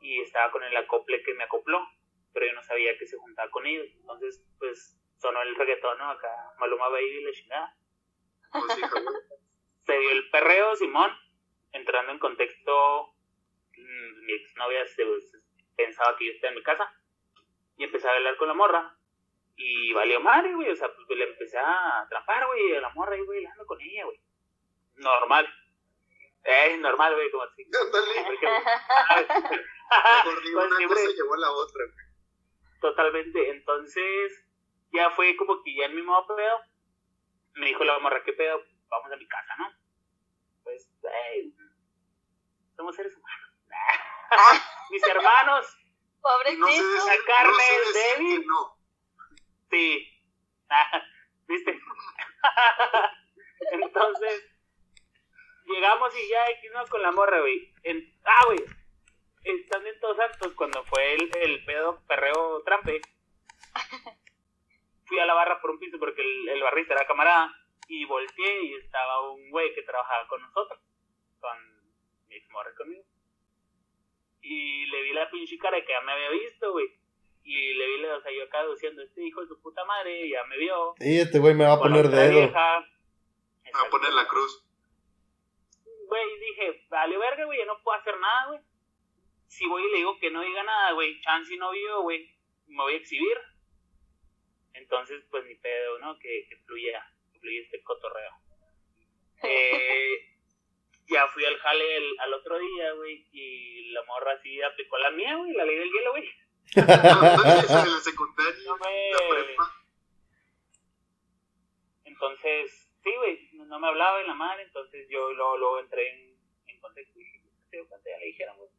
y 0.00 0.20
estaba 0.20 0.50
con 0.50 0.64
el 0.64 0.76
acople 0.76 1.22
que 1.22 1.34
me 1.34 1.44
acopló, 1.44 1.80
pero 2.32 2.46
yo 2.46 2.52
no 2.54 2.62
sabía 2.62 2.98
que 2.98 3.06
se 3.06 3.16
juntaba 3.16 3.50
con 3.50 3.66
ellos. 3.66 3.86
Entonces, 4.00 4.44
pues, 4.58 4.98
sonó 5.18 5.40
el 5.42 5.54
reggaetón, 5.54 5.98
¿no? 5.98 6.10
Acá, 6.10 6.28
Maluma 6.58 6.88
Baby 6.88 7.18
y 7.18 7.22
la 7.22 7.32
chingada. 7.32 7.76
Pues. 8.50 8.64
Se 9.86 9.98
dio 9.98 10.10
el 10.10 10.30
perreo, 10.30 10.76
Simón, 10.76 11.10
entrando 11.72 12.12
en 12.12 12.18
contexto, 12.18 13.11
mi 14.24 14.32
exnovia 14.32 14.86
se, 14.86 15.04
pensaba 15.76 16.16
que 16.16 16.26
yo 16.26 16.32
estaba 16.32 16.50
en 16.52 16.56
mi 16.58 16.62
casa 16.62 16.92
y 17.76 17.84
empecé 17.84 18.08
a 18.08 18.12
hablar 18.14 18.36
con 18.36 18.48
la 18.48 18.54
morra 18.54 18.96
y 19.56 19.92
valió 19.92 20.20
madre, 20.20 20.54
güey, 20.54 20.70
o 20.70 20.76
sea, 20.76 20.88
pues 20.94 21.18
le 21.18 21.24
empecé 21.30 21.58
a 21.58 22.00
atrapar, 22.00 22.46
güey, 22.46 22.74
a 22.76 22.80
la 22.80 22.90
morra 22.90 23.16
y, 23.16 23.20
güey, 23.24 23.44
hablando 23.44 23.66
con 23.66 23.80
ella, 23.80 24.04
güey. 24.04 24.20
Normal. 24.96 25.48
Es 26.44 26.78
normal, 26.80 27.14
güey, 27.14 27.30
como 27.30 27.44
así. 27.44 27.64
Porque- 27.64 28.46
digo, 30.44 30.60
Pues 30.60 30.66
una 30.66 30.76
siempre- 30.76 30.96
cosa 31.04 31.10
llevó 31.16 31.34
a 31.34 31.38
la 31.38 31.50
otra. 31.52 31.84
güey. 31.84 32.06
Totalmente. 32.80 33.50
Entonces, 33.50 34.44
ya 34.92 35.10
fue 35.10 35.36
como 35.36 35.62
que 35.62 35.74
ya 35.74 35.86
el 35.86 35.94
mismo 35.94 36.26
pedo. 36.26 36.60
Me 37.54 37.66
dijo 37.66 37.84
la 37.84 37.98
morra, 38.00 38.22
¿qué 38.24 38.32
pedo? 38.32 38.60
Vamos 38.88 39.12
a 39.12 39.16
mi 39.16 39.26
casa, 39.28 39.54
¿no? 39.58 39.68
Pues, 40.64 40.90
hey, 41.02 41.54
somos 42.76 42.96
seres. 42.96 43.14
Mis 44.90 45.02
hermanos, 45.06 45.66
no 46.22 46.22
Pobrecito. 46.22 46.66
decir, 46.66 46.82
La 47.06 47.16
carne 47.26 47.52
no 47.52 47.58
sé 47.58 47.74
es 47.76 47.94
decir 47.94 48.16
débil. 48.18 48.40
que 48.40 48.46
no. 48.46 48.78
sí. 49.70 50.08
¿Viste? 51.48 51.80
Entonces, 53.72 54.50
llegamos 55.66 56.14
y 56.16 56.28
ya 56.28 56.46
X 56.50 56.70
con 56.90 57.02
la 57.02 57.12
morra, 57.12 57.40
güey. 57.40 57.72
En- 57.82 58.12
Ah, 58.24 58.44
güey. 58.46 58.58
Estando 59.44 59.88
en 59.88 60.00
Todos 60.00 60.16
Santos, 60.16 60.52
cuando 60.54 60.84
fue 60.84 61.14
el, 61.14 61.30
el 61.36 61.64
pedo 61.64 62.00
perreo 62.06 62.62
trampe, 62.62 63.00
fui 65.06 65.18
a 65.18 65.26
la 65.26 65.34
barra 65.34 65.60
por 65.60 65.70
un 65.72 65.78
piso 65.80 65.98
porque 65.98 66.22
el, 66.22 66.48
el 66.48 66.62
barrista 66.62 66.94
era 66.94 67.06
camarada 67.06 67.52
y 67.88 68.04
volteé 68.04 68.62
y 68.62 68.74
estaba 68.76 69.20
un 69.32 69.50
güey 69.50 69.74
que 69.74 69.82
trabajaba 69.82 70.28
con 70.28 70.40
nosotros, 70.42 70.80
con 71.40 71.58
mi 72.28 72.40
morra 72.50 72.72
conmigo. 72.76 73.02
Y 74.42 74.86
le 74.86 75.02
vi 75.02 75.12
la 75.12 75.30
pinche 75.30 75.56
cara 75.56 75.80
que 75.80 75.92
ya 75.92 76.00
me 76.00 76.12
había 76.12 76.30
visto, 76.30 76.72
güey. 76.72 76.86
Y 77.44 77.74
le 77.74 77.86
vi, 77.86 78.04
o 78.04 78.20
sea, 78.20 78.32
yo 78.32 78.44
acá 78.44 78.66
diciendo, 78.66 79.02
este 79.02 79.24
hijo 79.24 79.40
de 79.40 79.48
su 79.48 79.60
puta 79.60 79.84
madre 79.84 80.28
ya 80.28 80.44
me 80.44 80.58
vio. 80.58 80.94
Y 81.00 81.18
este 81.18 81.38
güey 81.38 81.54
me 81.54 81.64
va 81.64 81.74
a 81.74 81.80
poner 81.80 82.08
dedo. 82.08 82.30
vieja. 82.30 82.78
A 82.78 83.90
poner 83.90 84.12
la 84.12 84.26
cruz. 84.26 84.64
Güey, 86.06 86.38
dije, 86.40 86.86
vale 86.88 87.16
verga, 87.16 87.44
güey, 87.46 87.58
yo 87.58 87.66
no 87.66 87.80
puedo 87.82 87.98
hacer 87.98 88.18
nada, 88.18 88.48
güey. 88.48 88.60
Si 89.46 89.66
voy 89.66 89.82
y 89.82 89.90
le 89.90 89.96
digo 89.98 90.18
que 90.18 90.30
no 90.30 90.42
diga 90.42 90.62
nada, 90.62 90.92
güey, 90.92 91.20
chance 91.20 91.54
y 91.54 91.58
no 91.58 91.70
vio, 91.70 92.02
güey, 92.02 92.30
me 92.66 92.82
voy 92.82 92.94
a 92.94 92.96
exhibir. 92.96 93.38
Entonces, 94.74 95.24
pues 95.30 95.44
ni 95.44 95.54
pedo, 95.56 95.98
¿no? 95.98 96.18
Que, 96.18 96.46
que 96.48 96.56
fluya, 96.58 97.06
que 97.32 97.38
fluya 97.40 97.60
este 97.60 97.82
cotorreo. 97.82 98.32
Eh, 99.44 100.31
ya 101.08 101.26
fui 101.28 101.44
al 101.44 101.56
jale 101.58 101.96
el- 101.96 102.16
al 102.20 102.34
otro 102.34 102.58
día, 102.58 102.92
güey, 102.92 103.26
y 103.32 103.90
la 103.92 104.02
morra 104.04 104.32
así 104.32 104.60
aplicó 104.62 104.98
la 104.98 105.10
mía, 105.10 105.36
güey, 105.36 105.52
la 105.52 105.64
ley 105.64 105.76
del 105.76 105.90
hielo, 105.92 106.10
güey. 106.12 106.28
No, 106.76 106.84
no, 106.84 107.44
eso 107.60 107.84
de 107.84 107.90
la 107.90 108.00
secundaria, 108.00 108.62
No 108.66 108.76
me... 108.78 109.10
la 109.10 109.28
prepa. 109.44 109.76
Entonces, 112.04 112.88
sí, 113.02 113.10
güey, 113.16 113.48
no 113.54 113.78
me 113.78 113.88
hablaba 113.88 114.20
en 114.20 114.26
la 114.26 114.34
madre, 114.34 114.62
entonces 114.64 115.06
yo 115.10 115.32
luego, 115.32 115.56
luego 115.56 115.80
entré 115.80 116.08
en, 116.10 116.36
en 116.68 116.80
contexto 116.80 117.18
y 117.20 117.24
dije, 117.24 117.40
"Sí, 117.70 117.78
cuando 117.88 118.08
ya 118.08 118.18
le 118.18 118.26
dijeron, 118.26 118.56
güey. 118.58 118.70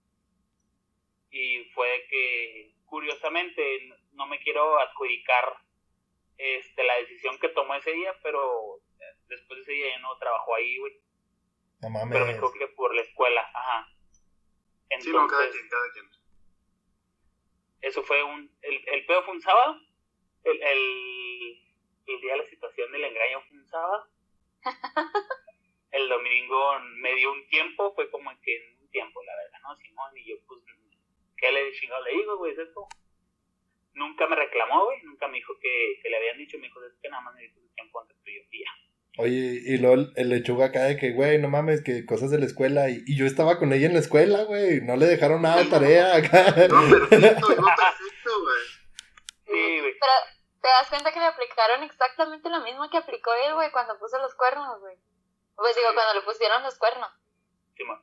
Y 1.31 1.65
fue 1.71 2.05
que, 2.09 2.73
curiosamente, 2.85 3.89
no 4.13 4.27
me 4.27 4.39
quiero 4.39 4.77
adjudicar 4.79 5.57
este, 6.37 6.83
la 6.83 6.95
decisión 6.97 7.37
que 7.39 7.49
tomó 7.49 7.73
ese 7.75 7.91
día, 7.91 8.15
pero 8.21 8.79
después 9.27 9.57
de 9.57 9.61
ese 9.63 9.71
día 9.73 9.89
ya 9.95 9.99
no 9.99 10.17
trabajó 10.17 10.55
ahí, 10.55 10.77
güey. 10.77 10.93
No 11.89 12.09
Pero 12.09 12.25
me 12.25 12.33
dijo 12.33 12.51
que 12.53 12.67
por 12.69 12.93
la 12.95 13.01
escuela, 13.01 13.41
ajá. 13.53 13.89
Sí, 14.99 15.11
no, 15.11 15.27
cada 15.27 15.49
quien, 15.49 15.67
cada 15.69 15.91
quien. 15.91 16.09
eso 17.81 18.03
fue 18.03 18.23
un. 18.23 18.55
El, 18.61 18.87
el 18.87 19.05
pedo 19.05 19.23
fue 19.23 19.33
un 19.33 19.41
sábado. 19.41 19.79
El, 20.43 20.61
el, 20.61 21.63
el 22.05 22.21
día 22.21 22.33
de 22.33 22.37
la 22.37 22.45
situación 22.45 22.91
del 22.91 23.03
engaño 23.03 23.41
fue 23.41 23.57
un 23.57 23.67
sábado. 23.67 24.07
El 25.91 26.09
domingo 26.09 26.79
me 27.01 27.13
dio 27.13 27.31
un 27.31 27.47
tiempo, 27.49 27.93
fue 27.93 28.09
como 28.09 28.31
que 28.41 28.55
en 28.55 28.79
un 28.79 28.89
tiempo, 28.89 29.21
la 29.23 29.35
verdad, 29.35 29.59
¿no? 29.61 29.75
Simón, 29.75 30.17
y 30.17 30.27
yo, 30.27 30.35
pues, 30.47 30.59
¿qué 31.37 31.51
le 31.51 31.71
chingado 31.73 32.03
le 32.03 32.13
digo, 32.13 32.37
güey? 32.37 32.53
¿Es 32.53 32.57
esto? 32.57 32.87
Nunca 33.93 34.25
me 34.25 34.35
reclamó, 34.35 34.85
güey, 34.85 35.03
nunca 35.03 35.27
me 35.27 35.37
dijo 35.37 35.53
que, 35.59 35.99
que 36.01 36.09
le 36.09 36.17
habían 36.17 36.39
dicho, 36.39 36.57
me 36.57 36.65
dijo, 36.65 36.83
es 36.83 36.95
que 36.99 37.09
nada 37.09 37.21
más 37.21 37.35
me 37.35 37.43
dijo 37.43 37.59
un 37.59 37.71
tiempo 37.75 38.01
antes 38.01 38.17
tuyo, 38.23 38.41
y 38.49 38.63
ya. 38.63 38.71
Oye, 39.17 39.61
y 39.65 39.77
luego 39.77 40.11
el- 40.15 40.29
lechuga 40.29 40.65
acá 40.67 40.83
de 40.85 40.97
que, 40.97 41.11
güey, 41.11 41.37
no 41.37 41.47
mames, 41.49 41.83
que 41.83 42.03
cosas 42.05 42.31
de 42.31 42.39
la 42.39 42.45
escuela. 42.45 42.89
Y, 42.89 43.03
y 43.05 43.15
yo 43.15 43.25
estaba 43.27 43.59
con 43.59 43.71
ella 43.71 43.85
en 43.87 43.93
la 43.93 43.99
escuela, 43.99 44.43
güey. 44.45 44.81
No 44.81 44.95
le 44.95 45.05
dejaron 45.05 45.41
nada 45.43 45.63
de 45.63 45.69
tarea 45.69 46.15
acá. 46.17 46.43
No, 46.67 46.89
perfecto, 46.89 47.49
no, 47.55 47.65
perfecto, 47.65 48.31
güey. 48.41 48.63
Sí, 49.45 49.79
güey. 49.79 49.93
Pero 49.99 50.13
te 50.61 50.67
das 50.67 50.89
cuenta 50.89 51.11
que 51.11 51.19
le 51.19 51.25
aplicaron 51.25 51.83
exactamente 51.83 52.49
lo 52.49 52.61
mismo 52.61 52.89
que 52.89 52.97
aplicó 52.97 53.31
él, 53.47 53.53
güey, 53.53 53.71
cuando 53.71 53.99
puso 53.99 54.17
los 54.17 54.33
cuernos, 54.35 54.79
güey. 54.79 54.95
Pues 55.55 55.75
digo, 55.75 55.89
Sí. 55.89 55.95
cuando 55.95 56.13
le 56.19 56.25
pusieron 56.25 56.63
los 56.63 56.77
cuernos. 56.79 57.09
Simón. 57.77 58.01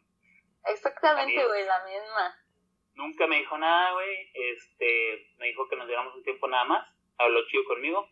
Exactamente, 0.67 1.45
güey, 1.47 1.65
la 1.67 1.85
misma. 1.85 2.37
Nunca 2.95 3.27
me 3.27 3.39
dijo 3.39 3.59
nada, 3.59 3.93
güey. 3.95 4.31
Este, 4.35 5.27
me 5.39 5.47
dijo 5.49 5.67
que 5.69 5.75
nos 5.77 5.87
diéramos 5.89 6.15
un 6.15 6.23
tiempo 6.23 6.47
nada 6.47 6.65
más. 6.67 6.87
Habló 7.19 7.41
chido 7.49 7.65
conmigo. 7.65 8.07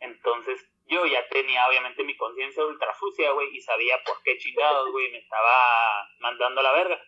Entonces, 0.00 0.60
yo 0.86 1.04
ya 1.06 1.26
tenía 1.28 1.66
obviamente 1.68 2.04
mi 2.04 2.16
conciencia 2.16 2.64
ultra 2.64 2.94
sucia, 2.94 3.32
güey, 3.32 3.48
y 3.56 3.60
sabía 3.60 4.02
por 4.04 4.22
qué 4.22 4.38
chingados, 4.38 4.90
güey, 4.92 5.10
me 5.10 5.18
estaba 5.18 6.08
mandando 6.20 6.60
a 6.60 6.64
la 6.64 6.72
verga. 6.72 7.00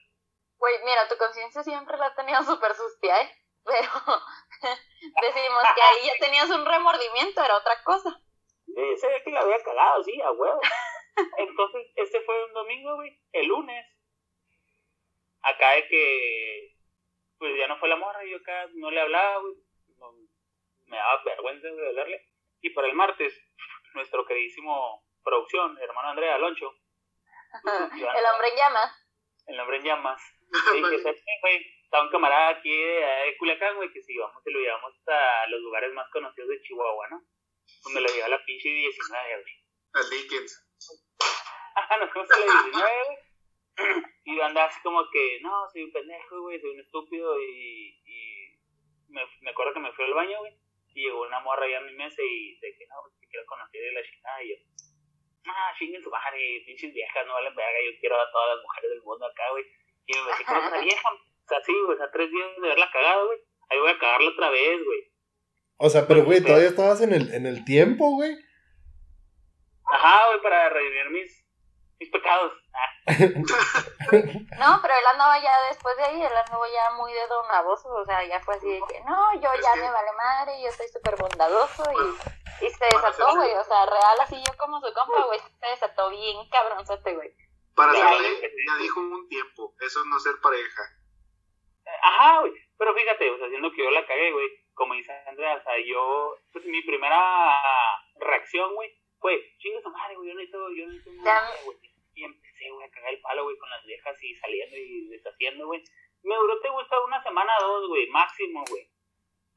Güey, 0.57 0.75
mira, 0.85 1.07
tu 1.09 1.17
conciencia 1.17 1.63
siempre 1.63 1.97
la 1.97 2.07
has 2.07 2.17
tenido 2.17 2.43
súper 2.43 2.75
sucia, 2.75 3.21
¿eh? 3.23 3.31
Pero 3.65 3.83
decimos 5.23 5.63
que 5.75 5.83
ahí 5.83 6.07
ya 6.07 6.19
tenías 6.19 6.51
un 6.51 6.65
remordimiento, 6.67 7.43
era 7.43 7.57
otra 7.57 7.83
cosa. 7.85 8.21
Sí, 8.67 8.97
se 8.97 9.09
ve 9.09 9.23
que 9.25 9.31
la 9.31 9.41
había 9.41 9.63
cagado, 9.63 10.03
sí, 10.05 10.21
a 10.21 10.31
huevo. 10.33 10.61
Entonces, 11.39 11.87
este 11.97 12.21
fue 12.23 12.45
un 12.47 12.53
domingo, 12.53 12.95
güey. 12.97 13.21
El 13.33 13.47
lunes, 13.47 13.87
acá 15.43 15.71
de 15.73 15.89
que, 15.89 16.77
pues 17.39 17.57
ya 17.59 17.67
no 17.69 17.79
fue 17.79 17.89
la 17.89 17.97
morra, 17.97 18.25
yo 18.25 18.39
acá 18.39 18.69
no 18.75 18.91
le 18.91 19.01
hablaba, 19.01 19.39
güey. 19.41 19.55
No- 19.99 20.13
me 20.87 20.97
daba 20.97 21.23
vergüenza 21.25 21.69
de 21.69 21.89
hablarle. 21.89 22.27
Y 22.63 22.71
para 22.71 22.89
el 22.89 22.95
martes, 22.95 23.35
nuestro 23.99 24.25
queridísimo 24.25 25.05
producción, 25.23 25.77
hermano 25.79 26.09
Andrea 26.09 26.37
Aloncho, 26.37 26.73
El 27.65 28.25
hombre 28.33 28.49
en 28.49 28.57
llamas. 28.57 28.93
el 29.47 29.57
nombre 29.57 29.77
en 29.79 29.85
llamas, 29.85 30.23
dije, 30.73 30.99
¿sabes 31.03 31.23
qué, 31.25 31.33
güey? 31.43 31.67
Está 31.85 32.03
un 32.03 32.11
camarada 32.11 32.51
aquí 32.51 32.71
de, 32.71 33.01
de 33.01 33.37
Culiacán, 33.39 33.77
güey, 33.77 33.91
que 33.93 34.03
si 34.03 34.17
vamos 34.19 34.43
y 34.47 34.51
lo 34.51 34.61
llevamos 34.61 34.95
a 35.07 35.47
los 35.49 35.61
lugares 35.61 35.93
más 35.95 36.09
conocidos 36.11 36.51
de 36.51 36.61
Chihuahua, 36.61 37.09
¿no? 37.09 37.23
Donde 37.85 38.01
lo 38.03 38.09
lleva 38.09 38.29
la 38.29 38.45
pinche 38.45 38.69
19, 38.69 39.43
güey. 39.43 39.55
Al 39.95 40.11
Dickens. 40.11 40.69
Ajá, 41.75 41.97
nos 41.99 42.13
fuimos 42.13 42.31
a 42.31 42.39
la 42.39 42.45
19, 42.45 42.93
güey. 43.07 43.19
Y 44.25 44.37
yo 44.37 44.45
andaba 44.45 44.67
así 44.67 44.81
como 44.83 45.09
que, 45.11 45.41
no, 45.41 45.67
soy 45.73 45.85
un 45.85 45.93
pendejo, 45.93 46.43
güey, 46.43 46.61
soy 46.61 46.71
un 46.71 46.81
estúpido. 46.81 47.41
Y, 47.41 48.03
y 48.05 48.59
me, 49.09 49.23
me 49.41 49.51
acuerdo 49.51 49.73
que 49.73 49.81
me 49.81 49.93
fui 49.93 50.05
al 50.05 50.15
baño, 50.15 50.39
güey. 50.41 50.53
Y 50.95 51.05
llegó 51.05 51.23
una 51.23 51.41
morra 51.41 51.65
allá 51.65 51.79
a 51.79 51.83
mi 51.83 51.95
mesa 51.95 52.21
y 52.23 52.59
de 52.59 52.77
que, 52.77 52.87
no, 52.87 52.97
quiero 53.29 53.47
conocer 53.47 53.81
de 53.81 53.93
la 53.93 54.03
chingada. 54.03 54.43
Y 54.43 54.49
yo, 54.51 54.57
ah, 55.47 55.73
chinguen 55.79 56.03
su 56.03 56.11
madre, 56.11 56.63
pinches 56.67 56.93
viejas, 56.93 57.27
no 57.27 57.35
valen 57.35 57.55
verga. 57.55 57.79
Yo 57.85 57.99
quiero 58.01 58.21
a 58.21 58.31
todas 58.31 58.57
las 58.57 58.63
mujeres 58.63 58.91
del 58.91 59.03
mundo 59.03 59.27
acá, 59.27 59.51
güey. 59.51 59.65
Y 60.07 60.13
me 60.17 60.23
metí 60.25 60.45
con 60.45 60.57
una 60.57 60.81
vieja. 60.81 61.09
O 61.13 61.49
sea, 61.49 61.61
sí, 61.65 61.73
güey, 61.85 61.95
o 61.95 61.99
sea, 61.99 62.11
tres 62.11 62.31
días 62.31 62.49
de 62.61 62.67
haberla 62.67 62.91
cagado, 62.91 63.27
güey. 63.27 63.39
Ahí 63.71 63.79
voy 63.79 63.91
a 63.91 63.99
cagarla 63.99 64.31
otra 64.31 64.51
vez, 64.51 64.85
güey. 64.85 65.01
O 65.79 65.89
sea, 65.91 66.07
pero, 66.09 66.25
güey, 66.25 66.43
todavía 66.43 66.69
estabas 66.69 67.01
en 67.01 67.13
el, 67.13 67.33
en 67.33 67.47
el 67.47 67.65
tiempo, 67.65 68.11
güey. 68.17 68.37
Ajá, 69.85 70.27
güey, 70.29 70.43
para 70.43 70.69
redimir 70.71 71.11
mis, 71.11 71.47
mis 71.99 72.11
pecados. 72.11 72.53
Ah. 72.75 72.99
No, 74.59 74.81
pero 74.83 74.95
él 74.95 75.07
andaba 75.13 75.39
ya 75.39 75.53
después 75.69 75.97
de 75.97 76.05
ahí, 76.05 76.23
él 76.23 76.33
andaba 76.33 76.67
ya 76.69 76.97
muy 76.97 77.13
de 77.13 77.27
donadoso, 77.29 77.89
o 77.89 78.05
sea, 78.05 78.25
ya 78.25 78.41
fue 78.41 78.55
así 78.57 78.69
de 78.69 78.81
que, 78.89 79.01
no, 79.05 79.35
yo 79.35 79.49
ya 79.63 79.75
me 79.77 79.91
vale 79.91 80.13
madre, 80.17 80.63
yo 80.63 80.73
soy 80.73 80.89
súper 80.89 81.17
bondadoso 81.17 81.85
y, 81.93 82.48
y 82.61 82.71
se 82.71 82.85
desató, 82.85 83.35
güey, 83.37 83.53
o 83.55 83.65
sea, 83.65 83.87
real 83.87 84.21
así 84.21 84.37
yo 84.37 84.57
como 84.59 84.81
su 84.81 84.93
compa, 84.93 85.25
güey, 85.27 85.39
se 85.39 85.67
desató 85.67 86.11
bien 86.11 86.37
cabronzote, 86.51 87.15
güey. 87.15 87.33
Para 87.75 87.93
Ya, 87.95 88.09
hacerle, 88.11 88.41
ya. 88.67 88.77
dijo 88.83 89.01
un 89.01 89.29
tiempo. 89.29 89.75
Eso 89.81 90.01
es 90.01 90.07
no 90.07 90.19
ser 90.19 90.35
pareja. 90.43 90.83
Ajá, 92.03 92.41
güey. 92.41 92.53
Pero 92.77 92.95
fíjate, 92.95 93.31
o 93.31 93.39
sea, 93.39 93.49
siendo 93.49 93.71
que 93.73 93.85
yo 93.85 93.91
la 93.91 94.07
cagué, 94.07 94.33
güey. 94.33 94.49
Como 94.75 94.95
dice 94.95 95.13
Andrea, 95.27 95.57
o 95.57 95.63
sea, 95.63 95.75
yo, 95.85 96.37
pues 96.53 96.65
mi 96.67 96.83
primera 96.83 97.63
reacción, 98.21 98.75
güey, 98.75 98.93
fue, 99.21 99.41
chinga 99.59 99.81
su 99.83 99.91
madre, 99.91 100.15
güey, 100.17 100.29
yo 100.29 100.35
necesito, 100.35 100.71
yo 100.71 100.87
necesito 100.87 101.23
güey. 101.65 101.79
Y 102.15 102.25
empecé, 102.25 102.71
güey, 102.71 102.87
a 102.87 102.91
cagar 102.91 103.13
el 103.15 103.21
palo, 103.21 103.45
güey, 103.45 103.57
con 103.59 103.71
las 103.71 103.85
viejas 103.85 104.23
y 104.23 104.35
saliendo 104.37 104.77
y 104.77 105.09
deshaciendo, 105.09 105.67
güey. 105.67 105.83
Me 106.23 106.35
duró, 106.35 106.61
te 106.61 106.69
gusta, 106.71 107.01
una 107.05 107.23
semana 107.23 107.53
o 107.63 107.67
dos, 107.81 107.89
güey, 107.89 108.09
máximo, 108.09 108.65
güey. 108.69 108.89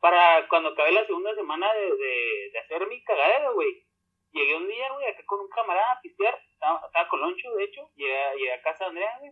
Para 0.01 0.47
cuando 0.49 0.69
acabé 0.69 0.91
la 0.91 1.05
segunda 1.05 1.33
semana 1.35 1.71
de, 1.73 1.95
de, 1.95 2.49
de 2.51 2.59
hacer 2.59 2.85
mi 2.87 3.01
cagadero, 3.03 3.53
güey. 3.53 3.87
Llegué 4.31 4.55
un 4.55 4.67
día, 4.67 4.91
güey, 4.91 5.07
acá 5.07 5.23
con 5.25 5.39
un 5.39 5.49
camarada 5.49 5.93
a 5.93 6.01
pistear. 6.01 6.37
Estaba, 6.53 6.81
estaba 6.85 7.07
con 7.07 7.21
Loncho, 7.21 7.53
de 7.55 7.63
hecho. 7.63 7.89
Llegué, 7.95 8.17
llegué 8.35 8.53
a 8.53 8.61
casa 8.61 8.85
de 8.85 8.89
Andrea, 8.89 9.17
güey. 9.19 9.31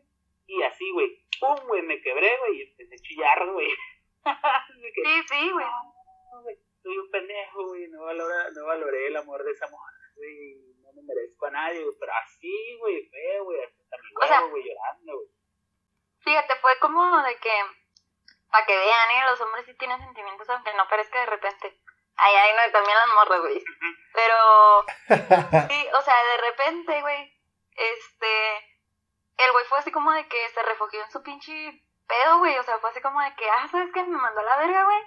Y 0.49 0.63
así, 0.63 0.89
güey, 0.91 1.27
pum, 1.39 1.55
güey, 1.67 1.83
me 1.83 2.01
quebré, 2.01 2.37
güey, 2.39 2.57
y 2.57 2.61
empecé 2.63 2.95
a 2.95 3.03
chillar, 3.07 3.51
güey. 3.51 3.69
Sí, 4.81 5.23
sí, 5.29 5.51
güey. 5.51 5.65
no, 5.65 6.43
soy 6.83 6.97
un 6.97 7.09
pendejo, 7.09 7.67
güey, 7.67 7.87
no, 7.87 8.03
valora, 8.03 8.49
no 8.53 8.65
valoré 8.65 9.07
el 9.07 9.15
amor 9.15 9.43
de 9.43 9.51
esa 9.51 9.67
mujer, 9.69 9.95
güey, 10.15 10.55
no 10.81 10.91
me 10.93 11.01
merezco 11.03 11.45
a 11.45 11.51
nadie, 11.51 11.83
güey, 11.83 11.95
pero 11.99 12.11
así, 12.13 12.77
güey, 12.79 13.09
feo, 13.09 13.43
güey, 13.45 13.61
hasta 13.61 13.97
mi 13.97 14.09
huevo, 14.15 14.49
güey, 14.49 14.63
llorando, 14.63 15.15
güey. 15.15 15.27
Fíjate, 16.19 16.55
fue 16.61 16.71
como 16.81 17.23
de 17.23 17.35
que, 17.37 17.53
para 18.51 18.65
que 18.65 18.77
vean, 18.77 19.11
¿eh? 19.11 19.23
Los 19.29 19.41
hombres 19.41 19.65
sí 19.65 19.73
tienen 19.75 19.99
sentimientos, 19.99 20.49
aunque 20.49 20.73
no 20.73 20.87
parezca 20.87 21.19
de 21.19 21.25
repente. 21.27 21.79
Ay, 22.15 22.35
ay, 22.35 22.55
no, 22.55 22.67
y 22.67 22.71
también 22.71 22.97
las 22.97 23.07
morras, 23.15 23.41
güey. 23.41 23.63
Pero, 24.13 24.85
sí, 25.69 25.87
o 25.93 26.01
sea, 26.01 26.15
de 26.23 26.37
repente, 26.49 27.01
güey, 27.01 27.39
este, 27.75 28.57
el 29.37 29.51
güey 29.53 29.65
fue 29.65 29.79
así 29.79 29.91
como 29.91 30.11
de 30.11 30.27
que 30.27 30.49
se 30.49 30.61
refugió 30.63 31.01
en 31.01 31.11
su 31.11 31.23
pinche 31.23 31.81
pedo, 32.07 32.39
güey. 32.39 32.57
O 32.57 32.63
sea, 32.63 32.77
fue 32.79 32.89
así 32.89 33.01
como 33.01 33.21
de 33.21 33.33
que, 33.35 33.49
ah, 33.49 33.67
¿sabes 33.71 33.89
qué? 33.93 34.03
Me 34.03 34.17
mandó 34.17 34.41
a 34.41 34.43
la 34.43 34.57
verga, 34.57 34.83
güey. 34.83 35.03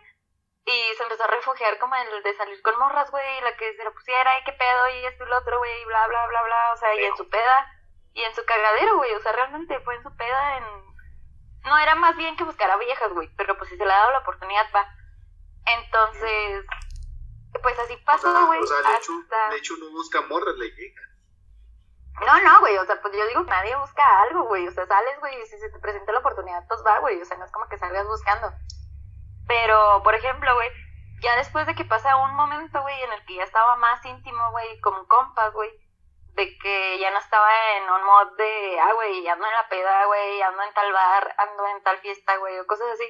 Y 0.65 0.95
se 0.97 1.03
empezó 1.03 1.25
a 1.25 1.27
refugiar 1.27 1.79
como 1.79 1.97
en 1.97 2.07
el 2.07 2.23
de 2.23 2.35
salir 2.35 2.63
con 2.63 2.79
morras, 2.79 3.11
güey, 3.11 3.41
la 3.43 3.57
que 3.57 3.75
se 3.75 3.85
lo 3.85 3.93
pusiera 3.93 4.39
y 4.39 4.45
qué 4.45 4.53
pedo 4.53 4.89
y 4.89 5.07
esto 5.07 5.25
y 5.25 5.29
lo 5.29 5.39
otro, 5.39 5.59
güey, 5.59 5.83
y 5.83 5.85
bla, 5.85 6.07
bla, 6.07 6.27
bla, 6.29 6.43
bla. 6.43 6.73
O 6.73 6.77
sea, 6.77 6.95
y 6.95 7.05
en 7.05 7.17
su 7.17 7.29
peda, 7.29 7.73
y 8.15 8.23
en 8.23 8.35
su 8.35 8.45
cagadero, 8.45 8.97
güey. 8.97 9.13
O 9.13 9.21
sea, 9.21 9.33
realmente 9.33 9.79
fue 9.81 9.97
en 9.97 10.03
su 10.03 10.17
peda 10.17 10.59
en... 10.59 10.92
No, 11.65 11.79
era 11.79 11.95
más 11.95 12.17
bien 12.17 12.37
que 12.37 12.45
buscara 12.45 12.77
viejas, 12.77 13.13
güey, 13.13 13.29
pero 13.37 13.57
pues 13.57 13.71
si 13.71 13.77
se 13.77 13.85
le 13.85 13.93
ha 13.93 13.99
dado 13.99 14.13
la 14.13 14.19
oportunidad, 14.19 14.67
va. 14.75 14.87
Entonces, 15.67 16.67
pues 17.63 17.79
así 17.79 17.95
O 17.95 18.05
pasó, 18.05 18.33
sea, 18.33 18.47
güey, 18.47 18.61
o 18.61 18.67
sea, 18.67 18.91
de 18.91 18.97
hecho, 18.97 19.13
hasta... 19.23 19.51
de 19.51 19.57
hecho 19.57 19.75
no 19.79 19.91
busca 19.91 20.23
morras, 20.23 20.57
le 20.57 20.71
llega. 20.71 21.03
No, 22.27 22.41
no, 22.41 22.61
güey, 22.61 22.77
o 22.77 22.85
sea, 22.85 23.01
pues 23.01 23.15
yo 23.17 23.27
digo 23.27 23.45
que 23.45 23.51
nadie 23.51 23.77
busca 23.77 24.23
algo, 24.23 24.45
güey, 24.45 24.67
o 24.67 24.71
sea, 24.71 24.87
sales, 24.87 25.19
güey, 25.21 25.41
y 25.41 25.47
si 25.47 25.59
se 25.59 25.71
te 25.71 25.79
presenta 25.79 26.13
la 26.13 26.19
oportunidad, 26.19 26.67
pues 26.69 26.83
va, 26.85 26.99
güey, 27.01 27.21
o 27.21 27.25
sea, 27.25 27.37
no 27.37 27.45
es 27.45 27.53
como 27.53 27.69
que 27.69 27.79
salgas 27.79 28.07
buscando. 28.07 28.53
Pero, 29.47 30.03
por 30.03 30.15
ejemplo, 30.15 30.55
güey, 30.55 30.69
ya 31.21 31.37
después 31.37 31.67
de 31.67 31.75
que 31.75 31.85
pasa 31.85 32.17
un 32.17 32.35
momento, 32.35 32.81
güey, 32.83 33.03
en 33.03 33.13
el 33.13 33.25
que 33.25 33.37
ya 33.37 33.45
estaba 33.45 33.77
más 33.77 34.05
íntimo, 34.05 34.51
güey, 34.51 34.81
como 34.81 35.07
compas, 35.09 35.53
güey, 35.53 35.71
de 36.35 36.59
que 36.59 36.99
ya 36.99 37.11
no 37.11 37.19
estaba 37.19 37.77
en 37.77 37.91
un 37.91 38.05
mod 38.05 38.37
de, 38.37 38.81
ah, 38.81 38.93
güey, 38.95 39.29
ando 39.29 39.47
en 39.47 39.53
la 39.53 39.69
peda, 39.69 40.07
güey, 40.07 40.43
ando 40.43 40.63
en 40.63 40.75
tal 40.75 40.93
bar, 40.93 41.35
ando 41.39 41.67
en 41.67 41.83
tal 41.83 41.99
fiesta, 42.01 42.37
güey, 42.37 42.59
o 42.59 42.67
cosas 42.67 42.89
así. 42.93 43.05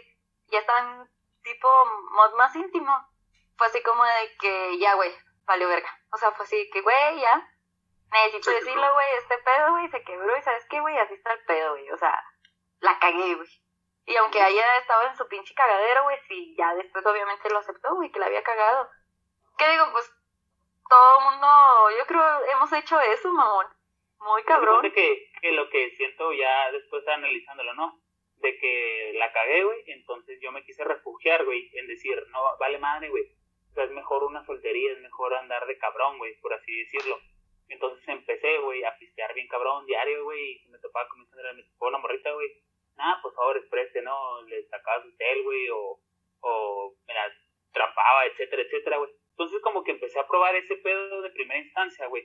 Ya 0.48 0.58
estaba 0.58 0.80
en 0.80 1.08
tipo 1.42 1.68
mod 2.10 2.34
más 2.36 2.54
íntimo. 2.56 2.92
Fue 3.56 3.66
así 3.68 3.82
como 3.82 4.04
de 4.04 4.36
que, 4.40 4.78
ya, 4.78 4.94
güey, 4.94 5.14
valió 5.44 5.68
verga. 5.68 5.88
O 6.12 6.16
sea, 6.16 6.32
fue 6.32 6.44
así 6.44 6.68
que, 6.72 6.80
güey, 6.82 7.20
ya, 7.20 7.48
necesito 8.10 8.50
Se 8.50 8.56
decirlo, 8.56 8.92
güey, 8.92 9.06
este 9.18 9.38
pedo, 9.38 9.70
güey, 9.70 9.88
se 9.88 10.02
quebró 10.02 10.36
y 10.36 10.42
¿sabes 10.42 10.66
qué, 10.68 10.80
güey? 10.80 10.98
Así 10.98 11.14
está 11.14 11.32
el 11.32 11.44
pedo, 11.44 11.72
güey, 11.72 11.90
o 11.90 11.96
sea, 11.96 12.22
la 12.80 12.98
cagué, 12.98 13.34
güey. 13.34 13.48
Y 14.04 14.16
aunque 14.16 14.42
haya 14.42 14.78
estado 14.78 15.02
en 15.04 15.16
su 15.16 15.28
pinche 15.28 15.54
cagadero, 15.54 16.02
güey, 16.02 16.18
sí, 16.26 16.56
ya 16.58 16.74
después 16.74 17.06
obviamente 17.06 17.48
lo 17.50 17.58
aceptó, 17.58 17.94
güey, 17.94 18.10
que 18.10 18.18
la 18.18 18.26
había 18.26 18.42
cagado. 18.42 18.90
¿Qué 19.56 19.68
digo? 19.68 19.86
Pues 19.92 20.12
todo 20.92 21.18
el 21.18 21.24
mundo, 21.24 21.48
yo 21.98 22.06
creo, 22.06 22.22
hemos 22.52 22.70
hecho 22.74 23.00
eso, 23.00 23.32
mamón. 23.32 23.66
Muy 24.20 24.42
cabrón. 24.44 24.82
Fíjate 24.82 24.94
que, 24.94 25.32
que 25.40 25.52
lo 25.52 25.70
que 25.70 25.90
siento 25.96 26.32
ya 26.34 26.70
después 26.70 27.06
analizándolo, 27.08 27.72
¿no? 27.72 27.98
De 28.36 28.58
que 28.58 29.12
la 29.14 29.32
cagué, 29.32 29.64
güey, 29.64 29.82
entonces 29.86 30.38
yo 30.42 30.52
me 30.52 30.62
quise 30.64 30.84
refugiar, 30.84 31.46
güey, 31.46 31.70
en 31.78 31.86
decir, 31.86 32.22
no, 32.28 32.58
vale 32.58 32.78
madre, 32.78 33.08
güey. 33.08 33.24
O 33.70 33.74
sea, 33.74 33.84
es 33.84 33.90
mejor 33.92 34.24
una 34.24 34.44
soltería, 34.44 34.92
es 34.92 34.98
mejor 35.00 35.32
andar 35.34 35.66
de 35.66 35.78
cabrón, 35.78 36.18
güey, 36.18 36.38
por 36.40 36.52
así 36.52 36.76
decirlo. 36.80 37.18
Entonces 37.68 38.06
empecé, 38.06 38.58
güey, 38.58 38.84
a 38.84 38.94
pistear 38.98 39.32
bien 39.32 39.48
cabrón 39.48 39.86
diario, 39.86 40.24
güey, 40.24 40.60
y 40.62 40.68
me 40.68 40.78
topaba 40.78 41.08
con 41.08 41.20
mi 41.20 41.26
Sandra, 41.26 41.54
me 41.54 41.62
topó 41.62 41.88
una 41.88 41.98
morrita, 41.98 42.32
güey. 42.32 42.48
Nada, 42.96 43.18
por 43.22 43.34
favor, 43.34 43.56
exprese, 43.56 44.02
¿no? 44.02 44.42
Le 44.42 44.62
sacaba 44.68 45.02
su 45.02 45.16
tel, 45.16 45.42
güey, 45.42 45.70
o, 45.70 45.98
o 46.40 46.94
me 47.06 47.14
la 47.14 47.32
trampaba, 47.72 48.26
etcétera, 48.26 48.60
etcétera, 48.60 48.98
güey. 48.98 49.10
Entonces 49.42 49.60
como 49.60 49.82
que 49.82 49.90
empecé 49.90 50.20
a 50.20 50.28
probar 50.28 50.54
ese 50.54 50.76
pedo 50.76 51.20
de 51.20 51.30
primera 51.30 51.58
instancia, 51.58 52.06
güey. 52.06 52.24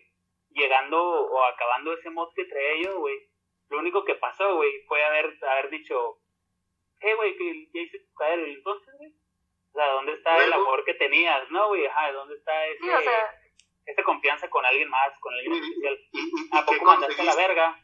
Llegando 0.52 1.02
o 1.02 1.44
acabando 1.46 1.92
ese 1.94 2.12
mod 2.12 2.32
que 2.36 2.46
traía 2.46 2.84
yo, 2.84 3.00
güey. 3.00 3.18
Lo 3.70 3.80
único 3.80 4.06
que 4.06 4.14
pasó, 4.14 4.56
güey, 4.56 4.84
fue 4.88 5.04
haber, 5.04 5.36
haber 5.42 5.72
dicho, 5.72 6.20
eh, 7.00 7.16
güey, 7.16 7.36
que 7.36 7.70
ya 7.74 7.82
hice 7.82 7.98
tu 8.02 8.14
caer 8.14 8.38
entonces, 8.40 8.94
güey. 9.00 9.10
O 9.10 9.74
sea, 9.74 9.88
¿dónde 9.94 10.14
está 10.14 10.46
el 10.46 10.54
amor 10.54 10.86
que 10.86 10.94
tenías, 10.94 11.50
no, 11.50 11.70
güey? 11.70 11.88
Ajá, 11.88 12.12
¿dónde 12.12 12.36
está 12.36 12.68
ese, 12.68 12.84
Sí, 12.84 12.90
o 12.90 13.02
sea, 13.02 13.34
esa 13.88 14.04
confianza 14.04 14.48
con 14.52 14.64
alguien 14.64 14.88
más, 14.90 15.10
con 15.20 15.34
alguien 15.34 15.56
Y- 15.56 15.58
especial? 15.58 16.00
¿Y, 16.12 16.20
y, 16.20 16.24
y 16.54 16.56
¿A 16.56 16.66
poco 16.68 16.86
mandaste 16.86 17.20
a 17.24 17.26
la 17.26 17.36
verga? 17.36 17.80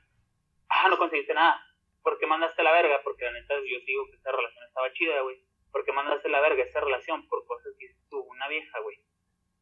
Ah, 0.70 0.90
no 0.90 0.98
conseguiste 1.00 1.34
nada. 1.34 1.60
¿Por 2.04 2.20
qué 2.20 2.28
mandaste 2.28 2.62
a 2.62 2.66
la 2.66 2.72
verga? 2.72 3.02
Porque 3.04 3.26
la 3.26 3.32
neta 3.32 3.56
yo 3.56 3.80
digo 3.84 4.06
que 4.12 4.16
esta 4.16 4.32
relación 4.32 4.64
estaba 4.68 4.94
chida, 4.94 5.22
güey. 5.22 5.42
¿Por 5.72 5.84
qué 5.84 5.92
mandaste 5.92 6.28
a 6.28 6.32
la 6.32 6.42
verga 6.42 6.64
esa 6.64 6.82
relación? 6.82 7.28
Por 7.28 7.44
cosas 7.48 7.74
que 7.80 7.86
hizo 7.86 7.98
tú, 8.12 8.20
una 8.20 8.48
vieja, 8.48 8.80
güey. 8.82 8.96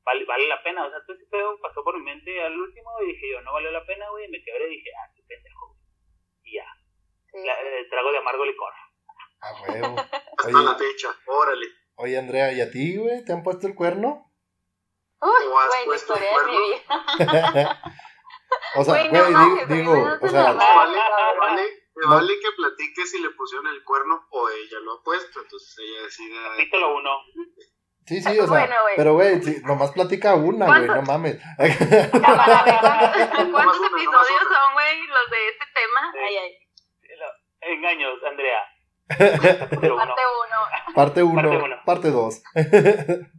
Vale, 0.06 0.26
vale 0.26 0.47
la 0.47 0.62
pena. 0.64 0.86
O 0.86 0.89
sea, 0.89 0.99
todo 1.06 1.16
ese 1.16 1.26
pedo 1.30 1.60
pasó 1.62 1.84
por 1.84 1.95
mi 1.97 2.04
mente 2.04 2.41
al 2.41 2.58
último 2.60 2.89
y 3.04 3.08
dije 3.14 3.32
yo, 3.32 3.41
no 3.41 3.54
valió 3.54 3.72
la 3.72 3.86
pena, 3.86 4.10
güey. 4.10 4.28
Me 4.30 4.41
quebré 4.43 4.68
y 4.68 4.78
dije, 4.78 4.89
ah, 4.97 5.12
qué 5.16 5.22
pendejo, 5.28 5.68
güey. 5.68 5.80
Y 6.43 6.56
ya. 6.56 6.66
sí, 7.32 7.45
La- 7.45 7.60
el 7.60 7.89
trago 7.89 8.12
de 8.12 8.18
amargo 8.18 8.45
licor. 8.45 8.74
A 9.41 9.54
huevo. 9.62 9.95
Hasta 9.97 10.47
Oye. 10.58 10.66
la 10.66 10.76
fecha, 10.76 11.16
órale. 11.28 11.66
Oye, 11.95 12.18
Andrea, 12.18 12.52
¿y 12.54 12.62
a 12.62 12.72
ti, 12.72 12.97
güey? 12.97 13.24
¿Te 13.26 13.34
han 13.34 13.43
puesto 13.43 13.68
el 13.68 13.76
cuerno? 13.76 14.32
Uy, 15.22 15.30
¿O 15.52 15.60
has 15.60 15.68
güey, 15.68 15.80
la 15.80 15.86
puesto 15.86 16.16
el 16.16 16.24
historia 16.24 16.30
de 16.30 16.52
mi 16.52 16.58
cuerno? 16.58 17.54
vida. 17.54 17.82
o 18.76 18.84
sea, 18.84 18.93
Güey, 18.93 19.12
no 19.12 19.76
digo, 19.76 20.18
o 20.22 20.28
sea, 20.28 20.49
Ah, 20.49 20.54
vale, 20.54 20.97
vale, 21.39 21.62
me 21.95 22.06
No. 22.06 22.16
vale 22.16 22.34
que 22.39 22.52
platique 22.58 23.06
si 23.06 23.22
le 23.22 23.30
pusieron 23.32 23.68
el 23.68 23.84
cuerno 23.84 24.26
o 24.32 24.49
ella 24.49 24.80
lo 24.82 24.93
ha 24.93 25.04
puesto. 25.04 25.41
Entonces 25.41 25.76
ella 25.80 26.02
decide. 26.04 26.36
Capítulo 26.58 26.95
uno. 26.95 27.12
Sí, 28.12 28.22
sí, 28.22 28.39
o 28.39 28.47
sea, 28.47 28.47
Bueno, 28.47 28.76
pero 28.97 29.14
güey, 29.14 29.41
sí, 29.41 29.62
nomás 29.64 29.91
platica 29.91 30.36
una, 30.36 30.66
güey, 30.66 30.88
no 30.88 31.01
mames. 31.03 31.38
¿cuántos, 31.57 31.82
episodios 33.78 34.43
son, 34.43 34.74
güey, 34.74 35.07
los 35.07 35.32
de 35.32 35.47
este 35.47 35.66
tema? 35.74 36.12
Sí. 36.12 36.20
Ay, 36.20 36.36
ay, 36.38 36.57
Engaños, 37.62 38.20
Andrea. 38.30 38.59
Parte 39.07 39.88
uno. 39.88 40.59
Parte 40.95 41.24
1, 41.24 41.36
Parte 41.36 41.57
uno. 41.57 41.76
parte 41.86 42.12
2. 42.12 42.43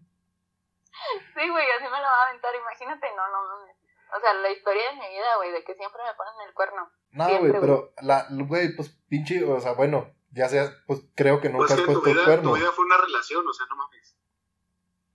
Sí, 1.34 1.48
güey, 1.48 1.66
así 1.76 1.84
me 1.84 1.98
lo 1.98 2.04
va 2.04 2.22
a 2.22 2.28
aventar, 2.28 2.54
imagínate, 2.54 3.06
no, 3.16 3.28
no 3.28 3.42
mames. 3.48 3.76
O 4.16 4.20
sea, 4.20 4.34
la 4.34 4.50
historia 4.50 4.90
de 4.90 4.96
mi 4.96 5.08
vida, 5.08 5.36
güey, 5.36 5.50
de 5.50 5.64
que 5.64 5.74
siempre 5.74 6.00
me 6.04 6.14
ponen 6.14 6.34
el 6.46 6.54
cuerno. 6.54 6.90
No, 7.10 7.38
güey, 7.40 7.52
pero 7.52 7.92
la, 8.02 8.26
güey, 8.30 8.76
pues 8.76 8.90
pinche, 9.08 9.42
o 9.44 9.58
sea, 9.60 9.72
bueno, 9.72 10.14
ya 10.30 10.48
sea, 10.48 10.70
pues 10.86 11.00
creo 11.16 11.40
que 11.40 11.48
nunca 11.48 11.66
Pues 11.66 11.72
has 11.72 11.80
que 11.80 11.86
tu 11.86 11.92
puesto 11.92 12.08
el 12.10 12.14
vida, 12.14 12.24
cuerno. 12.24 12.50
tu 12.52 12.56
vida 12.56 12.70
fue 12.72 12.84
una 12.84 12.98
relación, 12.98 13.46
o 13.46 13.52
sea, 13.52 13.66
no 13.68 13.76
mames. 13.76 14.16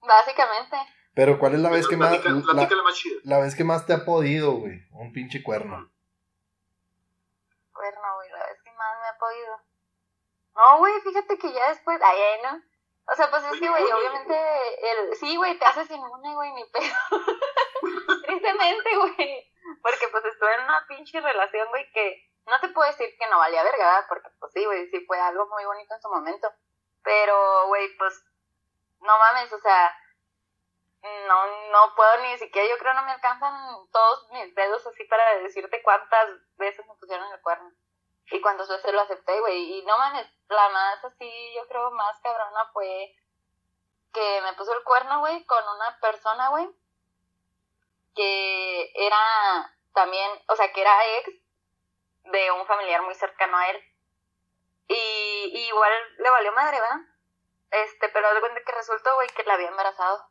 Básicamente. 0.02 0.78
Pero 1.14 1.40
¿cuál 1.40 1.56
es 1.56 1.60
la 1.60 1.70
vez 1.70 1.88
que 1.88 1.98
más, 1.98 2.12
la, 2.12 2.22
platícala 2.22 2.84
más 2.84 2.94
chida. 2.96 3.20
la 3.24 3.40
vez 3.40 3.56
que 3.56 3.64
más 3.64 3.86
te 3.86 3.94
ha 3.94 4.06
podido, 4.06 4.52
güey? 4.52 4.88
Un 4.92 5.12
pinche 5.12 5.42
cuerno. 5.42 5.90
Cuerno, 7.74 8.16
güey, 8.16 8.30
la 8.30 8.46
vez 8.46 8.62
que 8.64 8.72
más 8.72 9.02
me 9.02 9.08
ha 9.08 9.18
podido. 9.18 9.62
No, 10.56 10.78
güey, 10.80 10.94
fíjate 11.02 11.38
que 11.38 11.54
ya 11.54 11.70
después, 11.70 12.00
ay, 12.04 12.20
ay, 12.20 12.42
no. 12.44 12.62
O 13.10 13.16
sea, 13.16 13.30
pues 13.30 13.44
es 13.46 13.60
que, 13.60 13.70
güey, 13.70 13.84
obviamente, 13.84 14.36
el, 14.92 15.16
sí, 15.16 15.36
güey, 15.38 15.58
te 15.58 15.66
haces 15.66 15.90
inmune, 15.90 16.36
güey, 16.36 16.52
ni 16.54 16.66
pedo. 16.66 16.94
Tristemente, 18.26 18.96
güey. 18.98 19.54
Porque, 19.82 20.08
pues, 20.12 20.26
estuve 20.26 20.54
en 20.56 20.64
una 20.66 20.86
pinche 20.88 21.22
relación, 21.22 21.70
güey, 21.70 21.90
que 21.94 22.30
no 22.48 22.60
te 22.60 22.68
puedo 22.70 22.88
decir 22.90 23.08
que 23.18 23.30
no 23.30 23.38
valía 23.38 23.64
verga, 23.64 23.86
¿verdad? 23.86 24.06
Porque, 24.10 24.30
pues, 24.40 24.52
sí, 24.52 24.66
güey, 24.66 24.90
sí 24.90 25.06
fue 25.06 25.20
algo 25.20 25.48
muy 25.48 25.64
bonito 25.66 25.96
en 25.96 26.02
su 26.02 26.10
momento. 26.10 26.52
Pero, 27.04 27.68
güey, 27.68 27.96
pues, 27.98 28.26
no 29.02 29.18
mames, 29.18 29.52
o 29.54 29.60
sea, 29.60 29.96
no, 31.28 31.70
no 31.72 31.96
puedo 31.96 32.18
ni 32.18 32.38
siquiera, 32.38 32.68
yo 32.68 32.78
creo 32.78 32.94
no 32.94 33.04
me 33.04 33.12
alcanzan 33.12 33.54
todos 33.92 34.30
mis 34.32 34.54
dedos 34.56 34.86
así 34.88 35.04
para 35.06 35.40
decirte 35.40 35.82
cuántas 35.84 36.30
veces 36.58 36.86
me 36.88 36.96
pusieron 36.96 37.32
el 37.32 37.42
cuerno. 37.42 37.72
Y 38.30 38.42
cuántas 38.42 38.68
veces 38.68 38.94
lo 38.94 39.00
acepté, 39.02 39.40
güey. 39.40 39.80
Y 39.80 39.86
no 39.86 39.98
mames, 39.98 40.28
la 40.50 40.70
más 40.70 41.06
así, 41.06 41.54
yo 41.56 41.66
creo 41.68 41.92
más 41.92 42.20
cabrona 42.20 42.70
fue 42.74 43.16
que 44.14 44.42
me 44.42 44.54
puso 44.54 44.74
el 44.74 44.84
cuerno, 44.84 45.20
güey, 45.20 45.46
con 45.46 45.64
una 45.64 45.98
persona, 46.02 46.50
güey, 46.50 46.68
que 48.16 48.92
era 48.96 49.74
también, 49.94 50.30
o 50.50 50.56
sea, 50.56 50.74
que 50.74 50.82
era 50.82 51.18
ex 51.20 51.30
de 52.24 52.52
un 52.52 52.66
familiar 52.66 53.02
muy 53.04 53.16
cercano 53.16 53.58
a 53.58 53.70
él. 53.70 53.82
Y, 54.90 55.52
y 55.54 55.68
igual 55.68 55.92
le 56.18 56.30
valió 56.30 56.52
madre, 56.52 56.82
¿verdad? 56.82 57.00
Este, 57.72 58.10
pero 58.10 58.34
de 58.34 58.40
cuenta 58.40 58.62
que 58.66 58.72
resultó, 58.72 59.14
güey, 59.16 59.28
que 59.30 59.44
la 59.44 59.56
había 59.56 59.68
embarazado. 59.70 60.30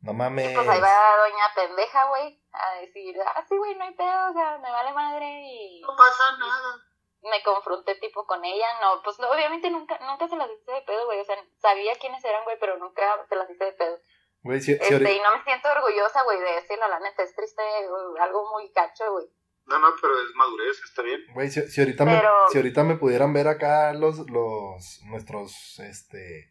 No 0.00 0.12
mames. 0.12 0.52
Pues 0.54 0.68
ahí 0.68 0.80
va 0.80 1.16
doña 1.16 1.44
pendeja, 1.54 2.04
güey, 2.08 2.42
a 2.52 2.74
decir, 2.80 3.16
ah, 3.24 3.44
sí, 3.48 3.56
güey, 3.56 3.74
no 3.76 3.84
hay 3.84 3.94
pedo, 3.94 4.30
o 4.30 4.32
sea, 4.34 4.58
me 4.58 4.70
vale 4.70 4.92
madre 4.92 5.24
y 5.44 5.80
No 5.80 5.96
pasa 5.96 6.36
nada. 6.38 6.76
me 7.22 7.42
confronté 7.42 7.94
tipo 7.96 8.26
con 8.26 8.44
ella, 8.44 8.66
no, 8.82 9.00
pues 9.02 9.18
no, 9.18 9.30
obviamente 9.30 9.70
nunca, 9.70 9.98
nunca 10.00 10.28
se 10.28 10.36
las 10.36 10.50
hice 10.50 10.72
de 10.72 10.82
pedo, 10.82 11.06
güey, 11.06 11.20
o 11.20 11.24
sea, 11.24 11.36
sabía 11.58 11.94
quiénes 11.98 12.22
eran, 12.22 12.44
güey, 12.44 12.58
pero 12.60 12.76
nunca 12.76 13.24
se 13.28 13.34
las 13.36 13.48
hice 13.48 13.64
de 13.64 13.72
pedo. 13.72 13.98
Güey, 14.42 14.60
si, 14.60 14.66
si 14.66 14.72
Este, 14.72 14.92
ahorita- 14.92 15.10
y 15.10 15.20
no 15.20 15.36
me 15.38 15.42
siento 15.42 15.68
orgullosa, 15.70 16.22
güey, 16.24 16.38
de 16.38 16.52
decirlo, 16.52 16.86
la 16.86 17.00
neta, 17.00 17.22
es 17.22 17.34
triste, 17.34 17.62
güey, 17.88 18.20
algo 18.22 18.50
muy 18.50 18.70
cacho, 18.72 19.10
güey. 19.10 19.24
No, 19.64 19.78
no, 19.78 19.88
pero 20.02 20.12
es 20.20 20.34
madurez, 20.34 20.78
está 20.84 21.00
bien. 21.00 21.24
güey, 21.32 21.48
si, 21.48 21.62
si 21.70 21.80
ahorita 21.80 22.04
Pero- 22.04 22.42
me, 22.44 22.50
si 22.50 22.58
ahorita 22.58 22.82
me 22.84 22.96
pudieran 22.96 23.32
ver 23.32 23.48
acá 23.48 23.94
los, 23.94 24.18
los, 24.28 25.00
nuestros, 25.06 25.78
este, 25.78 26.50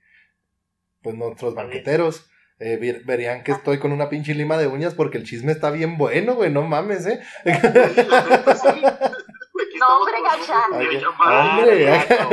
pues 1.04 1.16
nuestros 1.16 1.54
banqueteros, 1.56 2.30
eh, 2.60 2.78
ver- 2.78 3.04
verían 3.04 3.44
que 3.44 3.52
estoy 3.52 3.78
con 3.80 3.92
una 3.92 4.10
pinche 4.10 4.34
lima 4.34 4.58
de 4.58 4.68
uñas 4.68 4.94
porque 4.96 5.18
el 5.18 5.26
chisme 5.26 5.52
está 5.52 5.70
bien 5.72 5.98
bueno, 5.98 6.36
güey, 6.36 6.50
no 6.52 6.62
mames, 6.64 7.06
eh. 7.06 7.22
La 7.44 9.12
No, 9.80 9.98
hombre, 11.58 11.84
gato. 11.84 12.30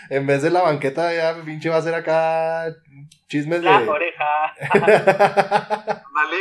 en 0.10 0.26
vez 0.26 0.42
de 0.42 0.50
la 0.50 0.62
banqueta 0.62 1.12
ya 1.14 1.36
pinche 1.44 1.68
va 1.68 1.76
a 1.76 1.82
ser 1.82 1.94
acá 1.94 2.74
chismes 3.28 3.62
La 3.62 3.80
de... 3.80 3.88
oreja. 3.88 4.54
Dale. 4.72 6.38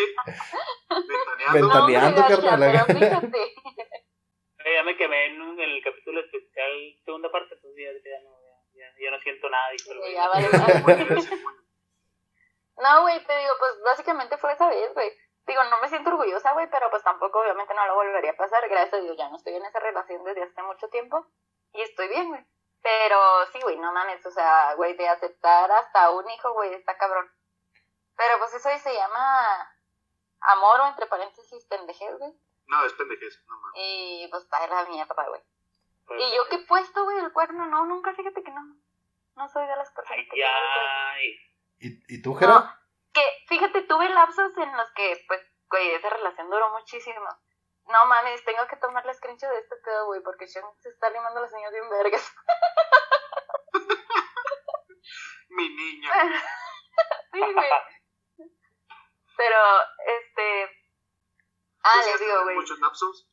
Ventaneando. 1.54 1.68
No, 1.68 1.88
Ventaneando, 1.88 2.22
carnal. 2.28 3.34
Eh, 4.66 4.74
ya 4.78 4.84
me 4.84 4.96
quemé 4.96 5.26
en, 5.28 5.42
un- 5.42 5.60
en 5.60 5.70
el 5.70 5.84
capítulo 5.84 6.22
especial, 6.22 6.72
segunda 7.04 7.30
parte, 7.30 7.56
pues 7.62 7.74
ya, 7.76 7.92
ya 7.92 8.24
no, 8.24 8.30
ya, 8.74 8.86
ya- 8.86 9.04
ya 9.04 9.12
no 9.12 9.20
siento 9.22 9.50
nada. 9.50 9.66
dijo. 9.72 9.92
Ya 10.14 10.28
vale 10.30 10.48
madre. 10.58 10.80
Bueno, 10.84 11.22
sí, 11.22 11.30
bueno. 11.44 11.60
No, 12.78 13.02
güey, 13.02 13.24
te 13.26 13.38
digo, 13.38 13.54
pues 13.60 13.72
básicamente 13.84 14.38
fue 14.38 14.54
esa 14.54 14.68
vez, 14.68 14.94
güey. 14.94 15.12
Digo, 15.46 15.64
no 15.66 15.80
me 15.82 15.90
siento 15.90 16.10
orgullosa, 16.10 16.54
güey, 16.54 16.70
pero 16.70 16.90
pues 16.90 17.04
tampoco 17.04 17.42
obviamente 17.42 17.74
no 17.74 17.86
lo 17.86 17.96
volvería 17.96 18.32
a 18.32 18.38
pasar. 18.38 18.68
Gracias 18.70 18.94
a 18.94 19.04
Dios 19.04 19.18
ya 19.18 19.30
no 19.30 19.36
estoy 19.36 19.56
en 19.56 19.66
esa 19.66 19.80
relación 19.80 20.24
desde 20.24 20.44
hace 20.44 20.64
mucho 20.64 20.88
tiempo 20.90 21.28
y 21.74 21.82
estoy 21.82 22.08
bien, 22.08 22.30
güey. 22.30 22.46
Pero 22.82 23.46
sí, 23.52 23.60
güey, 23.62 23.78
no 23.78 23.92
mames, 23.94 24.26
o 24.26 24.32
sea, 24.32 24.74
güey, 24.76 24.96
de 24.96 25.08
aceptar 25.08 25.72
hasta 25.72 26.12
un 26.12 26.30
hijo, 26.30 26.54
güey, 26.54 26.74
está 26.74 26.98
cabrón. 26.98 27.32
Pero 28.16 28.38
pues 28.40 28.54
eso 28.54 28.70
se 28.78 28.94
llama 28.94 29.76
amor 30.42 30.82
o 30.82 30.88
entre 30.88 31.08
paréntesis 31.08 31.66
pendejez, 31.66 32.18
güey. 32.18 32.34
No, 32.68 32.86
es 32.86 32.94
pendejez, 32.94 33.42
no 33.48 33.58
mames. 33.58 33.74
Y 33.76 34.28
pues 34.30 34.50
de 34.50 34.68
la 34.68 34.86
mierda, 34.86 35.28
güey. 35.28 35.42
Pues, 36.06 36.22
Y 36.22 36.36
yo 36.36 36.48
que 36.50 36.56
he 36.56 36.66
puesto, 36.66 37.04
güey, 37.04 37.18
el 37.20 37.32
cuerno, 37.32 37.66
no, 37.66 37.86
nunca, 37.86 38.14
fíjate 38.14 38.44
que 38.44 38.52
no. 38.52 38.62
No 39.36 39.50
soy 39.50 39.66
de 39.66 39.76
las 39.76 39.90
personas 39.92 40.20
Ay, 40.20 40.30
que 40.30 40.46
ay. 40.46 41.53
¿Y, 41.84 42.00
y 42.08 42.22
tú, 42.22 42.34
Jera? 42.34 42.54
No, 42.54 42.74
que 43.14 43.22
fíjate, 43.50 43.82
tuve 43.82 44.08
lapsos 44.08 44.58
en 44.58 44.78
los 44.78 44.90
que, 44.94 45.22
pues, 45.28 45.42
güey, 45.70 45.92
esa 45.92 46.10
relación 46.10 46.50
duró 46.50 46.70
muchísimo. 46.72 47.28
No 47.88 48.06
mames, 48.06 48.46
tengo 48.46 48.66
que 48.68 48.78
tomar 48.78 49.06
la 49.06 49.14
screenshot 49.14 49.50
de 49.50 49.60
este 49.60 49.76
pedo, 49.84 50.06
güey, 50.06 50.24
porque 50.24 50.48
Sean 50.48 50.64
se 50.80 50.88
está 50.88 51.10
limando 51.10 51.42
las 51.42 51.52
uñas 51.52 51.74
bien 51.74 51.90
vergas. 51.90 52.34
Mi 55.50 55.68
niña. 55.76 56.10
sí, 57.34 57.40
güey. 57.40 57.70
Pero, 59.36 59.58
este. 60.06 60.72
Ah, 61.84 62.02
les 62.06 62.18
digo, 62.18 62.44
güey. 62.44 62.56
Muchos 62.56 62.80
lapsos. 62.80 63.30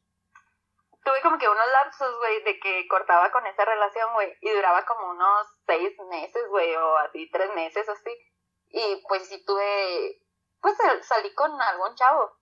Tuve 1.05 1.23
como 1.23 1.39
que 1.39 1.49
unos 1.49 1.69
lapsos, 1.69 2.19
güey, 2.19 2.43
de 2.43 2.59
que 2.59 2.89
cortaba 2.89 3.31
con 3.31 3.47
esa 3.47 3.65
relación, 3.65 4.13
güey, 4.15 4.37
y 4.41 4.51
duraba 4.51 4.85
como 4.85 5.11
unos 5.11 5.47
seis 5.67 5.97
meses, 6.11 6.49
güey, 6.49 6.75
o 6.75 6.97
así, 6.99 7.31
tres 7.31 7.55
meses, 7.55 7.89
o 7.89 7.93
así. 7.93 8.11
Y 8.71 9.03
pues 9.09 9.29
sí 9.29 9.45
tuve. 9.45 10.23
Pues 10.61 10.77
sal- 10.77 11.03
salí 11.05 11.35
con 11.35 11.61
algún 11.61 11.95
chavo. 11.97 12.33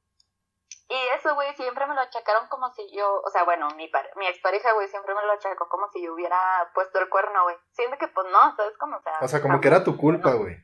Y 0.91 0.97
eso, 1.19 1.35
güey, 1.35 1.55
siempre 1.55 1.87
me 1.87 1.95
lo 1.95 2.01
achacaron 2.01 2.49
como 2.49 2.73
si 2.73 2.91
yo, 2.97 3.21
o 3.23 3.31
sea, 3.31 3.45
bueno, 3.45 3.69
mi, 3.77 3.89
pare- 3.89 4.11
mi 4.17 4.27
expareja, 4.27 4.73
güey, 4.73 4.89
siempre 4.89 5.15
me 5.15 5.23
lo 5.23 5.33
achacó 5.33 5.69
como 5.69 5.87
si 5.93 6.03
yo 6.03 6.15
hubiera 6.15 6.71
puesto 6.75 6.99
el 6.99 7.11
cuerno, 7.11 7.43
güey. 7.45 7.57
Siento 7.73 7.99
que, 7.99 8.09
pues 8.09 8.27
no, 8.31 8.57
¿sabes 8.57 8.77
cómo? 8.79 8.97
O 8.97 9.03
sea, 9.03 9.19
O 9.21 9.29
sea, 9.29 9.43
como 9.43 9.61
que 9.61 9.69
era 9.69 9.85
tu 9.85 9.99
culpa, 9.99 10.33
güey. 10.33 10.57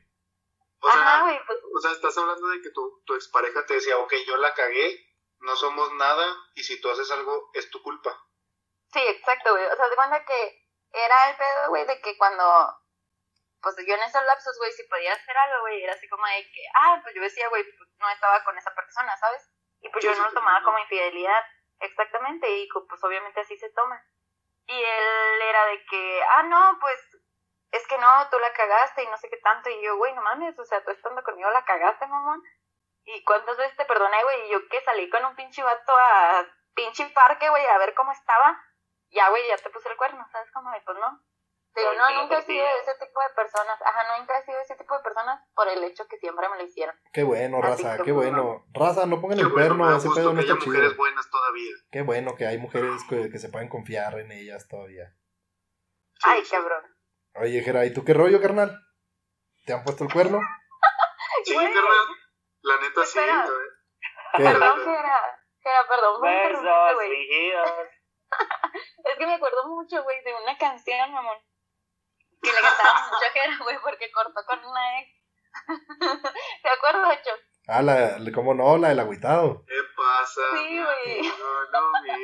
O 0.81 0.89
sea, 0.89 0.99
Ajá, 1.01 1.23
güey, 1.23 1.39
pues 1.45 1.59
o 1.75 1.79
sea, 1.79 1.91
estás 1.91 2.17
hablando 2.17 2.47
de 2.47 2.61
que 2.61 2.71
tu, 2.71 3.03
tu 3.05 3.13
expareja 3.15 3.65
te 3.67 3.75
decía, 3.75 3.97
ok, 3.99 4.13
yo 4.27 4.37
la 4.37 4.53
cagué, 4.55 4.99
no 5.41 5.55
somos 5.55 5.93
nada, 5.93 6.25
y 6.55 6.63
si 6.63 6.81
tú 6.81 6.89
haces 6.89 7.09
algo, 7.11 7.49
es 7.53 7.69
tu 7.69 7.81
culpa. 7.83 8.11
Sí, 8.93 8.99
exacto, 8.99 9.51
güey. 9.51 9.65
O 9.65 9.75
sea, 9.75 9.87
de 9.89 9.95
cuenta 9.95 10.25
que 10.25 10.67
era 10.91 11.29
el 11.29 11.37
pedo, 11.37 11.69
güey, 11.69 11.85
de 11.85 12.01
que 12.01 12.17
cuando, 12.17 12.43
pues 13.65 13.75
yo 13.81 13.95
en 13.95 14.03
esos 14.03 14.23
lapsos, 14.23 14.55
güey, 14.59 14.71
si 14.73 14.83
podía 14.83 15.11
hacer 15.13 15.35
algo, 15.35 15.61
güey, 15.61 15.81
era 15.81 15.93
así 15.93 16.07
como 16.07 16.23
de 16.27 16.45
que, 16.53 16.61
ah, 16.75 16.99
pues 17.01 17.15
yo 17.15 17.21
decía, 17.23 17.49
güey, 17.49 17.63
pues 17.63 17.89
no 17.97 18.07
estaba 18.11 18.43
con 18.43 18.55
esa 18.55 18.69
persona, 18.75 19.17
¿sabes? 19.17 19.41
Y 19.81 19.89
pues 19.89 20.05
Sí, 20.05 20.07
yo 20.07 20.15
no 20.15 20.27
lo 20.27 20.33
tomaba 20.33 20.61
como 20.61 20.77
infidelidad, 20.77 21.43
exactamente, 21.79 22.47
y 22.47 22.69
pues 22.69 23.03
obviamente 23.03 23.39
así 23.39 23.57
se 23.57 23.71
toma. 23.71 24.05
Y 24.67 24.77
él 24.77 25.41
era 25.41 25.65
de 25.65 25.83
que, 25.85 26.23
ah, 26.35 26.43
no, 26.43 26.77
pues 26.79 26.99
es 27.71 27.87
que 27.87 27.97
no, 27.97 28.29
tú 28.29 28.37
la 28.37 28.53
cagaste 28.53 29.01
y 29.01 29.07
no 29.07 29.17
sé 29.17 29.29
qué 29.31 29.37
tanto, 29.37 29.71
y 29.71 29.81
yo, 29.81 29.97
güey, 29.97 30.13
no 30.13 30.21
mames, 30.21 30.59
o 30.59 30.65
sea, 30.65 30.83
tú 30.83 30.91
estando 30.91 31.23
conmigo 31.23 31.49
la 31.49 31.65
cagaste, 31.65 32.05
mamón. 32.05 32.43
¿Y 33.05 33.23
cuántas 33.23 33.57
veces 33.57 33.75
te 33.77 33.85
perdoné, 33.85 34.23
güey? 34.23 34.45
Y 34.45 34.51
yo 34.51 34.67
que 34.69 34.81
salí 34.81 35.09
con 35.09 35.25
un 35.25 35.35
pinche 35.35 35.63
vato 35.63 35.91
a 35.97 36.45
pinche 36.75 37.07
parque, 37.09 37.49
güey, 37.49 37.65
a 37.65 37.79
ver 37.79 37.95
cómo 37.95 38.11
estaba. 38.11 38.63
Ya, 39.09 39.29
güey, 39.29 39.47
ya 39.47 39.57
te 39.57 39.71
puse 39.71 39.89
el 39.89 39.97
cuerno, 39.97 40.23
¿sabes 40.31 40.51
cómo? 40.51 40.75
Y 40.75 40.81
Pues 40.81 40.97
no. 40.99 41.19
Ay, 41.77 41.97
no, 41.97 42.21
nunca 42.21 42.37
he 42.39 42.41
sido 42.43 42.65
de 42.65 42.79
ese 42.81 42.95
tipo 43.05 43.19
de 43.21 43.29
personas. 43.35 43.81
Ajá, 43.81 44.17
nunca 44.17 44.37
he 44.39 44.43
sido 44.43 44.57
de 44.57 44.63
ese 44.63 44.75
tipo 44.75 44.95
de 44.95 45.03
personas 45.03 45.41
por 45.53 45.67
el 45.67 45.83
hecho 45.83 46.07
que 46.07 46.17
siempre 46.17 46.47
me 46.49 46.57
lo 46.57 46.63
hicieron. 46.63 46.95
Qué 47.11 47.23
bueno, 47.23 47.59
Así 47.61 47.83
raza, 47.83 48.03
qué 48.03 48.11
bueno. 48.11 48.65
Raza, 48.73 49.05
no 49.05 49.19
pongan 49.19 49.37
Qué 49.37 49.43
el 49.43 49.49
bueno, 49.51 49.89
da 49.89 49.97
ese 49.97 50.09
pedo 50.09 50.33
no 50.33 50.39
está 50.39 50.55
mujeres 50.55 50.95
buenas 50.95 51.29
todavía. 51.29 51.75
Qué 51.91 52.01
bueno 52.01 52.35
que 52.35 52.47
hay 52.47 52.57
mujeres 52.57 53.01
que, 53.09 53.29
que 53.29 53.39
se 53.39 53.49
pueden 53.49 53.67
confiar 53.67 54.17
en 54.19 54.31
ellas 54.31 54.67
todavía. 54.67 55.13
Sí, 56.15 56.21
Ay, 56.23 56.45
sí. 56.45 56.51
cabrón. 56.51 56.83
Oye, 57.35 57.61
Jera, 57.61 57.85
¿y 57.85 57.93
tú 57.93 58.05
qué 58.05 58.13
rollo, 58.13 58.41
carnal? 58.41 58.79
¿Te 59.65 59.73
han 59.73 59.83
puesto 59.83 60.05
el 60.05 60.13
cuerno? 60.13 60.39
Sí, 61.43 61.55
carnal. 61.55 62.07
La 62.61 62.77
neta 62.77 63.05
sí. 63.05 63.19
Perdón, 64.37 64.79
Jera. 64.79 65.39
Jera, 65.61 65.87
perdón. 65.89 66.19
güey. 66.19 67.09
fingidos. 67.09 67.69
Es 69.05 69.17
que 69.17 69.27
me 69.27 69.35
acuerdo 69.35 69.67
mucho, 69.67 70.03
güey, 70.03 70.23
de 70.23 70.33
una 70.33 70.57
canción, 70.57 71.11
mamón. 71.13 71.37
Que 72.45 72.53
le 72.53 72.61
cantaba 72.61 73.01
mucho 73.05 73.25
a 73.25 73.31
Jera, 73.31 73.57
güey, 73.63 73.77
porque 73.81 74.11
cortó 74.11 74.45
con 74.45 74.59
una 74.65 74.99
ex. 75.01 75.09
¿Te 76.63 76.69
acuerdas, 76.69 77.19
Cho? 77.23 77.31
Ah, 77.67 77.81
la, 77.81 78.17
¿cómo 78.33 78.53
no? 78.53 78.77
La 78.77 78.89
del 78.89 78.99
agüitado. 78.99 79.63
¿Qué 79.67 79.75
pasa? 79.97 80.41
Sí, 80.53 80.83
güey. 80.83 81.19
amigo? 81.19 81.35
No, 81.73 81.81
mira, 82.03 82.15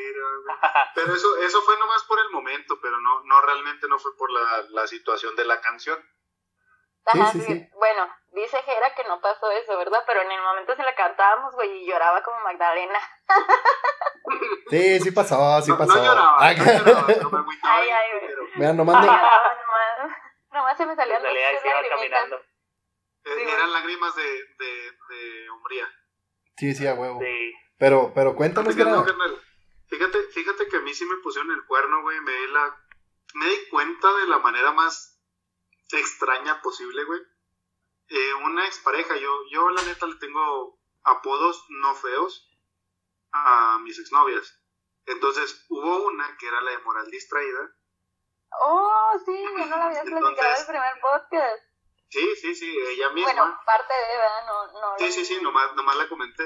güey. 0.45 0.57
Pero 0.95 1.15
eso, 1.15 1.37
eso 1.37 1.61
fue 1.63 1.77
nomás 1.79 2.03
por 2.03 2.19
el 2.19 2.29
momento, 2.29 2.77
pero 2.81 2.99
no, 2.99 3.21
no 3.23 3.41
realmente 3.41 3.87
no 3.89 3.97
fue 3.97 4.15
por 4.17 4.31
la, 4.31 4.63
la 4.69 4.85
situación 4.87 5.35
de 5.35 5.45
la 5.45 5.59
canción. 5.61 5.97
Ajá, 7.05 7.31
Sí, 7.31 7.41
sí. 7.41 7.67
Bueno, 7.73 8.07
dice 8.33 8.61
Jera 8.61 8.93
que 8.93 9.03
no 9.05 9.19
pasó 9.21 9.49
eso, 9.49 9.75
¿verdad? 9.77 10.03
Pero 10.05 10.21
en 10.21 10.31
el 10.31 10.41
momento 10.43 10.75
se 10.75 10.83
la 10.83 10.93
cantábamos, 10.93 11.55
güey, 11.55 11.71
y 11.83 11.87
lloraba 11.89 12.21
como 12.21 12.39
Magdalena. 12.41 12.99
Sí, 14.69 14.99
sí 14.99 15.11
pasó, 15.11 15.61
sí 15.63 15.71
no, 15.71 15.77
pasó. 15.79 15.95
no 15.95 16.03
lloraba, 16.03 16.35
Ah, 16.39 16.53
no 16.53 16.63
lloraba, 16.63 17.07
pero 17.07 17.29
me 17.31 17.39
agüitaba. 17.39 17.75
Ay, 17.75 17.89
ay, 17.89 18.11
güey. 18.11 18.27
pero, 18.27 18.43
Vean, 18.57 18.77
nomás 18.77 19.03
no- 19.05 19.11
nomás. 20.51 20.77
Se 20.77 20.85
me 20.85 20.95
salían 20.95 21.21
dos 21.21 21.29
salía 21.31 21.89
caminando. 21.89 22.35
eh, 22.37 23.35
Sí, 23.35 23.41
eran 23.41 23.71
lágrimas 23.71 24.15
de, 24.15 24.23
de, 24.23 24.91
de 25.09 25.49
hombría. 25.49 25.87
Sí, 26.57 26.73
sí, 26.75 26.87
a 26.87 26.93
huevo. 26.93 27.19
Sí. 27.21 27.53
Pero, 27.77 28.11
pero 28.13 28.35
cuéntanos, 28.35 28.73
Fíjate, 28.75 28.91
no, 28.91 29.05
carnal. 29.05 29.41
Fíjate, 29.87 30.23
fíjate 30.33 30.67
que 30.67 30.77
a 30.77 30.81
mí 30.81 30.93
sí 30.93 31.05
me 31.05 31.17
pusieron 31.17 31.51
el 31.51 31.65
cuerno, 31.65 32.01
güey. 32.01 32.19
Me 32.21 32.31
di, 32.31 32.47
la, 32.47 32.75
me 33.35 33.45
di 33.47 33.67
cuenta 33.69 34.13
de 34.17 34.27
la 34.27 34.39
manera 34.39 34.71
más 34.71 35.19
extraña 35.91 36.61
posible, 36.61 37.03
güey. 37.05 37.21
Eh, 38.09 38.33
una 38.45 38.65
expareja, 38.67 39.15
yo, 39.17 39.29
yo 39.51 39.69
la 39.71 39.81
neta 39.83 40.05
le 40.07 40.15
tengo 40.15 40.79
apodos 41.03 41.65
no 41.69 41.95
feos 41.95 42.47
a 43.31 43.79
mis 43.83 43.97
exnovias. 43.99 44.57
Entonces 45.05 45.65
hubo 45.69 46.07
una 46.07 46.37
que 46.37 46.47
era 46.47 46.61
la 46.61 46.71
de 46.71 46.77
moral 46.79 47.09
distraída. 47.09 47.73
Oh, 48.59 49.13
sí, 49.25 49.43
ya 49.57 49.65
no 49.65 49.77
la 49.77 49.85
habías 49.85 50.03
platicado 50.03 50.59
el 50.59 50.65
primer 50.65 50.99
podcast. 51.01 51.63
Sí, 52.09 52.35
sí, 52.35 52.55
sí, 52.55 52.77
ella 52.89 53.09
misma. 53.11 53.31
Bueno, 53.31 53.59
parte 53.65 53.93
de, 53.93 54.17
¿verdad? 54.17 54.45
No, 54.45 54.81
no. 54.81 54.97
Sí, 54.99 55.11
sí, 55.11 55.25
sí, 55.25 55.41
nomás, 55.41 55.73
nomás 55.75 55.95
la 55.95 56.09
comenté. 56.09 56.45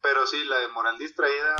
Pero 0.00 0.26
sí, 0.26 0.42
la 0.44 0.58
de 0.58 0.68
moral 0.68 0.98
distraída, 0.98 1.56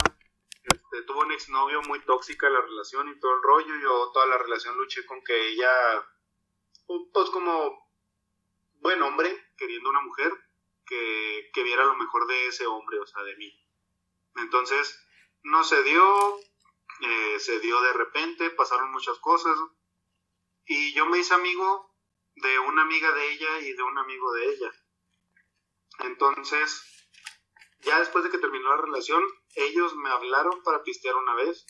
este, 0.64 1.03
tuvo 1.03 1.20
un 1.20 1.32
exnovio 1.32 1.82
muy 1.82 2.01
tóxica 2.05 2.49
la 2.49 2.62
relación 2.62 3.09
y 3.09 3.20
todo 3.20 3.36
el 3.36 3.43
rollo. 3.43 3.74
Yo 3.80 4.11
toda 4.12 4.26
la 4.26 4.38
relación 4.38 4.76
luché 4.78 5.05
con 5.07 5.22
que 5.22 5.49
ella, 5.49 5.70
pues, 6.86 7.01
pues, 7.12 7.30
como 7.30 7.93
buen 8.80 9.03
hombre, 9.03 9.53
queriendo 9.57 9.90
una 9.90 10.01
mujer, 10.01 10.32
que, 10.86 11.51
que 11.53 11.62
viera 11.62 11.84
lo 11.84 11.95
mejor 11.95 12.26
de 12.26 12.47
ese 12.47 12.66
hombre, 12.66 12.99
o 12.99 13.07
sea, 13.07 13.22
de 13.22 13.36
mí. 13.36 13.53
Entonces, 14.36 14.99
no 15.43 15.62
se 15.64 15.82
dio, 15.82 16.38
eh, 17.01 17.38
se 17.38 17.61
dio 17.61 17.80
de 17.80 17.93
repente, 17.93 18.51
pasaron 18.51 18.90
muchas 18.93 19.18
cosas. 19.18 19.57
Y 20.67 20.93
yo 20.95 21.07
me 21.07 21.19
hice 21.19 21.35
amigo 21.35 21.95
de 22.37 22.59
una 22.59 22.83
amiga 22.83 23.13
de 23.13 23.33
ella 23.33 23.59
y 23.61 23.73
de 23.73 23.83
un 23.83 23.99
amigo 23.99 24.33
de 24.33 24.47
ella. 24.47 24.73
Entonces, 26.01 26.83
ya 27.81 27.99
después 27.99 28.25
de 28.25 28.31
que 28.31 28.39
terminó 28.39 28.71
la 28.71 28.83
relación, 28.83 29.23
ellos 29.55 29.95
me 29.97 30.11
hablaron 30.11 30.63
para 30.63 30.83
pistear 30.83 31.15
una 31.17 31.35
vez, 31.35 31.67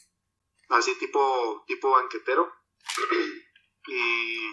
así 0.68 0.94
tipo, 0.98 1.64
tipo 1.66 1.90
banquetero. 1.90 2.52
y 3.88 4.52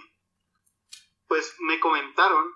pues 1.28 1.56
me 1.60 1.80
comentaron, 1.80 2.52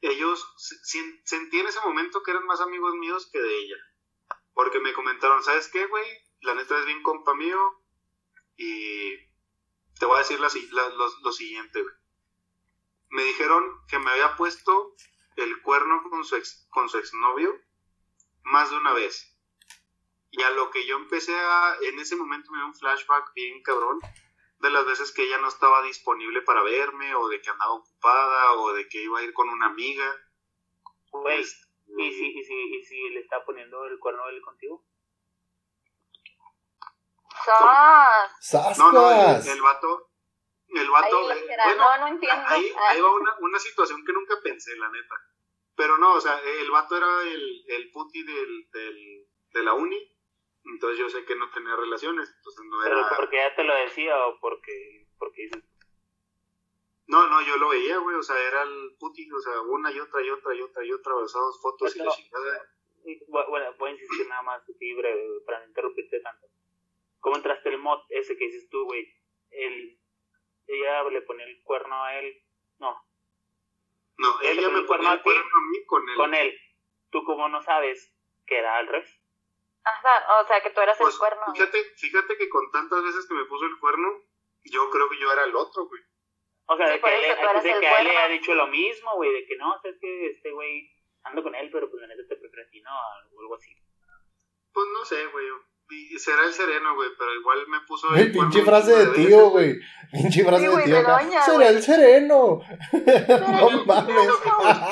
ellos 0.00 0.46
se- 0.56 0.76
se- 0.84 1.20
sentí 1.24 1.58
en 1.58 1.66
ese 1.66 1.80
momento 1.80 2.22
que 2.22 2.30
eran 2.30 2.46
más 2.46 2.60
amigos 2.60 2.94
míos 2.94 3.28
que 3.32 3.40
de 3.40 3.58
ella. 3.58 3.76
Porque 4.52 4.78
me 4.78 4.92
comentaron, 4.92 5.42
¿sabes 5.42 5.68
qué, 5.68 5.86
güey? 5.86 6.06
La 6.42 6.54
neta 6.54 6.78
es 6.78 6.86
bien 6.86 7.02
compa 7.02 7.34
mío. 7.34 7.58
Y 8.56 9.14
te 9.98 10.06
voy 10.06 10.16
a 10.16 10.18
decir 10.20 10.40
la 10.40 10.50
si- 10.50 10.68
la- 10.70 10.88
lo, 10.90 11.08
lo 11.22 11.32
siguiente, 11.32 11.82
güey. 11.82 11.94
Me 13.10 13.22
dijeron 13.24 13.64
que 13.88 13.98
me 13.98 14.10
había 14.10 14.36
puesto 14.36 14.94
el 15.36 15.62
cuerno 15.62 16.02
con 16.10 16.24
su 16.24 16.36
ex, 16.36 16.66
con 16.70 16.88
su 16.88 16.98
exnovio 16.98 17.54
más 18.42 18.70
de 18.70 18.76
una 18.76 18.92
vez. 18.92 19.30
Y 20.30 20.42
a 20.42 20.50
lo 20.50 20.70
que 20.70 20.84
yo 20.86 20.96
empecé 20.96 21.34
a, 21.36 21.76
en 21.82 21.98
ese 22.00 22.16
momento 22.16 22.50
me 22.50 22.58
dio 22.58 22.66
un 22.66 22.74
flashback 22.74 23.32
bien 23.34 23.62
cabrón 23.62 24.00
de 24.58 24.70
las 24.70 24.84
veces 24.86 25.12
que 25.12 25.22
ella 25.24 25.38
no 25.38 25.48
estaba 25.48 25.82
disponible 25.82 26.42
para 26.42 26.62
verme, 26.62 27.14
o 27.14 27.28
de 27.28 27.40
que 27.40 27.50
andaba 27.50 27.72
ocupada, 27.74 28.52
o 28.54 28.72
de 28.72 28.88
que 28.88 29.02
iba 29.02 29.18
a 29.18 29.22
ir 29.22 29.32
con 29.32 29.48
una 29.48 29.66
amiga. 29.66 30.16
Güey, 31.12 31.40
Este, 31.40 31.68
¿y 31.98 32.12
si, 32.12 32.26
y, 32.38 32.44
si, 32.44 32.54
¿y 32.54 32.82
si 32.84 33.08
le 33.10 33.20
está 33.20 33.44
poniendo 33.44 33.84
el 33.86 33.98
cuerno 33.98 34.28
él 34.28 34.40
contigo? 34.42 34.84
¡Sas! 38.40 38.78
No, 38.78 38.92
no, 38.92 39.10
el, 39.10 39.48
el 39.48 39.62
vato, 39.62 40.10
el 40.68 40.90
vato, 40.90 41.28
Ahí 41.30 41.38
eh, 41.38 41.46
bueno, 41.64 41.76
no, 41.76 41.98
no 41.98 42.08
entiendo. 42.08 42.42
ahí, 42.46 42.72
Ah. 42.76 42.88
ahí 42.90 43.00
va 43.00 43.12
una, 43.12 43.34
una 43.40 43.58
situación 43.58 44.04
que 44.04 44.12
nunca 44.12 44.34
pensé, 44.42 44.76
la 44.76 44.88
neta. 44.90 45.14
Pero 45.76 45.98
no, 45.98 46.14
o 46.14 46.20
sea, 46.20 46.38
el 46.40 46.70
vato 46.70 46.96
era 46.96 47.22
el, 47.22 47.64
el 47.68 47.90
puti 47.90 48.22
del, 48.22 48.70
del, 48.70 49.26
de 49.52 49.62
la 49.64 49.74
uni, 49.74 49.98
entonces 50.64 50.98
yo 50.98 51.08
sé 51.10 51.24
que 51.24 51.34
no 51.36 51.50
tenía 51.50 51.74
relaciones, 51.76 52.32
entonces 52.36 52.64
no 52.66 52.80
¿Pero 52.82 52.98
era... 53.00 53.16
porque 53.16 53.36
ya 53.36 53.54
te 53.56 53.64
lo 53.64 53.74
decía 53.74 54.16
o 54.26 54.38
porque, 54.40 55.08
porque 55.18 55.50
No, 57.06 57.26
no, 57.26 57.42
yo 57.42 57.56
lo 57.56 57.68
veía, 57.70 57.98
güey, 57.98 58.16
o 58.16 58.22
sea, 58.22 58.38
era 58.38 58.62
el 58.62 58.96
puti, 58.98 59.28
o 59.30 59.40
sea, 59.40 59.60
una 59.62 59.90
y 59.92 59.98
otra 60.00 60.22
y 60.22 60.30
otra 60.30 60.54
y 60.54 60.62
otra 60.62 60.84
y 60.84 60.92
otra, 60.92 61.14
besados, 61.16 61.60
fotos 61.60 61.94
y 61.96 61.98
la 61.98 62.10
chingada. 62.12 62.62
bu- 63.28 63.48
bueno, 63.50 63.74
voy 63.78 63.90
a 63.90 63.92
insistir 63.94 64.28
nada 64.28 64.42
más, 64.42 64.62
así 64.62 64.94
breve, 64.94 65.40
para 65.44 65.58
no 65.60 65.66
interrumpirte 65.66 66.20
tanto. 66.20 66.46
¿Cómo 67.24 67.36
entraste 67.36 67.70
el 67.70 67.78
mod 67.78 68.00
ese 68.10 68.36
que 68.36 68.44
dices 68.44 68.68
tú, 68.68 68.84
güey? 68.84 69.08
El, 69.50 69.98
ella 70.66 71.02
le 71.04 71.22
ponía 71.22 71.46
el 71.46 71.62
cuerno 71.62 72.04
a 72.04 72.18
él, 72.18 72.36
no, 72.78 72.92
No, 74.18 74.40
Él 74.42 74.58
ella 74.58 74.68
le 74.68 74.74
me 74.74 74.82
pone 74.82 74.82
el 74.82 74.86
cuerno 74.86 75.08
a 75.10 75.16
ti. 75.16 75.22
cuerno 75.22 75.42
a 75.56 75.60
mí 75.70 75.86
con 75.86 76.08
él. 76.10 76.16
con 76.16 76.34
él. 76.34 76.58
¿Tú 77.10 77.24
cómo 77.24 77.48
no 77.48 77.62
sabes 77.62 78.14
que 78.46 78.58
era 78.58 78.76
al 78.76 78.88
revés? 78.88 79.08
Ajá, 79.84 80.40
o 80.42 80.46
sea, 80.46 80.60
que 80.62 80.68
tú 80.70 80.80
eras 80.82 80.98
Pues, 80.98 81.14
el 81.14 81.18
cuerno. 81.18 81.42
güey. 81.46 81.56
fíjate, 81.56 81.78
fíjate 81.96 82.36
que 82.36 82.48
con 82.50 82.70
tantas 82.70 83.02
veces 83.04 83.26
que 83.26 83.34
me 83.34 83.46
puso 83.46 83.64
el 83.64 83.78
cuerno, 83.78 84.08
yo 84.64 84.90
creo 84.90 85.08
que 85.08 85.18
yo 85.18 85.32
era 85.32 85.44
el 85.44 85.56
otro, 85.56 85.86
güey. 85.86 86.02
O 86.66 86.76
sea, 86.76 86.86
Sí, 86.88 86.92
de 86.94 87.00
que, 87.00 87.14
él, 87.14 87.20
de 87.22 87.80
que 87.80 87.86
a 87.88 88.00
él 88.00 88.04
le 88.06 88.10
cuerno. 88.12 88.20
ha 88.20 88.28
dicho 88.28 88.54
lo 88.54 88.66
mismo, 88.66 89.14
güey, 89.16 89.32
de 89.32 89.46
que 89.46 89.56
no, 89.56 89.72
o 89.74 89.80
sea, 89.80 89.90
es 89.90 89.98
que 89.98 90.26
este 90.26 90.52
güey 90.52 90.90
ando 91.22 91.42
con 91.42 91.54
él, 91.54 91.70
pero 91.72 91.90
pues 91.90 92.00
la 92.02 92.08
neta 92.08 92.22
te 92.28 92.36
prefiero 92.36 92.66
a 92.66 92.70
ti, 92.70 92.80
no, 92.82 92.90
o 93.32 93.40
algo 93.40 93.54
así. 93.56 93.74
Pues 94.72 94.86
no 94.92 95.04
sé, 95.06 95.26
güey. 95.28 95.46
Y 95.90 96.18
será 96.18 96.44
el 96.44 96.52
sereno, 96.52 96.94
güey, 96.94 97.10
pero 97.18 97.34
igual 97.34 97.66
me 97.68 97.80
puso 97.80 98.08
Güey, 98.08 98.32
pinche 98.32 98.62
frase 98.62 98.92
de 98.92 99.06
tío, 99.14 99.50
güey. 99.50 99.78
Pinche 100.10 100.44
frase 100.44 100.68
de 100.68 100.82
tío 100.82 100.96
Será 101.44 101.68
el 101.68 101.82
sereno. 101.82 102.60
no 102.92 103.84
mames. 103.84 104.28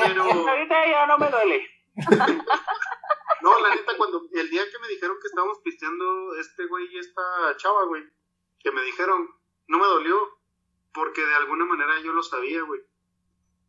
Pero, 0.04 0.22
Ahorita 0.22 0.86
ya 0.86 1.06
no 1.06 1.18
me 1.18 1.30
duele. 1.30 1.62
no, 3.42 3.60
la 3.60 3.74
neta, 3.74 3.96
cuando 3.96 4.28
el 4.32 4.50
día 4.50 4.62
que 4.70 4.78
me 4.80 4.88
dijeron 4.88 5.16
que 5.20 5.28
estábamos 5.28 5.58
pisteando 5.64 6.34
este 6.36 6.66
güey 6.66 6.86
y 6.92 6.98
esta 6.98 7.22
chava, 7.56 7.84
güey, 7.86 8.04
que 8.60 8.70
me 8.70 8.82
dijeron, 8.82 9.28
no 9.68 9.78
me 9.78 9.86
dolió, 9.86 10.16
porque 10.92 11.24
de 11.24 11.34
alguna 11.34 11.64
manera 11.64 12.00
yo 12.00 12.12
lo 12.12 12.22
sabía, 12.22 12.62
güey. 12.62 12.80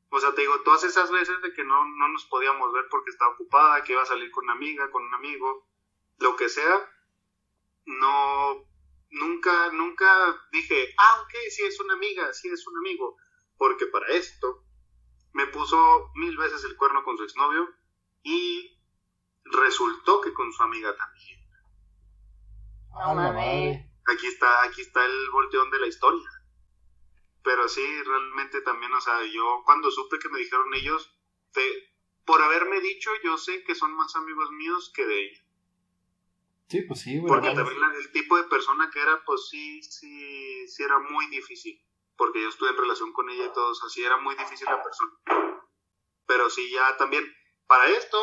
O 0.09 0.19
sea, 0.19 0.34
te 0.36 0.41
digo, 0.41 0.61
todas 0.61 0.84
esas 0.84 1.09
veces 1.11 1.41
de 1.41 1.53
que 1.53 1.63
no, 1.63 1.86
no 1.86 2.07
nos 2.09 2.26
podíamos 2.26 2.71
ver 2.71 2.86
porque 2.91 3.09
estaba 3.09 3.32
ocupada, 3.32 3.84
que 3.84 3.93
iba 3.93 4.03
a 4.03 4.05
salir 4.05 4.30
con 4.30 4.43
una 4.43 4.53
amiga, 4.53 4.91
con 4.91 5.03
un 5.03 5.13
amigo, 5.13 5.65
lo 6.19 6.36
que 6.36 6.49
sea, 6.49 6.88
no, 7.86 8.66
nunca, 9.12 9.72
nunca 9.72 10.42
dije, 10.52 10.94
ah, 10.98 11.22
ok, 11.22 11.34
sí 11.50 11.64
es 11.64 11.80
una 11.80 11.94
amiga, 11.94 12.34
sí 12.34 12.48
es 12.50 12.66
un 12.68 12.78
amigo, 12.78 13.18
porque 13.58 13.88
para 13.88 14.08
esto 14.08 14.64
me 15.34 15.48
puso 15.48 16.12
mil 16.16 16.38
veces 16.38 16.64
el 16.64 16.76
cuerno 16.78 17.04
con 17.04 17.18
su 17.18 17.24
exnovio 17.24 17.68
y 18.24 18.80
resultó 19.46 20.22
que 20.22 20.34
con 20.34 20.52
su 20.54 20.64
amiga 20.64 20.96
también. 20.96 21.40
No 22.92 23.00
A 23.00 23.08
la 23.16 23.16
mames. 23.16 23.34
madre. 23.34 23.90
Aquí 24.08 24.28
está, 24.28 24.64
aquí 24.64 24.82
está 24.82 25.06
el 25.06 25.30
volteón 25.32 25.70
de 25.72 25.80
la 25.80 25.88
historia. 25.88 26.30
Pero 27.44 27.68
sí, 27.68 27.86
realmente 28.04 28.62
también, 28.62 28.94
o 28.94 29.02
sea, 29.02 29.24
yo 29.26 29.62
cuando 29.66 29.92
supe 29.92 30.18
que 30.20 30.30
me 30.30 30.40
dijeron 30.40 30.74
ellos, 30.74 31.14
te- 31.52 31.92
por 32.26 32.42
haberme 32.42 32.80
dicho, 32.80 33.10
yo 33.24 33.38
sé 33.38 33.64
que 33.64 33.76
son 33.76 33.94
más 33.96 34.16
amigos 34.16 34.50
míos 34.52 34.92
que 34.96 35.06
de 35.06 35.26
ella. 35.26 35.43
Sí, 36.74 36.82
pues 36.82 37.01
sí, 37.01 37.19
güey. 37.19 37.28
Porque 37.28 37.53
también 37.53 37.78
el 37.99 38.11
tipo 38.11 38.36
de 38.36 38.45
persona 38.45 38.89
que 38.91 38.99
era, 38.99 39.24
pues 39.28 39.47
sí, 39.47 39.84
sí, 39.84 40.67
sí 40.67 40.82
era 40.82 40.97
muy 40.97 41.28
difícil. 41.28 41.80
Porque 42.17 42.41
yo 42.41 42.49
estuve 42.49 42.71
en 42.71 42.78
relación 42.78 43.13
con 43.13 43.30
ella 43.30 43.45
y 43.45 43.53
todo, 43.53 43.69
o 43.69 43.76
sea, 43.76 43.89
sí 43.89 44.03
era 44.03 44.17
muy 44.17 44.34
difícil 44.34 44.65
la 44.65 44.82
persona. 44.82 45.11
Pero 46.26 46.49
sí, 46.49 46.71
ya 46.71 46.97
también, 46.97 47.32
para 47.67 47.91
esto, 47.91 48.17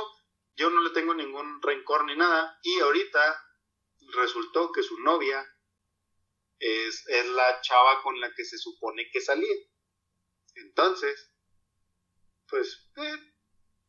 yo 0.57 0.69
no 0.69 0.83
le 0.83 0.91
tengo 0.91 1.15
ningún 1.15 1.63
rencor 1.63 2.05
ni 2.07 2.17
nada. 2.17 2.59
Y 2.65 2.81
ahorita 2.81 3.41
resultó 4.17 4.73
que 4.73 4.83
su 4.83 4.99
novia 4.99 5.47
es, 6.59 7.07
es 7.07 7.29
la 7.29 7.61
chava 7.61 8.03
con 8.03 8.19
la 8.19 8.35
que 8.35 8.45
se 8.45 8.59
supone 8.59 9.09
que 9.13 9.21
salía. 9.21 9.55
Entonces, 10.57 11.33
pues, 12.49 12.91
eh, 12.97 13.33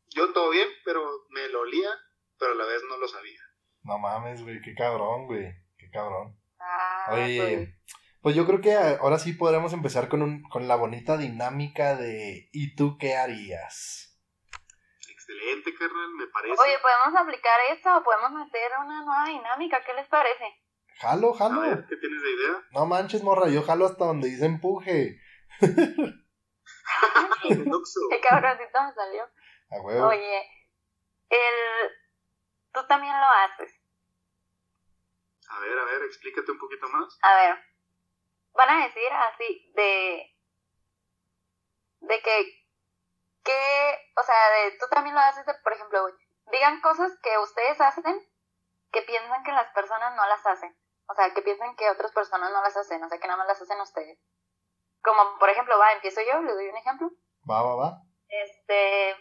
yo 0.10 0.32
todo 0.34 0.52
bien, 0.52 0.70
pero 0.86 1.26
me 1.30 1.50
lo 1.50 1.62
olía, 1.62 1.90
pero 2.38 2.52
a 2.52 2.56
la 2.56 2.66
vez 2.68 2.84
no 2.84 2.98
lo 2.98 3.08
sabía. 3.08 3.42
No 3.84 3.98
mames, 3.98 4.44
güey. 4.44 4.62
Qué 4.62 4.74
cabrón, 4.76 5.28
güey. 5.28 5.54
Qué 5.78 5.90
cabrón. 5.90 6.38
Ah, 6.60 7.08
Oye, 7.12 7.38
pues, 7.38 7.70
pues 8.22 8.36
yo 8.36 8.46
creo 8.46 8.62
que 8.62 8.74
ahora 8.76 9.18
sí 9.18 9.34
podremos 9.34 9.74
empezar 9.74 10.08
con, 10.10 10.22
un, 10.22 10.44
con 10.44 10.68
la 10.68 10.76
bonita 10.76 11.18
dinámica 11.18 11.96
de 11.96 12.50
¿y 12.52 12.76
tú 12.76 12.98
qué 13.00 13.16
harías? 13.16 14.20
Excelente, 15.10 15.74
carnal, 15.74 16.12
me 16.18 16.28
parece. 16.28 16.54
Oye, 16.54 16.78
¿podemos 16.82 17.20
aplicar 17.20 17.60
esto 17.72 17.98
o 17.98 18.04
podemos 18.04 18.32
meter 18.32 18.72
una 18.84 19.04
nueva 19.04 19.26
dinámica? 19.26 19.82
¿Qué 19.84 19.94
les 19.94 20.08
parece? 20.08 20.46
Jalo, 21.00 21.34
a 21.34 21.38
jalo. 21.38 21.62
ver, 21.62 21.86
¿qué 21.90 21.96
tienes 21.96 22.22
de 22.22 22.30
idea? 22.32 22.64
No 22.74 22.86
manches, 22.86 23.24
morra, 23.24 23.50
yo 23.50 23.64
jalo 23.64 23.88
hasta 23.88 24.06
donde 24.06 24.30
dice 24.30 24.46
empuje. 24.46 25.20
Qué 28.10 28.22
cabroncito 28.22 28.84
me 28.84 28.94
salió. 28.94 29.24
A 29.70 29.82
huevo. 29.82 30.08
Oye, 30.08 30.42
el... 31.30 31.92
tú 32.74 32.86
también 32.88 33.14
lo 33.20 33.26
haces. 33.26 33.74
A 35.50 35.60
ver, 35.60 35.78
a 35.78 35.84
ver, 35.84 36.04
explícate 36.04 36.52
un 36.52 36.60
poquito 36.60 36.88
más. 36.90 37.18
A 37.22 37.36
ver, 37.36 37.66
van 38.54 38.70
a 38.70 38.84
decir 38.86 39.12
así 39.12 39.72
de... 39.76 40.38
De 42.00 42.22
que... 42.22 42.66
Que... 43.44 44.14
O 44.18 44.24
sea, 44.24 44.50
de 44.52 44.78
tú 44.78 44.86
también 44.90 45.16
lo 45.16 45.22
haces 45.22 45.46
de, 45.46 45.54
por 45.56 45.74
ejemplo, 45.74 46.02
güey, 46.04 46.14
digan 46.52 46.82
cosas 46.82 47.12
que 47.22 47.38
ustedes 47.40 47.80
hacen 47.82 48.28
que 48.92 49.02
piensan 49.04 49.44
que 49.44 49.52
las 49.52 49.72
personas 49.74 50.16
no 50.16 50.28
las 50.28 50.46
hacen. 50.46 50.76
O 51.08 51.14
sea, 51.14 51.34
que 51.34 51.42
piensan 51.42 51.76
que 51.76 51.90
otras 51.90 52.12
personas 52.12 52.52
no 52.52 52.62
las 52.62 52.76
hacen. 52.76 53.04
O 53.04 53.10
sea, 53.10 53.20
que 53.20 53.28
nada 53.28 53.38
más 53.38 53.48
las 53.48 53.62
hacen 53.62 53.80
ustedes. 53.82 54.20
Como, 55.02 55.38
por 55.40 55.50
ejemplo, 55.50 55.78
va, 55.78 55.94
empiezo 55.94 56.22
yo, 56.22 56.42
les 56.42 56.54
doy 56.54 56.68
un 56.68 56.78
ejemplo. 56.78 57.10
Va, 57.50 57.62
va, 57.64 57.76
va. 57.76 58.02
Este. 58.28 59.16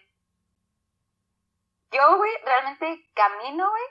Yo, 1.93 2.17
güey, 2.17 2.31
realmente 2.45 3.11
camino, 3.15 3.69
güey, 3.69 3.83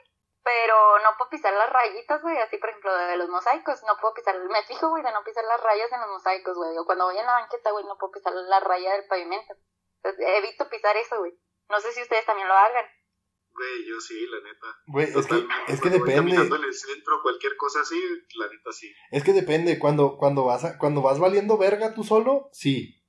pero 0.42 0.98
no 1.04 1.10
puedo 1.18 1.30
pisar 1.30 1.52
las 1.52 1.70
rayitas, 1.70 2.22
güey. 2.22 2.38
Así, 2.38 2.56
por 2.58 2.70
ejemplo, 2.70 2.94
de 2.96 3.16
los 3.16 3.28
mosaicos, 3.28 3.82
no 3.86 3.96
puedo 4.00 4.14
pisar. 4.14 4.38
Me 4.48 4.62
fijo, 4.64 4.88
güey, 4.88 5.02
de 5.02 5.12
no 5.12 5.22
pisar 5.24 5.44
las 5.44 5.62
rayas 5.62 5.92
en 5.92 6.00
los 6.00 6.10
mosaicos, 6.10 6.56
güey. 6.56 6.76
O 6.78 6.84
cuando 6.86 7.04
voy 7.06 7.18
en 7.18 7.26
la 7.26 7.34
banqueta, 7.40 7.70
güey, 7.72 7.84
no 7.84 7.96
puedo 7.98 8.12
pisar 8.12 8.32
la 8.32 8.60
raya 8.60 8.92
del 8.94 9.06
pavimento. 9.06 9.54
Entonces, 10.02 10.24
evito 10.38 10.68
pisar 10.70 10.96
eso, 10.96 11.18
güey. 11.18 11.32
No 11.68 11.78
sé 11.80 11.92
si 11.92 12.00
ustedes 12.02 12.24
también 12.24 12.48
lo 12.48 12.54
hagan. 12.54 12.86
Güey, 13.52 13.84
yo 13.86 14.00
sí, 14.00 14.26
la 14.28 14.40
neta. 14.40 14.66
Güey, 14.86 15.06
es 15.06 15.26
que, 15.26 15.46
es 15.72 15.80
que 15.80 15.88
Cuando 15.90 15.98
voy 15.98 16.14
caminando 16.14 16.42
depende. 16.44 16.56
en 16.56 16.64
el 16.64 16.74
centro, 16.74 17.20
cualquier 17.22 17.56
cosa 17.56 17.80
así, 17.80 18.00
la 18.36 18.46
neta 18.46 18.72
sí. 18.72 18.90
Es 19.10 19.22
que 19.24 19.32
depende. 19.34 19.78
Cuando, 19.78 20.16
cuando 20.16 20.44
vas 20.44 20.64
a- 20.64 20.78
cuando 20.78 21.02
vas 21.02 21.18
valiendo 21.18 21.58
verga 21.58 21.92
tú 21.94 22.02
solo, 22.04 22.48
sí. 22.52 23.02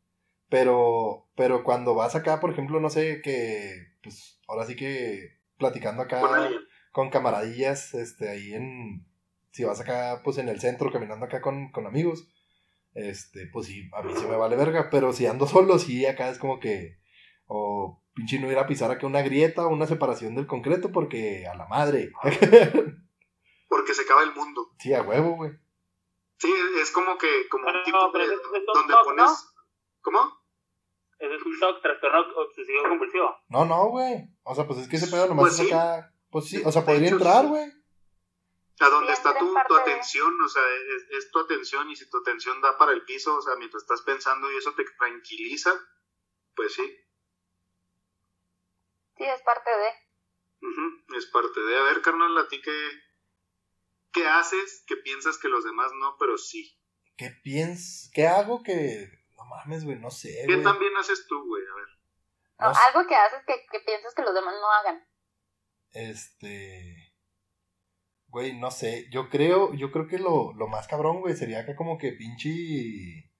Pero, 0.49 1.29
pero 1.37 1.63
cuando 1.63 1.95
vas 1.95 2.15
acá, 2.15 2.39
por 2.41 2.49
ejemplo, 2.51 2.79
no 2.81 2.89
sé, 2.89 3.21
que, 3.23 3.71
ahora 4.51 4.65
sí 4.65 4.75
que 4.75 5.39
platicando 5.57 6.03
acá 6.03 6.21
Con 6.91 7.09
camaradillas, 7.09 7.93
este, 7.93 8.29
ahí 8.29 8.53
en, 8.53 9.05
si 9.51 9.63
vas 9.63 9.79
acá, 9.79 10.21
pues, 10.23 10.37
en 10.37 10.49
el 10.49 10.59
centro, 10.59 10.91
caminando 10.91 11.25
acá 11.25 11.41
con, 11.41 11.71
con 11.71 11.87
amigos, 11.87 12.27
este, 12.93 13.47
pues 13.47 13.67
sí, 13.67 13.89
a 13.93 14.01
mí 14.01 14.13
sí 14.15 14.25
me 14.25 14.35
vale 14.35 14.57
verga, 14.57 14.89
pero 14.89 15.13
si 15.13 15.25
ando 15.25 15.47
solo, 15.47 15.79
sí, 15.79 16.05
acá 16.05 16.29
es 16.29 16.37
como 16.37 16.59
que, 16.59 16.99
o 17.45 18.03
pinche 18.13 18.39
no 18.39 18.51
ir 18.51 18.57
a 18.57 18.67
pisar 18.67 18.91
acá 18.91 19.07
una 19.07 19.21
grieta 19.21 19.65
o 19.65 19.69
una 19.69 19.87
separación 19.87 20.35
del 20.35 20.47
concreto, 20.47 20.91
porque 20.91 21.47
a 21.47 21.55
la 21.55 21.65
madre, 21.67 22.11
Porque 23.69 23.93
se 23.93 24.01
acaba 24.01 24.23
el 24.23 24.33
mundo. 24.33 24.69
sí, 24.79 24.93
a 24.93 25.01
huevo, 25.01 25.37
güey. 25.37 25.51
Sí, 26.39 26.53
es 26.81 26.91
como 26.91 27.17
que, 27.17 27.47
como 27.49 27.67
Pero 27.67 27.79
un 27.79 27.85
tipo 27.85 27.97
no, 27.97 28.11
de, 28.11 28.27
donde 28.27 28.93
pones... 29.05 29.25
¿no? 29.25 29.31
¿Cómo? 30.01 30.40
Ese 31.21 31.35
es 31.35 31.41
un 31.43 31.59
TOC, 31.59 31.81
trastorno 31.83 32.19
obsesivo 32.41 32.83
compulsivo. 32.89 33.37
No, 33.49 33.63
no, 33.65 33.89
güey, 33.89 34.27
o 34.43 34.55
sea, 34.55 34.65
pues 34.65 34.79
es 34.79 34.87
que 34.89 34.95
ese 34.95 35.07
pedo 35.07 35.27
nomás 35.27 35.43
Pues 35.43 35.59
es 35.59 35.67
sí. 35.67 35.71
acá, 35.73 36.11
pues 36.31 36.45
sí, 36.49 36.61
o 36.65 36.71
sea, 36.71 36.83
podría 36.83 37.07
hecho, 37.07 37.17
entrar, 37.17 37.45
güey. 37.47 37.71
A 38.79 38.89
dónde 38.89 39.13
está 39.13 39.37
tu, 39.37 39.53
tu 39.67 39.73
de- 39.75 39.81
atención, 39.81 40.41
o 40.41 40.49
sea, 40.49 40.63
es, 40.97 41.03
es 41.25 41.31
tu 41.31 41.37
atención 41.39 41.87
y 41.91 41.95
si 41.95 42.09
tu 42.09 42.17
atención 42.17 42.59
da 42.61 42.75
para 42.79 42.93
el 42.93 43.03
piso, 43.05 43.35
o 43.37 43.41
sea, 43.41 43.55
mientras 43.55 43.83
estás 43.83 44.01
pensando 44.01 44.51
y 44.51 44.57
eso 44.57 44.73
te 44.73 44.83
tranquiliza, 44.97 45.71
pues 46.55 46.73
sí, 46.73 46.97
Sí, 49.17 49.23
es 49.25 49.41
parte 49.43 49.69
de. 49.69 50.67
ujú, 50.67 51.15
es 51.17 51.27
parte 51.27 51.59
de, 51.59 51.77
a 51.77 51.83
ver, 51.83 52.01
carnal, 52.01 52.35
a 52.39 52.47
ti 52.47 52.59
qué, 52.61 52.89
qué 54.13 54.27
haces 54.27 54.83
que 54.87 54.95
piensas 54.97 55.37
que 55.37 55.49
los 55.49 55.63
demás 55.63 55.91
no, 55.99 56.15
pero 56.19 56.37
sí. 56.39 56.75
¿Qué 57.17 57.29
piens, 57.43 58.09
qué 58.15 58.25
hago 58.27 58.63
que, 58.63 59.11
no 59.43 59.49
mames, 59.55 59.83
güey, 59.85 59.97
no 59.97 60.11
sé, 60.11 60.43
¿Qué 60.47 60.53
güey. 60.53 60.63
también 60.63 60.91
haces 60.97 61.25
tú, 61.27 61.35
güey? 61.47 61.63
A 61.71 61.75
ver. 61.75 61.85
No, 62.59 62.67
No 62.67 62.73
sé. 62.75 62.81
algo 62.87 63.07
que 63.07 63.15
haces 63.15 63.39
que, 63.45 63.53
que 63.71 63.79
piensas 63.79 64.13
que 64.13 64.21
los 64.21 64.33
demás 64.33 64.53
no 64.59 64.71
hagan. 64.71 65.03
Este. 65.91 67.13
Güey, 68.27 68.57
no 68.57 68.71
sé. 68.71 69.07
Yo 69.11 69.29
creo, 69.29 69.73
yo 69.73 69.91
creo 69.91 70.07
que 70.07 70.17
lo, 70.17 70.53
lo 70.53 70.67
más 70.67 70.87
cabrón, 70.87 71.19
güey, 71.21 71.35
sería 71.35 71.59
acá 71.61 71.75
como 71.75 71.97
que 71.97 72.11
pinche. 72.13 73.31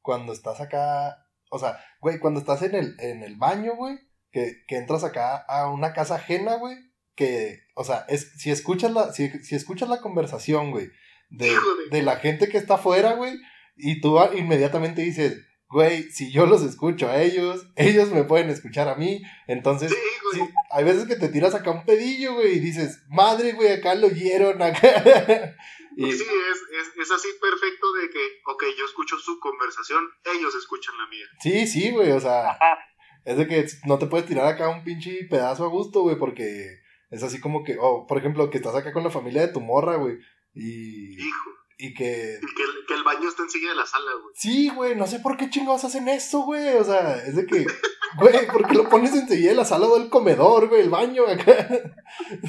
Cuando 0.00 0.32
estás 0.32 0.60
acá. 0.60 1.26
O 1.50 1.58
sea, 1.58 1.78
güey, 2.00 2.18
cuando 2.20 2.40
estás 2.40 2.62
en 2.62 2.74
el, 2.74 2.96
en 3.00 3.22
el 3.22 3.36
baño, 3.36 3.74
güey. 3.76 3.98
Que, 4.32 4.62
que 4.68 4.76
entras 4.76 5.02
acá 5.02 5.36
a 5.48 5.68
una 5.70 5.92
casa 5.92 6.14
ajena, 6.14 6.54
güey. 6.56 6.76
Que, 7.16 7.58
o 7.74 7.84
sea, 7.84 8.06
es, 8.08 8.32
si 8.40 8.50
escuchas 8.50 8.92
la, 8.92 9.12
si, 9.12 9.28
si 9.42 9.56
escuchas 9.56 9.88
la 9.88 10.00
conversación, 10.00 10.70
güey, 10.70 10.88
de, 11.28 11.54
de 11.90 12.02
la 12.02 12.16
gente 12.16 12.48
que 12.48 12.56
está 12.56 12.74
afuera, 12.74 13.12
güey, 13.14 13.34
y 13.82 14.00
tú 14.00 14.18
inmediatamente 14.36 15.02
dices, 15.02 15.44
güey, 15.68 16.04
si 16.10 16.32
yo 16.32 16.46
los 16.46 16.62
escucho 16.62 17.08
a 17.08 17.22
ellos, 17.22 17.66
ellos 17.76 18.10
me 18.10 18.24
pueden 18.24 18.50
escuchar 18.50 18.88
a 18.88 18.96
mí. 18.96 19.22
Entonces, 19.46 19.90
Sí, 19.92 19.98
güey. 20.32 20.46
sí, 20.48 20.54
hay 20.70 20.84
veces 20.84 21.06
que 21.06 21.16
te 21.16 21.28
tiras 21.28 21.54
acá 21.54 21.70
un 21.70 21.84
pedillo, 21.84 22.34
güey, 22.34 22.56
y 22.56 22.60
dices, 22.60 23.02
madre, 23.08 23.52
güey, 23.52 23.72
acá 23.72 23.94
lo 23.94 24.08
oyeron, 24.08 24.60
acá. 24.62 24.80
y, 25.96 26.12
Sí, 26.12 26.22
es, 26.24 26.58
es, 26.80 26.96
es 27.00 27.10
así 27.12 27.28
perfecto 27.40 27.92
de 27.94 28.10
que, 28.10 28.18
ok, 28.46 28.64
yo 28.78 28.84
escucho 28.84 29.16
su 29.18 29.38
conversación, 29.38 30.04
ellos 30.34 30.54
escuchan 30.56 30.96
la 30.98 31.06
mía. 31.08 31.26
sí, 31.40 31.66
sí, 31.66 31.90
güey, 31.92 32.10
o 32.12 32.20
sea, 32.20 32.50
Ajá. 32.50 32.78
es 33.24 33.36
de 33.36 33.46
que 33.46 33.66
no 33.86 33.98
te 33.98 34.06
puedes 34.06 34.26
tirar 34.26 34.46
acá 34.46 34.68
un 34.70 34.82
pinche 34.84 35.24
pedazo 35.30 35.64
a 35.64 35.68
gusto, 35.68 36.00
güey, 36.02 36.16
porque 36.16 36.78
es 37.10 37.22
así 37.22 37.40
como 37.40 37.62
que, 37.64 37.76
o 37.80 38.06
por 38.08 38.18
ejemplo, 38.18 38.50
que 38.50 38.58
estás 38.58 38.74
acá 38.74 38.92
con 38.92 39.04
la 39.04 39.10
familia 39.10 39.42
de 39.46 39.52
tu 39.52 39.60
morra, 39.60 39.96
güey, 39.96 40.16
y, 40.52 41.14
Hijo. 41.22 41.50
Y 41.80 41.94
que 41.94 42.38
Y 42.42 42.54
que 42.54 42.62
el, 42.62 42.86
que 42.86 42.94
el 42.94 43.02
baño 43.04 43.28
está 43.28 43.42
enseguida 43.42 43.70
de 43.70 43.76
la 43.76 43.86
sala, 43.86 44.10
güey. 44.22 44.34
Sí, 44.34 44.68
güey, 44.68 44.94
no 44.94 45.06
sé 45.06 45.20
por 45.20 45.36
qué 45.36 45.48
chingados 45.48 45.84
hacen 45.84 46.08
eso, 46.08 46.42
güey. 46.42 46.76
O 46.76 46.84
sea, 46.84 47.16
es 47.24 47.36
de 47.36 47.46
que, 47.46 47.66
güey, 48.18 48.46
¿por 48.48 48.68
qué 48.68 48.74
lo 48.74 48.88
pones 48.88 49.14
enseguida 49.14 49.52
en 49.52 49.56
la 49.56 49.64
sala 49.64 49.86
o 49.86 49.98
del 49.98 50.10
comedor, 50.10 50.68
güey, 50.68 50.82
el 50.82 50.90
baño 50.90 51.26
acá? 51.26 51.68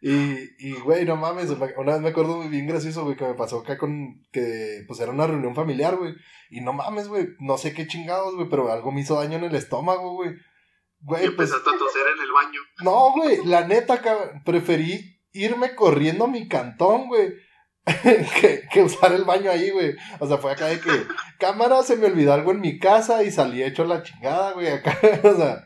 y, 0.00 0.10
y, 0.58 0.72
güey, 0.82 1.04
no 1.04 1.16
mames, 1.16 1.50
una 1.50 1.92
vez 1.92 2.00
me 2.00 2.08
acuerdo 2.08 2.38
muy 2.38 2.48
bien 2.48 2.66
gracioso, 2.66 3.04
güey, 3.04 3.16
que 3.16 3.26
me 3.26 3.34
pasó 3.34 3.60
acá 3.60 3.78
con, 3.78 4.22
que, 4.32 4.84
pues 4.88 4.98
era 4.98 5.12
una 5.12 5.28
reunión 5.28 5.54
familiar, 5.54 5.96
güey. 5.96 6.14
Y 6.50 6.60
no 6.62 6.72
mames, 6.72 7.06
güey, 7.06 7.28
no 7.38 7.58
sé 7.58 7.72
qué 7.72 7.86
chingados, 7.86 8.34
güey, 8.34 8.48
pero 8.48 8.72
algo 8.72 8.90
me 8.90 9.02
hizo 9.02 9.14
daño 9.14 9.38
en 9.38 9.44
el 9.44 9.54
estómago, 9.54 10.14
güey. 10.14 10.30
Y 10.30 11.06
Güey, 11.06 11.30
pues, 11.34 11.50
empezaste 11.50 11.70
a 11.70 11.78
toser 11.78 12.06
en 12.14 12.22
el 12.22 12.32
baño. 12.32 12.60
no, 12.82 13.12
güey, 13.12 13.44
la 13.46 13.66
neta, 13.66 14.02
cabrón, 14.02 14.42
preferí 14.44 15.18
irme 15.32 15.74
corriendo 15.74 16.24
a 16.24 16.28
mi 16.28 16.48
cantón, 16.48 17.06
güey. 17.08 17.34
que, 18.40 18.62
que 18.72 18.82
usar 18.82 19.12
el 19.12 19.24
baño 19.24 19.50
ahí, 19.50 19.70
güey. 19.70 19.94
O 20.18 20.26
sea, 20.26 20.38
fue 20.38 20.52
acá 20.52 20.66
de 20.66 20.80
que, 20.80 20.90
cámara, 21.38 21.82
se 21.82 21.96
me 21.96 22.06
olvidó 22.06 22.32
algo 22.32 22.52
en 22.52 22.60
mi 22.60 22.78
casa 22.78 23.22
y 23.22 23.30
salí 23.30 23.62
hecho 23.62 23.84
la 23.84 24.02
chingada, 24.02 24.52
güey, 24.52 24.68
acá. 24.68 24.98
O 25.24 25.34
sea, 25.34 25.64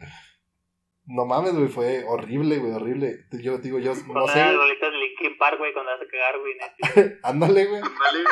no 1.07 1.27
mames, 1.27 1.55
güey, 1.55 1.69
fue 1.69 2.05
horrible, 2.05 2.59
güey, 2.59 2.73
horrible. 2.73 3.27
Yo 3.33 3.59
digo, 3.59 3.79
yo 3.79 3.95
no 3.95 4.29
sé, 4.29 4.39
de 4.39 4.53
Linkin 4.53 5.39
Park, 5.39 5.59
güey, 5.59 5.73
cuando 5.73 5.93
vas 5.93 6.01
a 6.01 6.11
cagar, 6.11 6.35
güey. 6.41 7.19
ándale, 7.23 7.67
güey. 7.67 7.83
Ándale, 7.83 8.25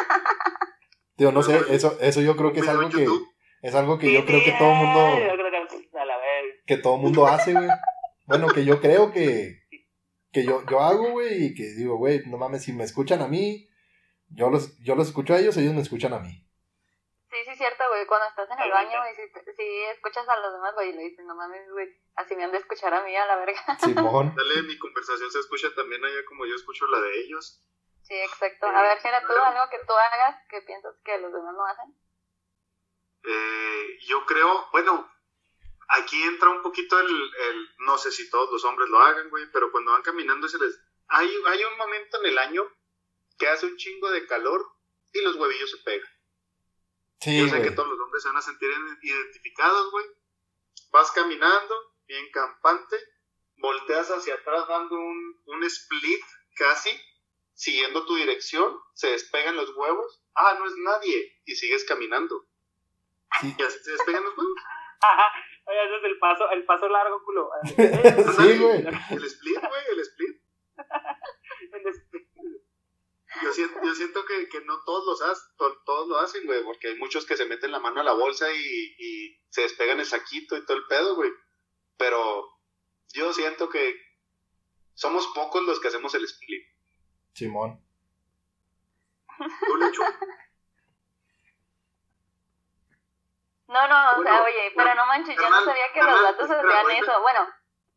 Digo, 1.16 1.32
no 1.32 1.42
sé, 1.42 1.60
eso, 1.70 1.98
eso 2.00 2.22
yo 2.22 2.36
creo 2.36 2.52
que 2.52 2.60
es 2.60 2.68
algo 2.68 2.88
que, 2.88 3.06
es 3.62 3.74
algo 3.74 3.98
que 3.98 4.12
yo 4.12 4.24
creo 4.24 4.42
que 4.42 4.52
todo 4.52 4.74
mundo, 4.74 5.18
Yo 5.20 5.34
creo 5.34 5.50
que 5.50 5.98
a 5.98 6.04
la 6.04 6.16
vez. 6.16 6.62
que 6.66 6.76
todo 6.78 6.96
mundo 6.96 7.26
hace, 7.26 7.52
güey. 7.52 7.68
Bueno, 8.26 8.48
que 8.48 8.64
yo 8.64 8.80
creo 8.80 9.12
que, 9.12 9.58
que 10.32 10.44
yo, 10.44 10.64
yo 10.68 10.80
hago, 10.80 11.10
güey, 11.10 11.46
y 11.46 11.54
que 11.54 11.64
digo, 11.74 11.96
güey, 11.96 12.22
no 12.26 12.38
mames, 12.38 12.62
si 12.62 12.72
me 12.72 12.84
escuchan 12.84 13.20
a 13.20 13.28
mí, 13.28 13.68
yo 14.34 14.50
los, 14.50 14.78
yo 14.78 14.94
los 14.94 15.08
escucho 15.08 15.34
a 15.34 15.38
ellos, 15.38 15.56
ellos 15.56 15.74
me 15.74 15.82
escuchan 15.82 16.12
a 16.12 16.18
mí. 16.18 16.48
Sí, 17.30 17.38
sí, 17.46 17.56
cierto, 17.56 17.84
güey. 17.88 18.06
Cuando 18.06 18.28
estás 18.28 18.50
en 18.50 18.60
el 18.60 18.70
baño, 18.70 18.98
güey, 19.00 19.14
si, 19.16 19.22
si 19.56 19.82
escuchas 19.94 20.28
a 20.28 20.36
los 20.40 20.52
demás, 20.52 20.74
güey, 20.74 20.90
y 20.90 20.92
le 20.92 21.02
dices, 21.04 21.24
no 21.24 21.34
mames, 21.34 21.70
güey, 21.70 21.88
así 22.16 22.36
me 22.36 22.44
han 22.44 22.52
de 22.52 22.58
escuchar 22.58 22.92
a 22.92 23.02
mí 23.02 23.16
a 23.16 23.26
la 23.26 23.36
verga. 23.36 23.60
Simón. 23.80 24.34
Dale, 24.36 24.62
mi 24.62 24.78
conversación 24.78 25.30
se 25.30 25.38
escucha 25.38 25.74
también 25.74 26.04
allá 26.04 26.24
como 26.26 26.44
yo 26.44 26.54
escucho 26.54 26.86
la 26.88 27.00
de 27.00 27.20
ellos. 27.20 27.66
Sí, 28.02 28.14
exacto. 28.14 28.66
A 28.66 28.82
ver, 28.82 28.98
Jera, 28.98 29.22
tú 29.22 29.32
algo 29.32 29.70
que 29.70 29.78
tú 29.86 29.92
hagas 29.94 30.36
que 30.50 30.60
piensas 30.62 30.94
que 31.04 31.18
los 31.18 31.32
demás 31.32 31.54
no 31.54 31.64
hacen. 31.64 31.96
Eh, 33.24 33.98
yo 34.08 34.26
creo, 34.26 34.68
bueno, 34.72 35.10
aquí 35.88 36.22
entra 36.24 36.50
un 36.50 36.62
poquito 36.62 36.98
el, 36.98 37.06
el, 37.06 37.68
no 37.78 37.96
sé 37.96 38.10
si 38.10 38.28
todos 38.28 38.50
los 38.50 38.64
hombres 38.64 38.88
lo 38.90 38.98
hagan, 39.00 39.30
güey, 39.30 39.50
pero 39.52 39.70
cuando 39.70 39.92
van 39.92 40.02
caminando 40.02 40.48
se 40.48 40.58
les... 40.58 40.78
Hay, 41.08 41.28
hay 41.46 41.64
un 41.64 41.78
momento 41.78 42.18
en 42.20 42.26
el 42.26 42.38
año 42.38 42.62
que 43.38 43.48
hace 43.48 43.66
un 43.66 43.76
chingo 43.76 44.10
de 44.10 44.26
calor 44.26 44.64
y 45.12 45.20
los 45.22 45.36
huevillos 45.36 45.70
se 45.70 45.78
pegan. 45.78 46.08
Sí, 47.20 47.38
Yo 47.38 47.48
sé 47.48 47.62
que 47.62 47.70
todos 47.70 47.88
los 47.88 48.00
hombres 48.00 48.22
se 48.22 48.28
van 48.28 48.38
a 48.38 48.42
sentir 48.42 48.70
identificados, 49.02 49.90
güey. 49.92 50.06
Vas 50.90 51.10
caminando, 51.12 51.74
bien 52.06 52.28
campante, 52.32 52.96
volteas 53.58 54.10
hacia 54.10 54.34
atrás 54.34 54.66
dando 54.68 54.96
un, 54.96 55.40
un 55.46 55.64
split 55.64 56.20
casi, 56.56 56.90
siguiendo 57.54 58.04
tu 58.06 58.16
dirección, 58.16 58.76
se 58.94 59.08
despegan 59.10 59.56
los 59.56 59.74
huevos. 59.76 60.22
Ah, 60.34 60.56
no 60.58 60.66
es 60.66 60.74
nadie, 60.78 61.40
y 61.44 61.54
sigues 61.54 61.84
caminando. 61.84 62.46
Sí. 63.40 63.54
Y 63.56 63.62
así 63.62 63.78
se 63.84 63.92
despegan 63.92 64.24
los 64.24 64.36
huevos. 64.36 64.54
Ajá. 65.00 65.32
Oye, 65.66 65.84
ese 65.84 65.96
es 65.96 66.04
el 66.04 66.18
paso, 66.18 66.50
el 66.50 66.64
paso 66.64 66.88
largo, 66.88 67.22
culo. 67.24 67.50
Sí, 67.64 68.58
güey. 68.58 68.84
El 69.10 69.24
split, 69.24 69.60
güey, 69.60 69.82
el 69.90 70.00
split. 70.00 70.42
El 71.72 71.86
split. 71.86 72.28
Yo 73.40 73.52
siento, 73.52 73.80
yo 73.82 73.94
siento 73.94 74.24
que, 74.26 74.48
que 74.48 74.60
no 74.62 74.82
todos, 74.84 75.06
los 75.06 75.22
hacen, 75.22 75.56
to- 75.56 75.82
todos 75.86 76.06
lo 76.08 76.18
hacen, 76.18 76.44
güey, 76.44 76.62
porque 76.64 76.88
hay 76.88 76.96
muchos 76.96 77.24
que 77.24 77.36
se 77.36 77.46
meten 77.46 77.70
la 77.72 77.78
mano 77.80 78.00
a 78.00 78.04
la 78.04 78.12
bolsa 78.12 78.52
y, 78.52 78.94
y 78.98 79.40
se 79.48 79.62
despegan 79.62 80.00
el 80.00 80.06
saquito 80.06 80.56
y 80.56 80.64
todo 80.66 80.76
el 80.76 80.86
pedo, 80.86 81.14
güey. 81.14 81.30
Pero 81.96 82.58
yo 83.14 83.32
siento 83.32 83.68
que 83.70 83.96
somos 84.94 85.26
pocos 85.28 85.62
los 85.62 85.80
que 85.80 85.88
hacemos 85.88 86.14
el 86.14 86.24
split. 86.24 86.62
Simón. 87.32 87.82
¿Tú, 89.66 89.76
Lechu? 89.76 90.02
No, 93.68 93.88
no, 93.88 94.20
o 94.20 94.22
sea, 94.22 94.42
oye, 94.42 94.72
bueno, 94.74 94.90
pero 94.90 94.94
no 94.94 95.06
manches, 95.06 95.34
yo 95.34 95.42
no 95.42 95.48
carnal, 95.48 95.64
sabía 95.64 95.92
que 95.94 96.00
carnal, 96.00 96.14
los 96.16 96.22
gatos 96.24 96.50
espera, 96.50 96.60
hacían 96.60 96.84
ahorita- 96.84 97.12
eso. 97.12 97.20
Bueno, 97.22 97.48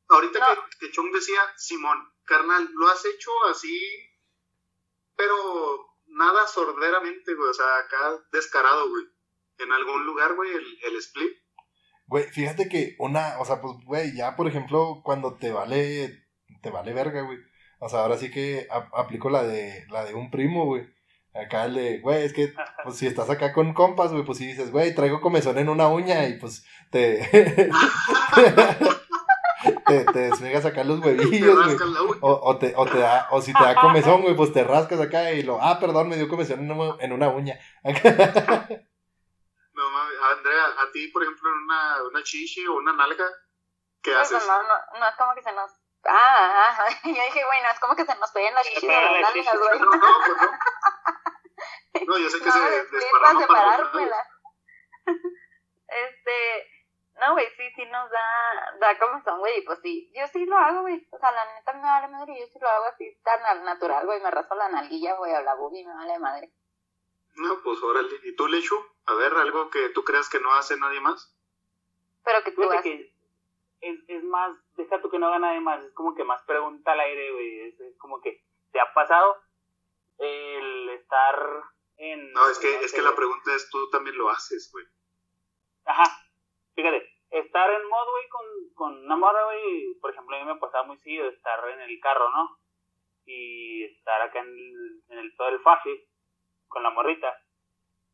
Ahorita 0.08 0.40
No. 0.40 0.46
que, 0.70 0.78
que 0.80 0.92
Chong 0.92 1.12
decía, 1.12 1.42
Simón, 1.58 2.14
carnal, 2.26 2.70
lo 2.74 2.88
has 2.90 3.04
hecho 3.06 3.32
así, 3.50 3.76
pero 5.18 5.36
nada 6.08 6.48
sorderamente, 6.48 7.34
güey, 7.36 7.50
o 7.50 7.54
sea, 7.54 7.66
acá 7.80 8.24
descarado, 8.32 8.90
güey. 8.90 9.04
En 9.60 9.72
algún 9.72 10.06
lugar, 10.06 10.36
güey, 10.36 10.52
el, 10.52 10.66
el 10.84 10.96
split. 10.98 11.32
Güey, 12.08 12.26
fíjate 12.26 12.68
que 12.70 12.96
una, 13.00 13.40
o 13.40 13.46
sea, 13.46 13.62
pues, 13.62 13.74
güey, 13.86 14.16
ya 14.16 14.36
por 14.36 14.48
ejemplo, 14.48 15.02
cuando 15.04 15.38
te 15.38 15.52
vale, 15.52 16.26
te 16.62 16.70
vale 16.70 16.94
verga, 16.94 17.22
güey. 17.22 17.40
O 17.80 17.90
sea, 17.90 18.02
ahora 18.02 18.18
sí 18.18 18.30
que 18.32 18.68
ap- 18.70 18.94
aplico 18.96 19.30
la 19.30 19.44
de, 19.44 19.86
la 19.90 20.06
de 20.06 20.14
un 20.14 20.30
primo, 20.32 20.66
güey. 20.66 20.88
Acá 21.34 21.66
el 21.66 21.74
de, 21.76 22.00
güey, 22.00 22.24
es 22.24 22.32
que, 22.34 22.54
pues 22.84 22.96
si 22.98 23.08
estás 23.08 23.30
acá 23.30 23.52
con 23.54 23.74
compas, 23.74 24.12
güey, 24.12 24.24
pues 24.24 24.38
si 24.38 24.48
dices, 24.48 24.72
güey, 24.72 24.96
traigo 24.96 25.20
comezón 25.20 25.58
en 25.58 25.68
una 25.70 25.88
uña 25.90 26.28
y 26.30 26.38
pues 26.40 26.66
te, 26.92 27.30
te, 29.86 30.06
te 30.06 30.20
despegas 30.20 30.66
acá 30.66 30.84
los 30.84 31.00
huevillos, 31.00 31.56
güey. 31.78 31.78
O, 32.22 32.32
o, 32.32 32.58
te, 32.58 32.74
o, 32.76 32.86
te 32.86 33.00
da, 33.00 33.28
o 33.32 33.42
si 33.42 33.54
te 33.54 33.64
da 33.64 33.76
comezón, 33.76 34.22
güey, 34.22 34.36
pues 34.36 34.52
te 34.54 34.64
rascas 34.64 35.00
acá 35.00 35.32
y 35.32 35.44
lo, 35.44 35.62
ah, 35.62 35.80
perdón, 35.80 36.10
me 36.10 36.16
dio 36.16 36.28
comezón 36.28 36.60
en 36.60 36.72
una, 36.72 36.96
en 37.04 37.14
una 37.14 37.30
uña. 37.30 37.58
No 39.74 39.90
mames, 39.90 40.18
Andrea, 40.38 40.66
a 40.80 40.92
ti, 40.92 41.08
por 41.10 41.24
ejemplo, 41.24 41.50
en 41.50 41.58
una, 41.64 42.04
una 42.10 42.24
chichi 42.24 42.66
o 42.68 42.76
una 42.76 42.94
nalga, 42.94 43.26
¿qué 44.02 44.14
pues, 44.14 44.32
haces? 44.32 44.48
no, 44.48 44.64
no, 44.64 45.00
no 45.00 45.08
es 45.08 45.16
como 45.18 45.36
que 45.36 45.44
se 45.44 45.52
nos. 45.52 45.72
Ah, 46.08 46.78
ah, 46.78 46.86
yo 47.04 47.10
dije, 47.12 47.44
güey, 47.44 47.62
no 47.62 47.70
es 47.70 47.80
como 47.80 47.96
que 47.96 48.06
se 48.06 48.16
nos 48.16 48.32
peguen 48.32 48.54
las 48.54 48.66
chichis 48.68 48.82
de 48.82 48.88
pegan 48.88 49.22
las 49.22 49.36
nalgas, 49.36 49.58
güey. 49.60 49.80
No, 49.80 49.86
no, 49.86 50.00
pues 50.26 50.38
no. 50.42 50.50
No, 52.08 52.18
yo 52.18 52.30
sé 52.30 52.40
que 52.40 52.46
No, 52.46 52.52
se 52.52 52.78
explico 52.78 52.98
desparraman 52.98 53.48
para 53.48 53.48
para 53.48 53.78
los 53.78 53.94
lados. 53.94 53.94
separármela. 53.94 54.18
Este, 55.88 56.68
no, 57.20 57.34
güey, 57.34 57.46
sí, 57.56 57.64
sí 57.76 57.86
nos 57.86 58.10
da, 58.10 58.78
da 58.80 59.00
como 59.00 59.24
son, 59.24 59.40
güey, 59.40 59.60
y 59.60 59.62
pues 59.62 59.80
sí, 59.82 60.12
yo 60.14 60.28
sí 60.28 60.46
lo 60.46 60.58
hago, 60.58 60.82
güey, 60.82 61.08
o 61.12 61.18
sea, 61.18 61.32
la 61.32 61.54
neta 61.54 61.74
me 61.74 61.82
vale 61.82 62.08
madre, 62.10 62.40
yo 62.40 62.46
sí 62.48 62.60
lo 62.60 62.68
hago 62.68 62.86
así 62.86 63.18
tan 63.24 63.44
al 63.46 63.64
natural, 63.64 64.06
güey, 64.06 64.22
me 64.22 64.32
raspo 64.32 64.56
la 64.56 64.70
nalguilla, 64.70 65.16
güey, 65.16 65.34
o 65.34 65.42
la 65.42 65.56
boobie, 65.56 65.86
me 65.86 65.94
vale 65.94 66.20
madre. 66.20 66.52
No, 67.36 67.62
pues 67.64 67.82
órale. 67.84 68.16
¿Y 68.24 68.36
tú, 68.36 68.48
Lechu? 68.48 68.76
A 69.08 69.14
ver, 69.16 69.34
algo 69.34 69.70
que 69.70 69.90
tú 69.90 70.04
creas 70.06 70.30
que 70.30 70.40
no 70.40 70.54
hace 70.54 70.78
nadie 70.78 71.02
más. 71.02 71.36
Pero 72.24 72.42
que 72.44 72.52
tú 72.52 72.62
Fíjate 72.62 72.78
haces. 72.78 72.92
que 72.92 73.16
es, 73.82 74.00
es 74.08 74.24
más, 74.24 74.58
deja 74.78 75.02
tú 75.02 75.10
que 75.10 75.20
no 75.20 75.28
haga 75.28 75.40
nadie 75.40 75.60
más, 75.60 75.84
es 75.84 75.94
como 75.94 76.16
que 76.16 76.24
más 76.24 76.42
pregunta 76.44 76.94
al 76.94 77.00
aire, 77.02 77.34
güey. 77.34 77.60
Es, 77.68 77.80
es 77.82 77.98
como 77.98 78.22
que 78.22 78.42
te 78.72 78.80
ha 78.80 78.94
pasado 78.94 79.36
el 80.18 80.90
estar 80.92 81.64
en. 81.98 82.32
No, 82.32 82.50
es 82.50 82.58
que, 82.58 82.74
es 82.86 82.94
que 82.94 83.02
la 83.02 83.16
pregunta 83.16 83.54
es, 83.54 83.70
tú 83.70 83.90
también 83.90 84.18
lo 84.18 84.30
haces, 84.30 84.70
güey. 84.72 84.86
Ajá, 85.86 86.06
fíjate, 86.76 87.10
estar 87.32 87.70
en 87.72 87.88
mod, 87.88 88.10
güey, 88.12 88.30
con, 88.30 88.46
con 88.76 89.06
una 89.06 89.16
morra, 89.16 89.46
güey, 89.46 89.96
por 90.00 90.12
ejemplo, 90.12 90.36
a 90.36 90.40
mí 90.40 90.46
me 90.46 90.60
pasaba 90.60 90.86
muy 90.86 90.98
seguido 90.98 91.28
estar 91.30 91.68
en 91.70 91.82
el 91.82 92.00
carro, 92.00 92.30
¿no? 92.30 92.58
Y 93.26 93.84
estar 93.86 94.22
acá 94.22 94.40
en 94.40 94.48
el, 94.48 95.04
en 95.10 95.18
el 95.20 95.36
todo 95.36 95.50
el 95.50 95.60
faje 95.62 96.08
con 96.68 96.84
la 96.84 96.92
morrita. 96.92 97.36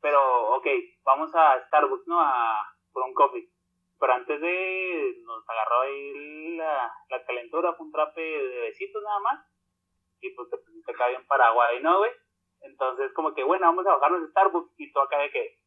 Pero, 0.02 0.56
ok, 0.56 0.68
vamos 1.04 1.34
a 1.36 1.64
Starbucks, 1.68 2.08
¿no? 2.08 2.20
A 2.20 2.66
por 2.92 3.04
un 3.04 3.14
coffee. 3.14 3.50
Pero 4.00 4.14
antes 4.14 4.42
de, 4.42 5.16
nos 5.24 5.48
agarró 5.48 5.82
ahí 5.82 6.58
la, 6.58 6.92
la 7.10 7.26
calentura, 7.26 7.74
fue 7.74 7.86
un 7.86 7.92
trape 7.92 8.22
de 8.22 8.62
besitos 8.62 9.04
nada 9.04 9.20
más. 9.20 9.46
Y 10.22 10.32
pues 10.32 10.50
te 10.50 10.58
pusiste 10.58 10.92
acá 10.92 11.08
bien 11.08 11.26
Paraguay, 11.28 11.82
¿no, 11.82 12.00
güey? 12.00 12.12
Entonces, 12.62 13.12
como 13.14 13.34
que, 13.34 13.44
bueno, 13.44 13.68
vamos 13.68 13.86
a 13.86 13.94
bajarnos 13.94 14.22
de 14.22 14.30
Starbucks. 14.30 14.74
Y 14.78 14.92
tú 14.92 15.00
acá 15.00 15.20
de 15.20 15.32
que, 15.32 15.60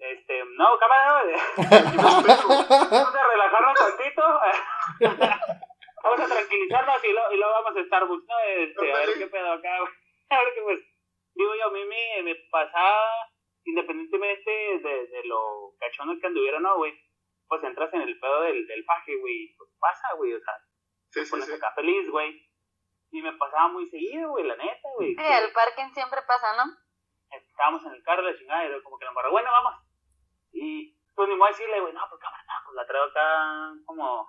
este, 0.00 0.44
no, 0.56 0.78
cámara, 0.78 1.22
güey. 1.22 1.34
Vamos 1.96 3.14
a 3.14 3.28
relajarnos 3.28 3.74
tantito. 3.74 4.22
vamos 6.02 6.20
a 6.20 6.26
tranquilizarnos 6.26 7.04
y, 7.04 7.12
lo, 7.12 7.32
y 7.32 7.36
luego 7.36 7.52
vamos 7.52 7.76
a 7.76 7.84
Starbucks, 7.84 8.26
¿no? 8.26 8.38
Este, 8.46 8.92
a 8.92 8.98
ver 8.98 9.18
qué 9.18 9.26
pedo 9.26 9.52
acá, 9.52 9.78
güey. 9.80 9.92
A 10.30 10.38
ver 10.38 10.54
qué 10.54 10.62
pues. 10.62 10.80
Digo 11.34 11.54
yo, 11.54 11.66
a 11.66 11.70
mí 11.70 11.84
me, 11.84 12.22
me 12.22 12.34
pasaba, 12.50 13.08
independientemente 13.64 14.50
de, 14.50 15.06
de 15.06 15.24
lo 15.24 15.74
cachondo 15.78 16.18
que 16.20 16.26
anduviera, 16.26 16.58
no, 16.60 16.76
güey, 16.76 16.92
pues 17.48 17.62
entras 17.64 17.92
en 17.94 18.02
el 18.02 18.18
pedo 18.18 18.42
del, 18.42 18.66
del 18.66 18.84
faje, 18.84 19.16
güey, 19.16 19.54
pues 19.56 19.70
pasa, 19.80 20.14
güey, 20.16 20.34
o 20.34 20.40
sea, 20.40 20.54
Sí, 21.10 21.20
te 21.20 21.24
sí, 21.24 21.30
pones 21.30 21.46
sí. 21.46 21.52
acá 21.54 21.72
feliz, 21.74 22.08
güey. 22.10 22.48
Y 23.10 23.22
me 23.22 23.32
pasaba 23.32 23.68
muy 23.68 23.88
seguido, 23.90 24.30
güey, 24.30 24.44
la 24.44 24.56
neta, 24.56 24.88
güey. 24.96 25.14
Sí, 25.14 25.22
el 25.24 25.52
parking 25.52 25.92
siempre 25.92 26.20
pasa, 26.26 26.56
¿no? 26.56 26.72
Estábamos 27.30 27.84
en 27.86 27.92
el 27.94 28.02
carro, 28.02 28.22
la 28.22 28.36
chingada, 28.36 28.64
y 28.64 28.68
era 28.68 28.82
como 28.82 28.98
que 28.98 29.04
la 29.04 29.12
morra, 29.12 29.30
bueno, 29.30 29.50
vamos. 29.50 29.74
Y 30.52 30.96
pues 31.14 31.28
ni 31.28 31.36
modo 31.36 31.48
de 31.48 31.52
decirle, 31.52 31.80
güey, 31.80 31.92
no, 31.92 32.00
pues 32.08 32.20
cámara, 32.20 32.42
no, 32.46 32.54
pues 32.64 32.76
la 32.76 32.86
traigo 32.86 33.06
acá 33.06 33.72
como 33.86 34.28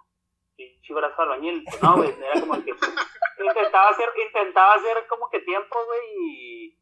pinche 0.56 0.94
brazo 0.94 1.16
de 1.18 1.24
albañil. 1.24 1.64
Pues 1.64 1.84
no, 1.84 1.96
güey, 1.96 2.10
era 2.10 2.40
como 2.40 2.64
que 2.64 2.72
intentaba 3.40 3.90
hacer, 3.90 4.10
intentaba 4.18 4.74
hacer 4.74 5.08
como 5.08 5.30
que 5.30 5.40
tiempo, 5.42 5.86
güey, 5.86 6.02
y, 6.18 6.80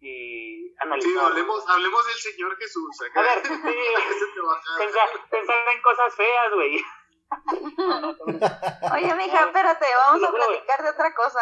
y 0.00 0.74
analizar. 0.78 1.10
Sí, 1.10 1.18
hablemos, 1.18 1.68
hablemos 1.68 2.06
del 2.06 2.16
Señor 2.16 2.56
Jesús. 2.56 3.02
Acá. 3.02 3.20
A 3.20 3.22
ver, 3.22 3.46
sí, 3.46 3.52
pensar, 4.78 5.08
pensar 5.30 5.56
en 5.74 5.82
cosas 5.82 6.14
feas, 6.14 6.54
güey. 6.54 6.84
Oye, 8.94 9.14
mija, 9.14 9.46
espérate, 9.46 9.86
vamos 10.06 10.28
a 10.28 10.32
platicar 10.32 10.82
de 10.82 10.90
otra 10.90 11.14
cosa. 11.14 11.40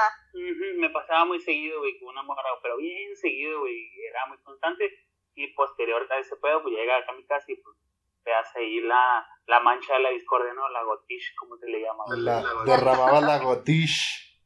Me 0.77 0.91
pasaba 0.91 1.25
muy 1.25 1.41
seguido, 1.41 1.81
güey, 1.81 1.99
con 1.99 2.09
una 2.11 2.23
morra, 2.23 2.43
pero 2.63 2.77
bien 2.77 3.15
seguido, 3.17 3.61
güey, 3.61 3.91
era 4.09 4.27
muy 4.27 4.39
constante. 4.39 4.91
Y 5.35 5.53
posterior 5.55 6.07
a 6.11 6.19
ese 6.19 6.37
pedo, 6.37 6.63
pues 6.63 6.75
llega 6.75 6.97
acá 6.97 7.13
a 7.13 7.17
mi 7.17 7.25
casa 7.27 7.45
y 7.51 7.57
pues 7.57 7.77
te 8.25 8.33
hace 8.35 8.59
ahí 8.61 8.81
la, 8.81 9.27
la 9.47 9.61
mancha 9.61 9.95
de 9.95 10.01
la 10.01 10.11
discordia, 10.11 10.53
¿no? 10.55 10.69
La 10.69 10.83
gotish, 10.85 11.35
como 11.37 11.57
se 11.57 11.67
le 11.69 11.81
llama. 11.81 12.05
La, 12.17 12.41
La- 12.43 12.65
derramaba 12.65 13.21
la 13.21 13.39
gotish. 13.39 14.39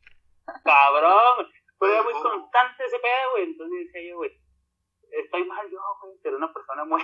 Cabrón, 0.64 1.50
pero 1.78 1.92
era 1.92 2.02
muy 2.02 2.12
constante 2.12 2.84
ese 2.84 2.98
pedo, 2.98 3.30
güey. 3.32 3.44
Entonces 3.44 3.86
decía 3.86 4.10
yo, 4.10 4.16
güey, 4.16 4.30
estoy 5.10 5.44
mal 5.44 5.68
yo, 5.70 5.78
güey, 6.02 6.14
pero 6.22 6.36
una 6.36 6.52
persona 6.52 6.84
muy... 6.84 7.02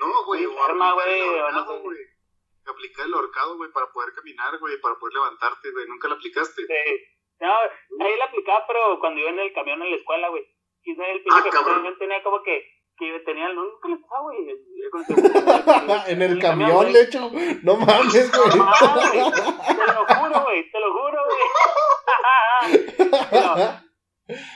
No, 0.00 0.24
güey, 0.26 0.44
Enferma, 0.44 0.92
güey, 0.92 1.20
el 1.20 1.28
o 1.28 1.50
no 1.50 1.58
ahorcado, 1.58 1.76
sé. 1.76 1.82
güey. 1.82 1.98
Aplicar 2.66 3.06
el 3.06 3.14
ahorcado, 3.14 3.56
güey, 3.56 3.70
para 3.72 3.86
poder 3.92 4.12
caminar, 4.14 4.58
güey, 4.58 4.78
para 4.80 4.94
poder 4.96 5.14
levantarte, 5.14 5.70
güey. 5.72 5.86
Nunca 5.86 6.08
lo 6.08 6.14
aplicaste. 6.16 6.62
Sí. 6.66 7.04
No, 7.40 7.54
ahí 8.04 8.16
la 8.18 8.24
aplicaba, 8.26 8.66
pero 8.66 8.98
cuando 9.00 9.20
iba 9.20 9.30
en 9.30 9.38
el 9.38 9.52
camión 9.54 9.82
en 9.82 9.90
la 9.90 9.96
escuela, 9.96 10.28
güey. 10.28 10.44
Quizá 10.82 11.06
el 11.06 11.22
Ah, 11.30 11.40
pinche 11.42 11.50
camión 11.50 11.98
tenía 11.98 12.22
como 12.22 12.42
que, 12.42 12.77
que 12.98 13.20
tenía 13.24 13.46
el 13.46 13.54
nunca 13.56 13.88
le 13.88 13.96
pasaba, 13.98 14.22
güey. 14.22 14.38
En 16.08 16.22
el 16.22 16.38
camión, 16.40 16.92
de 16.92 17.02
hecho. 17.02 17.30
No 17.62 17.76
mames, 17.76 18.32
No 18.32 18.42
güey. 18.42 18.56
mames. 18.58 19.34
Te 19.34 19.86
lo 19.86 20.06
juro, 20.06 20.40
güey, 20.44 20.70
te 20.70 20.80
lo 20.80 20.92
juro, 20.92 21.18
güey. 21.26 22.86
No, 23.32 23.54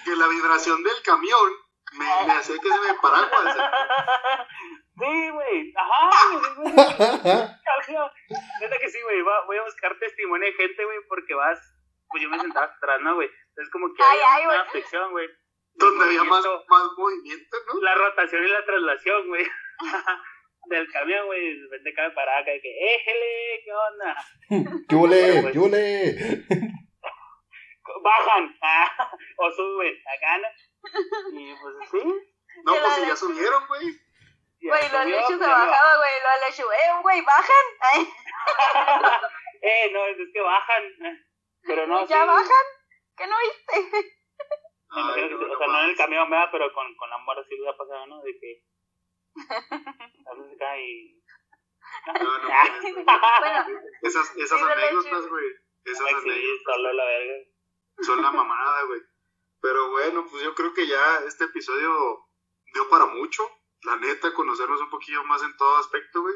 Que 0.04 0.16
la 0.16 0.26
vibración 0.28 0.82
del 0.82 1.02
camión 1.02 1.50
me, 1.94 2.04
me 2.26 2.32
hacía 2.34 2.56
que 2.60 2.68
se 2.68 2.80
me 2.80 2.94
paraguas. 3.00 3.56
Sí, 4.98 5.30
güey. 5.30 5.72
Ajá, 5.76 6.10
güey. 6.32 6.72
Neta 8.60 8.78
que 8.78 8.88
sí, 8.90 8.98
güey. 9.02 9.22
va- 9.22 9.44
Voy 9.46 9.56
a 9.56 9.62
buscar 9.62 9.98
testimonio 9.98 10.46
de 10.46 10.52
gente, 10.54 10.84
güey, 10.84 10.98
porque 11.08 11.34
vas. 11.34 11.58
Pues 12.10 12.22
yo 12.22 12.28
me 12.28 12.38
sentaba 12.38 12.66
atrás, 12.66 13.00
¿no, 13.00 13.14
güey? 13.14 13.28
Es 13.56 13.70
como 13.70 13.86
que 13.94 14.02
Ay, 14.02 14.18
había 14.20 14.34
ay, 14.34 14.44
una 14.60 14.64
fricción, 14.70 15.10
güey. 15.12 15.28
Donde 15.74 16.04
había 16.04 16.24
más, 16.24 16.44
Movimiento, 16.44 16.64
más 16.68 16.82
movimiento, 16.96 17.56
¿no? 17.66 17.80
La 17.80 17.94
rotación 17.94 18.44
y 18.44 18.48
la 18.48 18.64
traslación, 18.64 19.28
güey. 19.28 19.46
Del 20.66 20.90
camión, 20.92 21.26
güey. 21.26 21.56
De 21.56 21.62
repente 21.64 21.94
cae 21.94 22.10
parada 22.12 22.38
acá 22.40 22.50
de 22.52 22.60
que, 22.60 22.94
éjele, 22.94 23.62
¿qué 23.64 23.72
onda? 23.72 24.16
Yule, 24.88 25.52
yule. 25.52 26.44
Bajan. 28.02 28.56
ah, 28.62 29.10
o 29.38 29.50
suben. 29.50 29.94
Acá, 30.06 30.38
¿no? 30.38 31.38
Y 31.38 31.54
pues 31.54 31.74
sí. 31.90 31.98
No, 32.64 32.72
pues 32.74 32.94
si 32.94 33.06
ya 33.06 33.16
subieron, 33.16 33.66
güey. 33.66 33.86
Güey, 34.60 34.82
los 34.92 35.06
lechos 35.06 35.28
se 35.28 35.38
ya 35.38 35.46
no- 35.46 35.52
bajaba, 35.52 35.96
güey, 35.96 36.10
los 36.22 36.48
lechos, 36.48 36.72
eh, 36.72 37.00
güey, 37.02 37.20
bajan. 37.22 38.06
Eh, 39.62 39.90
no, 39.92 40.06
es 40.06 40.16
que 40.32 40.40
bajan. 40.40 40.82
Pero 41.62 41.86
no, 41.86 42.06
ya 42.06 42.22
sí. 42.22 42.26
bajan. 42.26 42.66
¿Qué 43.16 43.26
no 43.26 43.36
viste? 43.38 44.21
Ay, 44.94 45.30
no, 45.30 45.36
o 45.52 45.58
sea, 45.58 45.66
no 45.66 45.82
en 45.84 45.90
el 45.90 45.96
camión, 45.96 46.30
¿verdad? 46.30 46.48
Pero 46.52 46.72
con, 46.72 46.94
con 46.96 47.08
la 47.08 47.18
morra 47.18 47.42
sí 47.48 47.56
ha 47.66 47.76
pasado, 47.76 48.06
¿no? 48.06 48.22
De 48.22 48.38
que. 48.38 48.62
La 50.24 50.34
música 50.34 50.78
y. 50.80 51.18
No, 52.06 52.38
no. 52.38 52.48
Bueno, 52.48 53.80
Esas, 54.02 54.36
esas 54.36 54.58
Sí, 54.58 54.64
anécdotas, 54.64 55.28
güey. 55.28 55.44
Esas 55.84 56.00
anécdotas. 56.06 56.34
sí, 56.34 56.58
solo 56.64 56.92
la 56.92 57.04
verga. 57.04 57.34
son 58.00 58.22
la 58.22 58.30
mamada, 58.32 58.82
güey. 58.84 59.00
Pero 59.60 59.90
bueno, 59.90 60.26
pues 60.30 60.42
yo 60.42 60.54
creo 60.54 60.72
que 60.74 60.86
ya 60.86 61.18
este 61.26 61.44
episodio 61.44 62.26
dio 62.74 62.88
para 62.88 63.06
mucho. 63.06 63.42
La 63.82 63.96
neta, 63.96 64.32
conocernos 64.34 64.80
un 64.80 64.90
poquillo 64.90 65.24
más 65.24 65.42
en 65.42 65.56
todo 65.56 65.76
aspecto, 65.78 66.22
güey. 66.22 66.34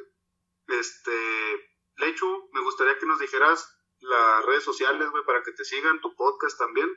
Este, 0.69 1.71
Lechu, 1.97 2.49
me 2.53 2.61
gustaría 2.61 2.99
que 2.99 3.07
nos 3.07 3.19
dijeras 3.19 3.73
las 4.01 4.45
redes 4.45 4.65
sociales, 4.65 5.11
güey, 5.11 5.25
para 5.25 5.43
que 5.43 5.53
te 5.53 5.65
sigan, 5.65 6.01
tu 6.01 6.15
podcast 6.17 6.59
también. 6.59 6.89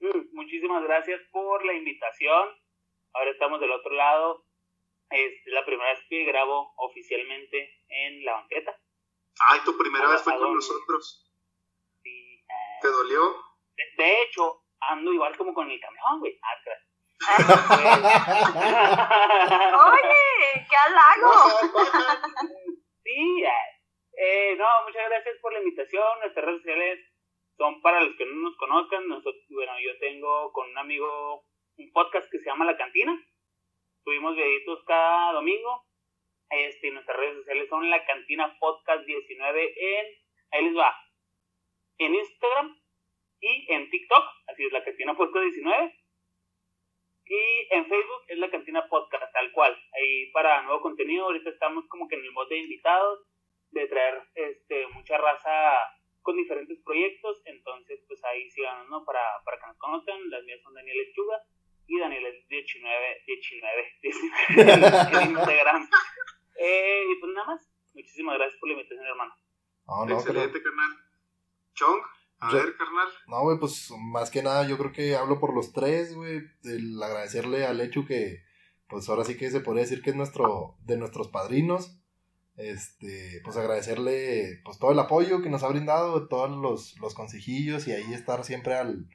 Mm, 0.00 0.28
Muchísimas 0.32 0.82
gracias 0.84 1.20
por 1.30 1.64
la 1.64 1.72
invitación. 1.74 2.48
Ahora 3.14 3.30
estamos 3.30 3.60
del 3.60 3.70
otro 3.72 3.92
lado. 3.94 4.44
Es 5.10 5.32
la 5.46 5.64
primera 5.64 5.90
vez 5.90 6.00
que 6.08 6.24
grabo 6.24 6.72
oficialmente 6.76 7.70
en 7.88 8.24
la 8.24 8.32
banqueta. 8.34 8.76
Ay, 9.40 9.60
tu 9.64 9.76
primera 9.78 10.08
vez 10.08 10.22
fue 10.22 10.36
con 10.36 10.54
nosotros. 10.54 11.32
Sí, 12.02 12.44
eh, 12.48 12.78
¿Te 12.82 12.88
dolió? 12.88 13.36
de, 13.76 13.84
de 14.04 14.22
hecho, 14.22 14.64
ando 14.80 15.12
igual 15.12 15.36
como 15.36 15.54
con 15.54 15.70
el 15.70 15.80
camión, 15.80 16.18
güey. 16.20 16.38
Ah, 16.42 16.56
tras. 16.64 16.84
oye, 19.92 20.66
qué 20.68 20.76
halago. 20.76 21.32
Sí, 23.02 23.42
eh, 23.44 23.50
eh, 24.18 24.56
no, 24.56 24.66
muchas 24.86 25.08
gracias 25.08 25.36
por 25.40 25.52
la 25.52 25.60
invitación. 25.60 26.04
Nuestras 26.20 26.44
redes 26.44 26.60
sociales 26.60 26.98
son 27.58 27.82
para 27.82 28.00
los 28.00 28.16
que 28.16 28.24
no 28.24 28.36
nos 28.36 28.56
conozcan. 28.56 29.06
Nosotros, 29.08 29.44
bueno, 29.50 29.72
yo 29.80 29.98
tengo 29.98 30.52
con 30.52 30.70
un 30.70 30.78
amigo 30.78 31.44
un 31.76 31.92
podcast 31.92 32.30
que 32.30 32.38
se 32.38 32.46
llama 32.46 32.64
La 32.64 32.76
Cantina. 32.76 33.12
Subimos 34.04 34.34
videitos 34.34 34.82
cada 34.84 35.32
domingo. 35.32 35.84
Este, 36.50 36.90
nuestras 36.90 37.18
redes 37.18 37.36
sociales 37.36 37.68
son 37.68 37.90
La 37.90 38.04
Cantina 38.06 38.56
Podcast 38.58 39.04
19 39.04 39.74
en, 39.76 40.06
ahí 40.50 40.64
les 40.64 40.74
va, 40.74 40.96
en 41.98 42.14
Instagram 42.14 42.80
y 43.40 43.70
en 43.70 43.90
TikTok, 43.90 44.24
así 44.46 44.64
es 44.64 44.72
La 44.72 44.82
Cantina 44.82 45.14
Podcast 45.14 45.44
19. 45.44 45.94
Y 47.26 47.74
en 47.74 47.86
Facebook 47.86 48.22
es 48.28 48.38
La 48.38 48.50
Cantina 48.50 48.88
Podcast, 48.88 49.30
tal 49.34 49.52
cual. 49.52 49.76
Ahí 49.92 50.30
para 50.30 50.62
nuevo 50.62 50.80
contenido, 50.80 51.26
ahorita 51.26 51.50
estamos 51.50 51.86
como 51.88 52.08
que 52.08 52.14
en 52.14 52.24
el 52.24 52.30
bote 52.30 52.54
de 52.54 52.60
invitados, 52.60 53.26
de 53.70 53.86
traer 53.86 54.22
este, 54.34 54.86
mucha 54.88 55.18
raza 55.18 55.97
con 56.28 56.36
diferentes 56.36 56.78
proyectos, 56.84 57.40
entonces 57.46 58.04
pues 58.06 58.22
ahí 58.24 58.50
síganos, 58.50 58.86
¿no? 58.90 59.02
Para, 59.06 59.20
para 59.46 59.56
que 59.58 59.66
nos 59.66 59.78
conozcan, 59.78 60.28
las 60.28 60.44
mías 60.44 60.60
son 60.62 60.74
Daniel 60.74 60.98
Lechuga 60.98 61.40
y 61.86 61.98
Daniel 61.98 62.22
19, 62.50 63.22
19, 63.26 63.92
19 64.02 64.72
en, 65.14 65.24
en 65.24 65.30
Instagram. 65.32 65.88
Eh, 66.60 67.04
y 67.08 67.20
pues 67.20 67.32
nada 67.34 67.46
más, 67.54 67.70
muchísimas 67.94 68.36
gracias 68.36 68.58
por 68.58 68.68
la 68.68 68.74
invitación, 68.74 69.06
hermano. 69.06 69.32
No, 69.86 70.00
no, 70.00 70.06
pero- 70.06 70.18
Excelente, 70.18 70.60
carnal. 70.60 70.90
Chong, 71.74 72.00
a 72.40 72.50
Yo- 72.50 72.56
ver, 72.58 72.76
carnal. 72.76 73.08
No, 73.28 73.42
güey, 73.42 73.58
pues 73.60 73.90
más 74.12 74.28
que 74.30 74.42
nada 74.42 74.66
yo 74.68 74.76
creo 74.76 74.90
que 74.92 75.14
hablo 75.14 75.38
por 75.38 75.54
los 75.54 75.72
tres, 75.72 76.14
güey. 76.16 76.40
El 76.64 77.00
agradecerle 77.00 77.64
al 77.64 77.78
Lechu 77.78 78.04
que, 78.04 78.42
pues 78.88 79.08
ahora 79.08 79.22
sí 79.24 79.36
que 79.38 79.50
se 79.50 79.60
podría 79.60 79.84
decir 79.84 80.02
que 80.02 80.10
es 80.10 80.16
nuestro, 80.16 80.74
de 80.84 80.96
nuestros 80.96 81.28
padrinos. 81.28 81.96
Este, 82.58 83.40
pues 83.44 83.56
agradecerle 83.56 84.60
pues 84.64 84.80
todo 84.80 84.90
el 84.90 84.98
apoyo 84.98 85.42
que 85.42 85.48
nos 85.48 85.62
ha 85.62 85.68
brindado, 85.68 86.26
todos 86.26 86.50
los, 86.50 86.98
los 86.98 87.14
consejillos 87.14 87.86
y 87.86 87.92
ahí 87.92 88.12
estar 88.12 88.44
siempre 88.44 88.74
al, 88.74 89.08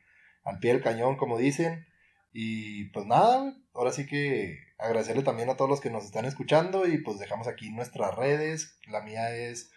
al 0.46 0.60
pie 0.60 0.72
del 0.72 0.82
cañón, 0.82 1.18
como 1.18 1.38
dicen. 1.38 1.86
Y 2.32 2.86
pues 2.86 3.06
nada, 3.06 3.54
ahora 3.74 3.92
sí 3.92 4.06
que 4.08 4.58
agradecerle 4.78 5.24
también 5.24 5.50
a 5.50 5.58
todos 5.58 5.70
los 5.70 5.82
que 5.82 5.90
nos 5.90 6.06
están 6.06 6.24
escuchando 6.24 6.88
y 6.88 7.00
pues 7.00 7.20
dejamos 7.20 7.48
aquí 7.48 7.70
nuestras 7.70 8.16
redes. 8.16 8.80
La 8.88 9.02
mía 9.02 9.36
es, 9.36 9.72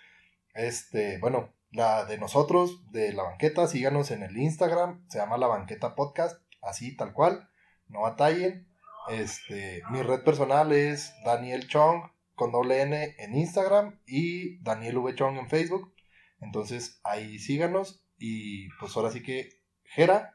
este, 0.55 1.19
bueno, 1.19 1.53
la 1.73 2.05
de 2.05 2.19
nosotros, 2.19 2.91
de 2.93 3.12
la 3.12 3.25
banqueta, 3.25 3.67
síganos 3.67 4.12
en 4.12 4.23
el 4.23 4.37
Instagram, 4.37 5.05
se 5.09 5.19
llama 5.19 5.39
la 5.39 5.49
banqueta 5.49 5.97
podcast, 5.97 6.41
así 6.62 6.97
tal 6.97 7.12
cual, 7.12 7.51
no 7.89 8.03
batallen. 8.03 8.69
Este, 9.11 9.83
mi 9.91 10.03
red 10.03 10.23
personal 10.23 10.73
es 10.73 11.12
Daniel 11.25 11.67
Chong 11.67 12.16
con 12.37 12.53
doble 12.53 12.82
N 12.82 13.16
en 13.18 13.34
Instagram 13.34 14.01
y 14.07 14.62
Daniel 14.62 14.99
V 14.99 15.14
Chong 15.16 15.39
en 15.39 15.49
Facebook. 15.49 15.93
Entonces 16.41 17.01
ahí 17.03 17.41
síganos 17.41 18.07
y 18.18 18.68
pues 18.78 18.97
ahora 18.97 19.11
sí 19.11 19.22
que 19.22 19.49
Jera, 19.82 20.32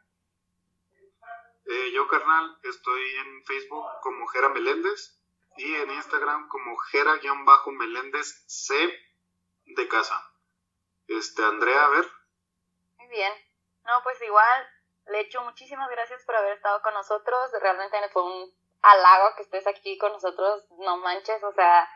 Eh, 1.72 1.92
yo, 1.94 2.06
carnal, 2.10 2.58
estoy 2.64 3.02
en 3.24 3.46
Facebook 3.46 3.86
como 4.02 4.28
Jera 4.28 4.50
Meléndez 4.50 5.22
y 5.56 5.74
en 5.76 5.92
Instagram 5.92 6.50
como 6.50 6.76
Jera-Meléndez 6.78 8.44
C 8.48 8.74
de 9.66 9.88
casa. 9.88 10.22
Este, 11.08 11.44
Andrea, 11.44 11.86
a 11.86 11.90
ver. 11.90 12.06
Muy 12.98 13.08
bien. 13.08 13.32
No, 13.86 14.04
pues 14.04 14.22
igual, 14.22 14.68
Lechu, 15.08 15.40
muchísimas 15.42 15.90
gracias 15.90 16.24
por 16.26 16.36
haber 16.36 16.54
estado 16.54 16.82
con 16.82 16.94
nosotros. 16.94 17.52
Realmente 17.62 17.98
fue 18.12 18.24
un 18.24 18.52
halago 18.82 19.36
que 19.36 19.44
estés 19.44 19.68
aquí 19.68 19.98
con 19.98 20.12
nosotros, 20.12 20.66
no 20.80 20.98
manches, 20.98 21.44
o 21.44 21.52
sea, 21.54 21.88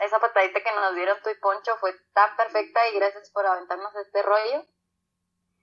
esa 0.00 0.18
patadita 0.18 0.62
que 0.62 0.72
nos 0.72 0.94
dieron 0.94 1.18
tú 1.22 1.30
y 1.30 1.40
Poncho 1.40 1.76
fue 1.78 1.92
tan 2.12 2.36
perfecta 2.36 2.88
y 2.88 2.94
gracias 2.94 3.30
por 3.30 3.46
aventarnos 3.46 3.94
este 3.96 4.22
rollo 4.22 4.64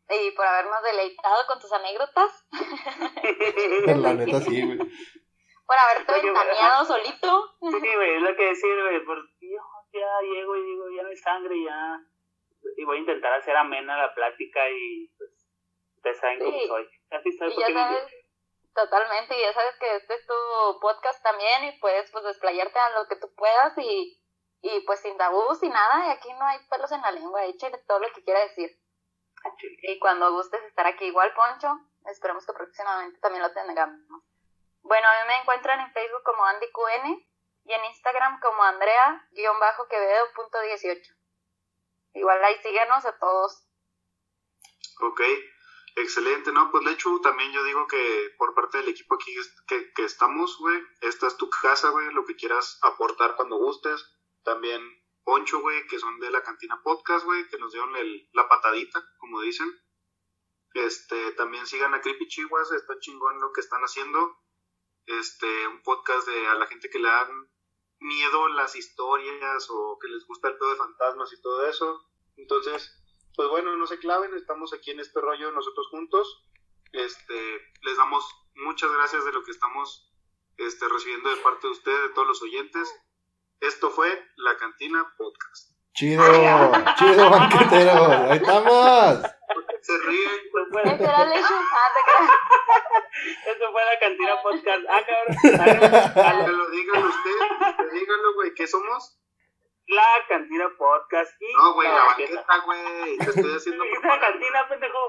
y 0.10 0.32
por 0.32 0.45
habernos 0.45 0.84
deleitado 0.84 1.47
con 1.47 1.60
tus 1.60 1.72
anécdotas. 1.72 2.47
La 4.01 4.14
neta 4.14 4.39
sí, 4.41 4.62
güey. 4.64 4.78
Por 4.78 5.78
haberte 5.78 6.22
ventaneado 6.22 6.86
solito. 6.86 7.58
Sí, 7.60 7.95
güey, 7.95 8.16
es 8.16 8.22
lo 8.22 8.36
que 8.36 8.45
decir, 8.45 8.82
güey, 8.82 9.03
porque 9.03 9.32
yo 9.41 9.62
ya 9.93 10.22
llego 10.22 10.56
y 10.56 10.64
digo, 10.64 10.86
ya 10.95 11.03
no 11.03 11.10
hay 11.10 11.18
sangre, 11.18 11.64
ya. 11.64 11.99
Y 12.78 12.84
voy 12.84 12.97
a 12.97 12.99
intentar 12.99 13.34
hacer 13.34 13.56
amena 13.56 13.97
la 13.97 14.14
plática 14.14 14.70
y 14.70 15.08
pues, 15.18 15.32
ustedes 15.95 16.20
saben 16.20 16.39
cómo 16.39 16.60
soy. 16.68 16.88
Así 17.10 17.32
soy 17.32 17.53
porque 17.53 17.74
ya 17.74 17.74
sabes, 17.74 18.14
totalmente, 18.76 19.36
y 19.36 19.41
ya 19.41 19.53
sabes 19.53 19.76
que 19.78 19.95
este 19.95 20.13
es 20.13 20.28
tu 20.28 20.80
podcast 20.82 21.23
también 21.23 21.63
y 21.65 21.80
puedes 21.80 22.11
pues 22.11 22.23
desplayarte 22.26 22.78
a 22.78 22.89
lo 22.91 23.07
que 23.07 23.15
tú 23.15 23.34
puedas 23.36 23.76
y, 23.78 24.21
y 24.61 24.82
pues 24.82 24.99
sin 24.99 25.17
tabús 25.17 25.63
y 25.63 25.69
nada, 25.69 26.07
y 26.07 26.11
aquí 26.11 26.32
no 26.34 26.45
hay 26.45 26.59
pelos 26.69 26.91
en 26.91 27.01
la 27.01 27.11
lengua, 27.11 27.45
échale 27.45 27.80
todo 27.88 27.99
lo 27.99 28.11
que 28.13 28.23
quiera 28.23 28.41
decir. 28.41 28.69
Y 29.84 29.99
cuando 29.99 30.34
gustes 30.34 30.61
estar 30.63 30.88
aquí 30.88 31.05
igual, 31.05 31.34
Poncho, 31.34 31.71
esperemos 32.05 32.45
que 32.45 32.53
próximamente 32.53 33.19
también 33.19 33.43
lo 33.43 33.53
tengamos. 33.53 33.99
Bueno, 34.82 35.07
a 35.07 35.21
mí 35.21 35.28
me 35.28 35.39
encuentran 35.41 35.80
en 35.80 35.93
Facebook 35.93 36.23
como 36.23 36.43
AndyQN 36.45 37.26
y 37.65 37.73
en 37.73 37.86
Instagram 37.86 38.39
como 38.39 38.63
Andrea-Quevedo.18. 38.63 41.15
Igual 42.13 42.43
ahí 42.43 42.59
síguenos 42.61 43.05
a 43.05 43.19
todos. 43.19 43.67
Ok, 45.01 45.21
excelente, 45.96 46.52
¿no? 46.52 46.72
Pues 46.72 46.84
Lechu, 46.84 47.22
también 47.22 47.52
yo 47.52 47.64
digo 47.64 47.88
que 47.88 48.34
por 48.38 48.54
parte 48.54 48.78
del 48.80 48.89
equipo 48.89 49.16
aquí 49.16 49.34
que, 49.68 49.93
que 49.93 50.04
estamos, 50.06 50.58
güey, 50.60 50.82
esta 51.02 51.28
es 51.28 51.38
tu 51.38 51.50
casa, 51.50 51.89
güey, 51.89 52.14
lo 52.14 52.26
que 52.26 52.36
quieras 52.36 52.78
aportar 52.84 53.36
cuando 53.36 53.58
gustes. 53.58 54.06
También 54.43 54.82
Poncho, 55.24 55.60
güey, 55.62 55.88
que 55.88 55.98
son 55.98 56.20
de 56.20 56.30
la 56.30 56.43
Cantina 56.43 56.82
Podcast, 56.84 57.26
güey, 57.26 57.48
que 57.50 57.58
nos 57.58 57.72
dieron 57.72 57.96
el- 57.96 58.30
la 58.34 58.48
patadita, 58.48 59.04
como 59.18 59.41
dicen. 59.41 59.72
Este, 60.74 61.32
también 61.32 61.66
sigan 61.66 61.93
a 61.93 62.02
Creepy 62.02 62.28
Chihuas, 62.28 62.72
está 62.72 63.00
chingón 63.00 63.39
lo 63.39 63.52
que 63.54 63.62
están 63.62 63.82
haciendo. 63.82 64.38
Este, 65.06 65.68
un 65.68 65.82
podcast 65.84 66.28
de 66.28 66.48
a 66.48 66.56
la 66.56 66.68
gente 66.68 66.89
que 66.89 67.00
le 67.00 67.08
dan 67.08 67.50
miedo 68.00 68.50
las 68.50 68.76
historias 68.76 69.68
o 69.70 69.98
que 70.00 70.10
les 70.10 70.26
gusta 70.28 70.50
el 70.50 70.58
pedo 70.58 70.72
de 70.72 70.76
fantasmas 70.76 71.32
y 71.34 71.41
todo 71.41 71.66
eso. 71.68 72.04
Entonces, 72.36 72.91
pues 73.36 73.50
bueno, 73.50 73.76
no 73.76 73.88
se 73.88 74.00
claven, 74.00 74.34
estamos 74.34 74.74
aquí 74.74 74.92
en 74.92 75.00
este 75.00 75.20
rollo 75.22 75.52
nosotros 75.52 75.88
juntos. 75.90 76.46
Este, 76.92 77.62
les 77.82 77.98
damos 77.98 78.26
muchas 78.56 78.92
gracias 78.92 79.26
de 79.26 79.34
lo 79.34 79.44
que 79.44 79.52
estamos 79.52 80.12
este, 80.58 80.88
recibiendo 80.88 81.30
de 81.30 81.38
parte 81.38 81.68
de 81.68 81.74
ustedes, 81.74 82.02
de 82.02 82.10
todos 82.10 82.28
los 82.28 82.42
oyentes. 82.42 82.94
Esto 83.60 83.90
fue 83.90 84.08
La 84.38 84.58
Cantina 84.58 85.14
Podcast. 85.18 85.76
Chido, 85.94 86.24
chido, 86.98 87.30
banquetero. 87.30 88.06
Ahí 88.30 88.38
estamos. 88.38 89.20
Se 89.82 89.98
ríen, 90.00 90.42
Pues 90.72 90.86
era 91.00 91.26
Lechu. 91.26 91.54
Ah, 91.54 91.96
fue 93.72 93.86
la 93.86 94.00
cantina 94.00 94.42
podcast. 94.42 94.86
Ah, 94.90 95.02
cabrón. 95.06 96.46
que 96.46 96.52
lo 96.52 96.70
digan 96.70 97.04
ustedes, 97.04 97.76
que 97.78 98.00
díganlo, 98.00 98.34
güey, 98.36 98.54
¿qué 98.56 98.68
somos? 98.68 99.18
La 99.88 100.04
cantina 100.28 100.68
podcast 100.78 101.32
y 101.42 101.54
No, 101.54 101.74
güey, 101.74 101.88
la 101.88 102.06
banqueta. 102.06 102.36
banqueta, 102.48 102.66
güey, 102.66 103.18
te 103.18 103.30
estoy 103.30 103.52
haciendo 103.56 103.84
Dijiste 103.84 104.08
la 104.08 104.20
cantina, 104.20 104.68
pendejo. 104.68 105.00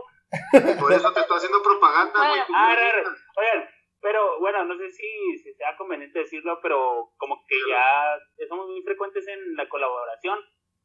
Por 0.81 0.93
eso 0.93 1.12
te 1.12 1.20
estoy 1.20 1.37
haciendo 1.37 1.62
propaganda, 1.62 2.29
güey. 2.29 2.41
tú 2.47 2.53
Ah, 2.55 2.74
re. 2.74 2.99
digas. 2.99 3.18
Oigan, 3.37 3.70
pero 4.01 4.39
bueno, 4.41 4.64
no 4.64 4.77
sé 4.77 4.91
si, 4.91 5.39
si 5.39 5.55
sea 5.55 5.77
conveniente 5.77 6.18
decirlo, 6.18 6.59
pero 6.62 7.11
como 7.16 7.43
que 7.49 7.57
ya 7.70 8.18
somos 8.49 8.66
muy 8.68 8.83
frecuentes 8.83 9.27
en 9.29 9.57
la 9.57 9.68
colaboración, 9.68 10.39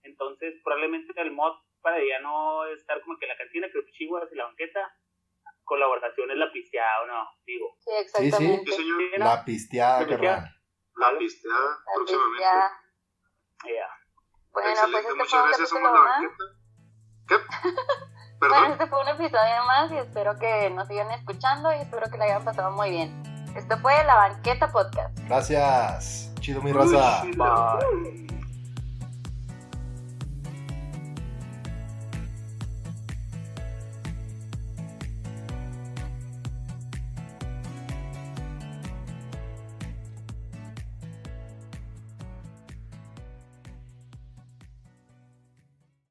entonces 0.03 0.55
probablemente 0.63 1.13
el 1.21 1.31
mod 1.31 1.53
para 1.81 1.97
ya 1.99 2.19
no 2.21 2.65
estar 2.67 3.01
como 3.01 3.17
que 3.17 3.25
en 3.25 3.29
la 3.29 3.37
cantina, 3.37 3.67
que 3.71 3.91
Chihuahua 3.91 4.27
y 4.31 4.35
la 4.35 4.45
banqueta, 4.45 4.93
colaboración 5.63 6.31
es 6.31 6.37
la 6.37 6.51
pisteada, 6.51 7.01
¿o 7.01 7.05
no? 7.07 7.27
Digo. 7.45 7.75
Sí, 7.79 7.91
Sí, 7.91 7.97
exactamente. 7.99 8.71
Sí, 8.71 8.77
señor. 8.77 9.19
La 9.19 9.43
pisteada, 9.45 10.01
La 10.01 10.07
pisteada. 10.07 10.35
carnal. 10.37 10.55
la 10.95 11.17
pisteada 11.17 11.59
La 11.69 11.93
próximamente. 11.95 12.37
pisteada. 12.37 12.80
Ya. 13.65 13.87
Bueno, 14.53 14.69
Excelente, 14.69 14.91
pues 14.91 15.05
este 15.05 15.17
muchas 15.17 15.29
fue 15.31 15.41
un 15.41 15.47
gracias, 15.47 15.69
somos 15.69 15.91
la 15.91 15.99
más. 15.99 16.21
banqueta. 16.21 16.43
¿Qué? 17.27 17.35
Bueno, 18.41 18.55
¿Perdón? 18.55 18.71
este 18.71 18.87
fue 18.87 19.01
un 19.01 19.07
episodio 19.09 19.65
más 19.67 19.91
y 19.91 19.97
espero 19.97 20.35
que 20.37 20.69
nos 20.71 20.87
sigan 20.87 21.11
escuchando 21.11 21.71
y 21.73 21.75
espero 21.75 22.09
que 22.09 22.17
la 22.17 22.25
hayan 22.25 22.43
pasado 22.43 22.71
muy 22.71 22.89
bien. 22.89 23.21
Esto 23.55 23.77
fue 23.77 24.03
La 24.05 24.15
Banqueta 24.15 24.67
Podcast. 24.71 25.15
Gracias. 25.27 26.33
Chido, 26.39 26.59
mi 26.63 26.71
raza. 26.73 27.21
Uy, 27.23 27.33
Bye. 27.37 28.40